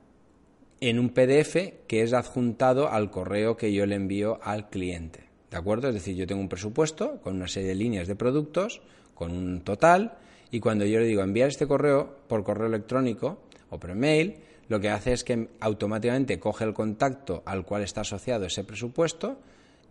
en 0.79 0.99
un 0.99 1.09
PDF 1.09 1.85
que 1.87 2.01
es 2.01 2.13
adjuntado 2.13 2.89
al 2.89 3.11
correo 3.11 3.55
que 3.55 3.71
yo 3.71 3.85
le 3.85 3.95
envío 3.95 4.39
al 4.43 4.69
cliente. 4.69 5.25
¿De 5.51 5.57
acuerdo? 5.57 5.89
Es 5.89 5.93
decir, 5.93 6.15
yo 6.15 6.25
tengo 6.25 6.41
un 6.41 6.49
presupuesto 6.49 7.19
con 7.21 7.35
una 7.35 7.47
serie 7.47 7.69
de 7.69 7.75
líneas 7.75 8.07
de 8.07 8.15
productos, 8.15 8.81
con 9.13 9.31
un 9.31 9.61
total, 9.61 10.17
y 10.49 10.59
cuando 10.59 10.85
yo 10.85 10.99
le 10.99 11.05
digo 11.05 11.21
enviar 11.21 11.49
este 11.49 11.67
correo 11.67 12.17
por 12.27 12.43
correo 12.43 12.67
electrónico 12.67 13.43
o 13.69 13.79
por 13.79 13.91
email, 13.91 14.37
lo 14.69 14.79
que 14.79 14.89
hace 14.89 15.13
es 15.13 15.23
que 15.23 15.49
automáticamente 15.59 16.39
coge 16.39 16.63
el 16.63 16.73
contacto 16.73 17.43
al 17.45 17.65
cual 17.65 17.83
está 17.83 18.01
asociado 18.01 18.45
ese 18.45 18.63
presupuesto 18.63 19.37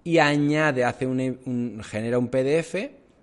y 0.03 0.19
añade, 0.19 0.85
hace 0.85 1.07
un, 1.07 1.81
genera 1.85 2.19
un 2.19 2.29
PDF, 2.29 2.75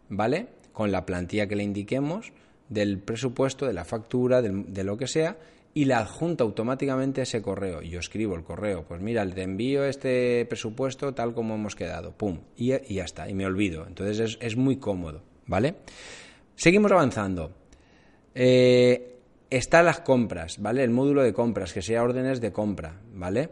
¿vale? 0.09 0.47
Con 0.71 0.91
la 0.91 1.05
plantilla 1.05 1.47
que 1.47 1.55
le 1.55 1.63
indiquemos 1.63 2.31
del 2.69 2.99
presupuesto, 2.99 3.65
de 3.65 3.73
la 3.73 3.85
factura, 3.85 4.41
de, 4.41 4.83
lo 4.83 4.97
que 4.97 5.07
sea, 5.07 5.37
y 5.73 5.85
le 5.85 5.93
adjunta 5.93 6.43
automáticamente 6.43 7.21
ese 7.21 7.41
correo. 7.41 7.81
Yo 7.81 7.99
escribo 7.99 8.35
el 8.35 8.43
correo, 8.43 8.83
pues 8.87 9.01
mira, 9.01 9.25
te 9.29 9.43
envío 9.43 9.85
este 9.85 10.45
presupuesto 10.45 11.13
tal 11.13 11.33
como 11.33 11.55
hemos 11.55 11.75
quedado, 11.75 12.11
pum, 12.11 12.39
y, 12.55 12.67
ya 12.93 13.03
está, 13.03 13.29
y 13.29 13.33
me 13.33 13.45
olvido. 13.45 13.85
Entonces 13.87 14.37
es, 14.39 14.57
muy 14.57 14.77
cómodo, 14.77 15.21
¿vale? 15.45 15.75
Seguimos 16.55 16.91
avanzando. 16.91 17.51
Eh, 18.33 19.17
está 19.49 19.83
las 19.83 20.01
compras, 20.01 20.61
¿vale? 20.61 20.83
El 20.83 20.91
módulo 20.91 21.23
de 21.23 21.33
compras, 21.33 21.73
que 21.73 21.81
sea 21.81 22.03
órdenes 22.03 22.41
de 22.41 22.51
compra, 22.51 22.99
¿vale? 23.13 23.49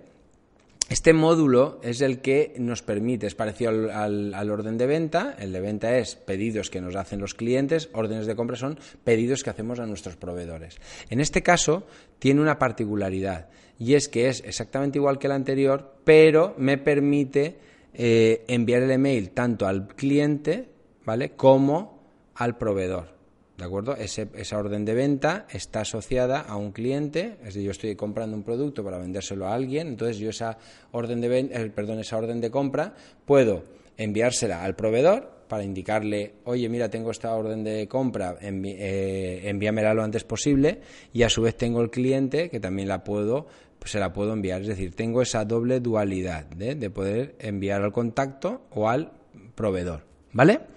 Este 0.87 1.13
módulo 1.13 1.79
es 1.81 2.01
el 2.01 2.21
que 2.21 2.53
nos 2.59 2.83
permite, 2.83 3.25
es 3.25 3.33
parecido 3.33 3.71
al, 3.91 4.49
orden 4.51 4.77
de 4.77 4.85
venta, 4.85 5.35
el 5.39 5.51
de 5.51 5.59
venta 5.59 5.97
es 5.97 6.15
pedidos 6.15 6.69
que 6.69 6.79
nos 6.79 6.95
hacen 6.95 7.19
los 7.19 7.33
clientes, 7.33 7.89
órdenes 7.93 8.27
de 8.27 8.35
compra 8.35 8.55
son 8.55 8.77
pedidos 9.03 9.43
que 9.43 9.49
hacemos 9.49 9.79
a 9.79 9.87
nuestros 9.87 10.15
proveedores. 10.15 10.77
En 11.09 11.19
este 11.21 11.41
caso 11.41 11.87
tiene 12.19 12.41
una 12.41 12.59
particularidad 12.59 13.49
y 13.79 13.95
es 13.95 14.07
que 14.07 14.29
es 14.29 14.43
exactamente 14.45 14.99
igual 14.99 15.17
que 15.17 15.25
el 15.25 15.33
anterior, 15.33 15.95
pero 16.03 16.53
me 16.59 16.77
permite 16.77 17.57
eh, 17.95 18.45
enviar 18.47 18.83
el 18.83 18.91
email 18.91 19.31
tanto 19.31 19.65
al 19.65 19.87
cliente, 19.87 20.69
¿vale? 21.03 21.31
como 21.31 21.99
al 22.35 22.59
proveedor. 22.59 23.14
¿De 23.57 23.63
acuerdo? 23.63 23.95
esa 23.95 24.57
orden 24.57 24.83
de 24.83 24.93
venta 24.93 25.47
está 25.49 25.81
asociada 25.81 26.41
a 26.41 26.57
un 26.57 26.73
cliente, 26.73 27.37
es 27.39 27.45
decir, 27.45 27.63
yo 27.63 27.71
estoy 27.71 27.95
comprando 27.95 28.35
un 28.35 28.43
producto 28.43 28.83
para 28.83 28.97
vendérselo 28.97 29.47
a 29.47 29.53
alguien, 29.53 29.87
entonces 29.87 30.17
yo 30.17 30.29
esa 30.29 30.57
orden 30.91 31.21
de 31.21 31.39
eh, 31.39 31.71
perdón, 31.73 31.99
esa 31.99 32.17
orden 32.17 32.41
de 32.41 32.51
compra 32.51 32.93
puedo 33.23 33.63
enviársela 33.95 34.61
al 34.61 34.75
proveedor 34.75 35.45
para 35.47 35.63
indicarle, 35.63 36.33
oye, 36.43 36.67
mira, 36.67 36.89
tengo 36.89 37.11
esta 37.11 37.33
orden 37.33 37.63
de 37.63 37.87
compra, 37.87 38.35
eh, 38.41 39.41
envíamela 39.45 39.93
lo 39.93 40.03
antes 40.03 40.25
posible, 40.25 40.81
y 41.13 41.23
a 41.23 41.29
su 41.29 41.41
vez 41.41 41.55
tengo 41.55 41.81
el 41.81 41.89
cliente 41.89 42.49
que 42.49 42.59
también 42.59 42.89
la 42.89 43.05
puedo, 43.05 43.47
pues 43.79 43.91
se 43.91 43.99
la 43.99 44.11
puedo 44.11 44.33
enviar. 44.33 44.61
Es 44.61 44.67
decir, 44.67 44.95
tengo 44.95 45.21
esa 45.21 45.45
doble 45.45 45.79
dualidad 45.79 46.45
de 46.45 46.89
poder 46.89 47.35
enviar 47.39 47.83
al 47.83 47.93
contacto 47.93 48.63
o 48.71 48.89
al 48.89 49.11
proveedor. 49.53 50.01
¿Vale? 50.33 50.74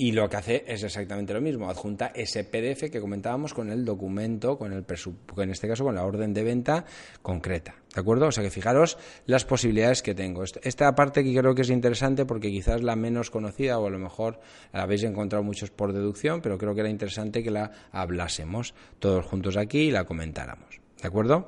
Y 0.00 0.12
lo 0.12 0.30
que 0.30 0.36
hace 0.38 0.64
es 0.66 0.82
exactamente 0.82 1.34
lo 1.34 1.42
mismo, 1.42 1.68
adjunta 1.68 2.10
ese 2.14 2.44
PDF 2.44 2.90
que 2.90 3.02
comentábamos 3.02 3.52
con 3.52 3.70
el 3.70 3.84
documento, 3.84 4.56
con 4.56 4.72
el 4.72 4.86
en 5.36 5.50
este 5.50 5.68
caso 5.68 5.84
con 5.84 5.94
la 5.94 6.06
orden 6.06 6.32
de 6.32 6.42
venta 6.42 6.86
concreta, 7.20 7.74
¿de 7.94 8.00
acuerdo? 8.00 8.28
O 8.28 8.32
sea 8.32 8.42
que 8.42 8.48
fijaros 8.48 8.96
las 9.26 9.44
posibilidades 9.44 10.00
que 10.00 10.14
tengo. 10.14 10.42
Esta 10.62 10.94
parte 10.94 11.22
que 11.22 11.34
creo 11.34 11.54
que 11.54 11.60
es 11.60 11.68
interesante 11.68 12.24
porque 12.24 12.48
quizás 12.48 12.82
la 12.82 12.96
menos 12.96 13.28
conocida 13.28 13.78
o 13.78 13.88
a 13.88 13.90
lo 13.90 13.98
mejor 13.98 14.40
la 14.72 14.84
habéis 14.84 15.02
encontrado 15.02 15.44
muchos 15.44 15.70
por 15.70 15.92
deducción, 15.92 16.40
pero 16.40 16.56
creo 16.56 16.74
que 16.74 16.80
era 16.80 16.88
interesante 16.88 17.42
que 17.42 17.50
la 17.50 17.70
hablásemos 17.92 18.72
todos 19.00 19.26
juntos 19.26 19.58
aquí 19.58 19.80
y 19.80 19.90
la 19.90 20.04
comentáramos, 20.04 20.80
¿de 21.02 21.08
acuerdo? 21.08 21.46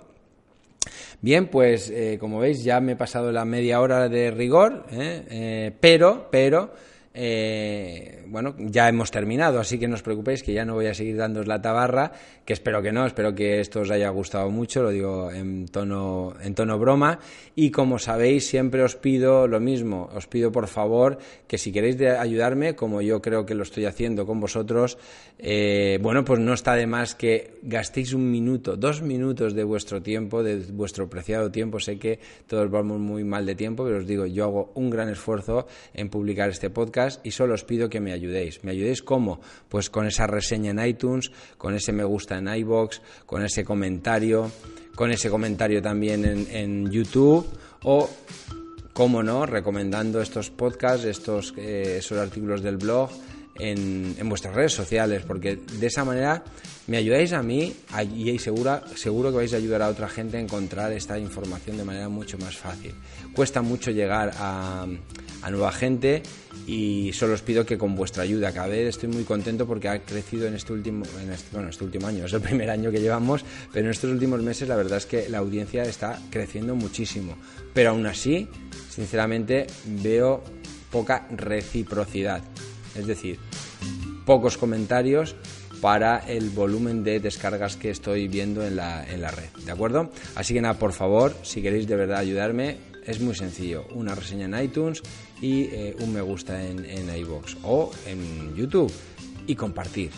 Bien, 1.23 1.47
pues 1.47 1.89
eh, 1.89 2.19
como 2.21 2.39
veis 2.39 2.63
ya 2.63 2.81
me 2.81 2.93
he 2.93 2.97
pasado 2.97 3.33
la 3.33 3.47
media 3.47 3.81
hora 3.81 4.11
de 4.11 4.31
rigor, 4.31 4.85
¿eh? 4.91 5.25
Eh, 5.31 5.73
pero, 5.81 6.29
pero 6.31 6.75
eh, 7.15 8.25
bueno, 8.27 8.55
ya 8.59 8.89
hemos 8.89 9.11
terminado, 9.11 9.61
así 9.61 9.79
que 9.79 9.87
no 9.87 9.95
os 9.95 10.03
preocupéis 10.03 10.43
que 10.43 10.55
ya 10.55 10.65
no 10.65 10.75
voy 10.75 10.87
a 10.87 10.95
seguir 10.95 11.17
dándos 11.17 11.47
la 11.47 11.61
tabarra, 11.61 12.13
que 12.45 12.55
espero 12.55 12.81
que 12.81 12.93
no, 12.93 13.05
espero 13.05 13.35
que 13.35 13.61
esto 13.61 13.81
os 13.81 13.91
haya 13.91 14.09
gustado 14.09 14.49
mucho, 14.51 14.83
lo 14.83 14.91
digo 14.91 15.31
en 15.31 15.69
tono, 15.69 16.35
en 16.43 16.55
tono 16.55 16.79
broma, 16.79 17.19
y 17.55 17.71
como 17.71 17.99
sabéis 17.99 18.47
siempre 18.47 18.83
os 18.83 18.97
pido 18.97 19.47
lo 19.47 19.61
mismo, 19.61 20.09
os 20.15 20.27
pido 20.27 20.51
por 20.51 20.69
favor 20.69 21.19
que 21.47 21.59
si 21.59 21.71
queréis 21.71 22.01
ayudarme, 22.01 22.75
como 22.75 23.03
yo 23.03 23.21
creo 23.21 23.45
que 23.45 23.55
lo 23.55 23.63
estoy 23.63 23.85
haciendo 23.85 24.25
con 24.25 24.41
vosotros, 24.41 24.97
eh, 25.39 25.99
bueno, 26.01 26.25
pues 26.25 26.41
no 26.41 26.55
está 26.55 26.75
de 26.75 26.87
más 26.87 27.15
que 27.15 27.59
gastéis 27.63 28.15
un 28.15 28.31
minuto, 28.31 28.77
dos 28.77 29.03
minutos 29.03 29.55
de 29.55 29.65
vuestro 29.65 30.01
tiempo, 30.01 30.43
de 30.43 30.57
vuestro 30.73 31.11
preciado 31.11 31.51
tiempo, 31.51 31.79
sé 31.79 31.99
que 31.99 32.21
todos 32.47 32.71
vamos 32.71 33.01
muy 33.01 33.25
mal 33.25 33.45
de 33.45 33.55
tiempo, 33.55 33.85
pero 33.85 33.99
os 33.99 34.07
digo, 34.07 34.25
yo 34.25 34.45
hago 34.45 34.73
un 34.75 34.89
gran 34.89 35.09
esfuerzo 35.09 35.67
en 35.93 36.09
publicar 36.09 36.49
este 36.49 36.71
podcast, 36.71 37.02
y 37.23 37.31
solo 37.31 37.55
os 37.55 37.65
pido 37.65 37.89
que 37.89 38.01
me 38.01 38.13
ayudéis. 38.13 38.63
¿Me 38.65 38.73
ayudéis 38.73 39.03
cómo? 39.03 39.41
Pues 39.69 39.91
con 39.91 40.07
esa 40.07 40.27
reseña 40.27 40.71
en 40.71 40.85
iTunes, 40.85 41.31
con 41.59 41.75
ese 41.75 41.93
me 41.93 42.05
gusta 42.05 42.39
en 42.39 42.49
iBox, 42.49 43.01
con 43.27 43.45
ese 43.45 43.65
comentario, 43.65 44.51
con 44.95 45.11
ese 45.11 45.31
comentario 45.31 45.81
también 45.83 46.25
en, 46.25 46.91
YouTube 46.91 47.47
o 47.85 48.09
cómo 48.93 49.23
no, 49.23 49.47
recomendando 49.47 50.21
estos 50.21 50.51
podcasts, 50.51 51.07
estos 51.07 51.55
eh, 51.57 51.97
esos 51.99 52.19
artículos 52.19 52.63
del 52.63 52.77
blog 52.77 53.11
en, 53.59 54.17
vuestras 54.29 54.55
redes 54.55 54.73
sociales, 54.73 55.23
porque 55.27 55.57
de 55.57 55.87
esa 55.87 56.05
manera 56.05 56.43
me 56.87 56.97
ayudáis 56.97 57.33
a 57.33 57.43
mí 57.43 57.75
y 58.15 58.39
seguro, 58.39 58.81
seguro 58.97 59.31
que 59.31 59.37
vais 59.37 59.53
a 59.55 59.57
ayudar 59.57 59.83
a 59.83 59.89
otra 59.89 60.09
gente 60.09 60.37
a 60.37 60.41
encontrar 60.41 60.93
esta 60.93 61.19
información 61.19 61.77
de 61.77 61.85
manera 61.85 62.09
mucho 62.09 62.39
más 62.39 62.57
fácil. 62.57 62.95
Cuesta 63.35 63.63
mucho 63.63 63.91
llegar 63.91 64.33
a, 64.37 64.87
a 65.43 65.51
nueva 65.51 65.73
gente 65.73 66.23
y 66.67 67.11
solo 67.13 67.35
os 67.35 67.43
pido 67.43 67.67
que 67.67 67.77
con 67.77 67.95
vuestra 67.95 68.23
ayuda, 68.23 68.53
cada 68.53 68.69
vez 68.69 68.89
estoy 68.89 69.09
muy 69.09 69.25
contento 69.25 69.67
porque 69.67 69.89
ha 69.89 69.99
crecido 70.01 70.47
en 70.47 70.55
este 70.55 70.73
último, 70.73 71.05
en 71.21 71.33
este, 71.33 71.69
este 71.69 71.85
último 71.85 72.07
año, 72.07 72.25
es 72.27 72.33
el 72.33 72.41
primer 72.41 72.71
año 72.71 72.91
que 72.91 73.01
llevamos, 73.01 73.45
pero 73.73 73.87
en 73.87 73.91
estos 73.91 74.11
últimos 74.11 74.41
meses 74.43 74.69
la 74.69 74.77
verdad 74.77 74.99
es 74.99 75.07
que 75.07 75.29
la 75.29 75.39
audiencia 75.39 75.83
está 75.83 76.19
creciendo 76.31 76.75
muchísimo. 76.75 77.37
Pero 77.75 77.91
aún 77.91 78.07
así, 78.07 78.49
sinceramente, 78.89 79.67
veo 79.87 80.43
poca 80.91 81.27
reciprocidad. 81.31 82.43
Es 82.97 83.07
decir, 83.07 83.39
pocos 84.25 84.59
comentarios 84.59 85.35
para 85.81 86.19
el 86.19 86.51
volumen 86.51 87.03
de 87.03 87.19
descargas 87.19 87.77
que 87.77 87.91
estoy 87.91 88.29
viendo 88.29 88.65
en 88.65 88.77
la, 88.77 89.05
en 89.11 89.21
la 89.21 89.31
red. 89.33 89.49
¿De 89.65 89.73
acuerdo? 89.73 90.11
Así 90.37 90.55
que 90.55 90.61
nada, 90.61 90.79
por 90.79 90.93
favor, 90.93 91.35
si 91.43 91.61
queréis 91.61 91.89
de 91.89 91.97
verdad 91.97 92.19
ayudarme, 92.19 92.77
es 93.05 93.21
muy 93.21 93.35
sencillo. 93.35 93.87
Una 93.93 94.15
reseña 94.15 94.45
en 94.47 94.65
iTunes 94.65 95.03
y 95.41 95.63
eh, 95.65 95.97
un 95.99 96.13
me 96.13 96.21
gusta 96.21 96.65
en, 96.65 96.85
en 96.85 97.11
o 97.65 97.91
en 98.07 98.55
YouTube 98.55 98.93
y 99.47 99.57
compartir. 99.57 100.11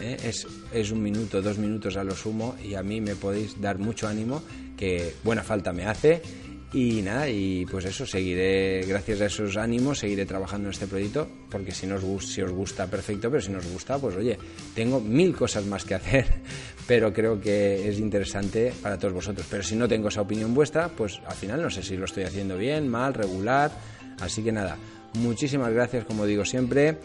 ¿eh? 0.00 0.16
Es, 0.24 0.46
es 0.72 0.90
un 0.90 1.02
minuto, 1.02 1.42
dos 1.42 1.58
minutos 1.58 1.96
a 1.96 2.04
lo 2.04 2.14
sumo 2.14 2.56
y 2.64 2.74
a 2.74 2.82
mí 2.82 3.00
me 3.00 3.14
podéis 3.14 3.60
dar 3.60 3.78
mucho 3.78 4.08
ánimo 4.08 4.42
que 4.76 5.14
buena 5.22 5.42
falta 5.42 5.72
me 5.72 5.84
hace 5.84 6.22
y 6.72 7.02
nada, 7.02 7.28
y 7.28 7.66
pues 7.66 7.84
eso, 7.84 8.06
seguiré, 8.06 8.82
gracias 8.86 9.20
a 9.20 9.26
esos 9.26 9.56
ánimos, 9.56 9.98
seguiré 9.98 10.24
trabajando 10.24 10.68
en 10.68 10.72
este 10.72 10.86
proyecto, 10.86 11.26
porque 11.50 11.72
si, 11.72 11.86
nos, 11.86 12.02
si 12.24 12.42
os 12.42 12.52
gusta, 12.52 12.86
perfecto, 12.86 13.28
pero 13.28 13.42
si 13.42 13.50
nos 13.50 13.66
gusta, 13.66 13.98
pues 13.98 14.14
oye, 14.16 14.38
tengo 14.74 15.00
mil 15.00 15.34
cosas 15.34 15.66
más 15.66 15.84
que 15.84 15.94
hacer, 15.94 16.26
pero 16.86 17.12
creo 17.12 17.40
que 17.40 17.88
es 17.88 17.98
interesante 17.98 18.72
para 18.80 18.98
todos 18.98 19.14
vosotros. 19.14 19.46
Pero 19.50 19.64
si 19.64 19.74
no 19.74 19.88
tengo 19.88 20.08
esa 20.08 20.20
opinión 20.20 20.54
vuestra, 20.54 20.88
pues 20.88 21.20
al 21.26 21.34
final 21.34 21.60
no 21.60 21.70
sé 21.70 21.82
si 21.82 21.96
lo 21.96 22.04
estoy 22.04 22.22
haciendo 22.22 22.56
bien, 22.56 22.88
mal, 22.88 23.14
regular, 23.14 23.72
así 24.20 24.42
que 24.44 24.52
nada, 24.52 24.76
muchísimas 25.14 25.72
gracias, 25.72 26.04
como 26.04 26.24
digo 26.24 26.44
siempre, 26.44 26.98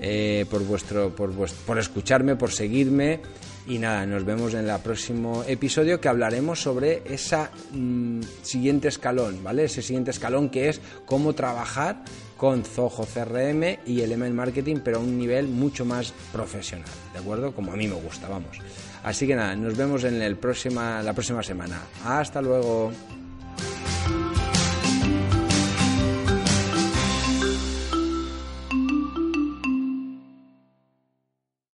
eh, 0.00 0.46
por, 0.50 0.64
vuestro, 0.66 1.14
por, 1.14 1.32
por 1.32 1.78
escucharme, 1.78 2.34
por 2.34 2.50
seguirme 2.50 3.20
y 3.66 3.78
nada, 3.78 4.04
nos 4.06 4.24
vemos 4.24 4.54
en 4.54 4.68
el 4.68 4.80
próximo 4.80 5.44
episodio 5.46 6.00
que 6.00 6.08
hablaremos 6.08 6.60
sobre 6.60 7.02
ese 7.04 7.38
mm, 7.72 8.20
siguiente 8.42 8.88
escalón, 8.88 9.42
¿vale? 9.44 9.64
Ese 9.64 9.82
siguiente 9.82 10.10
escalón 10.10 10.50
que 10.50 10.68
es 10.68 10.80
cómo 11.06 11.32
trabajar 11.34 12.02
con 12.36 12.64
Zoho 12.64 13.06
CRM 13.06 13.78
y 13.86 14.00
el 14.00 14.12
email 14.12 14.34
marketing, 14.34 14.78
pero 14.82 14.96
a 14.96 15.00
un 15.00 15.16
nivel 15.16 15.46
mucho 15.46 15.84
más 15.84 16.12
profesional, 16.32 16.88
¿de 17.12 17.20
acuerdo? 17.20 17.54
Como 17.54 17.72
a 17.72 17.76
mí 17.76 17.86
me 17.86 17.94
gusta, 17.94 18.28
vamos. 18.28 18.58
Así 19.04 19.26
que 19.26 19.36
nada, 19.36 19.54
nos 19.54 19.76
vemos 19.76 20.02
en 20.04 20.20
el 20.20 20.36
próxima, 20.36 21.02
la 21.02 21.12
próxima 21.12 21.42
semana. 21.42 21.80
Hasta 22.04 22.42
luego. 22.42 22.92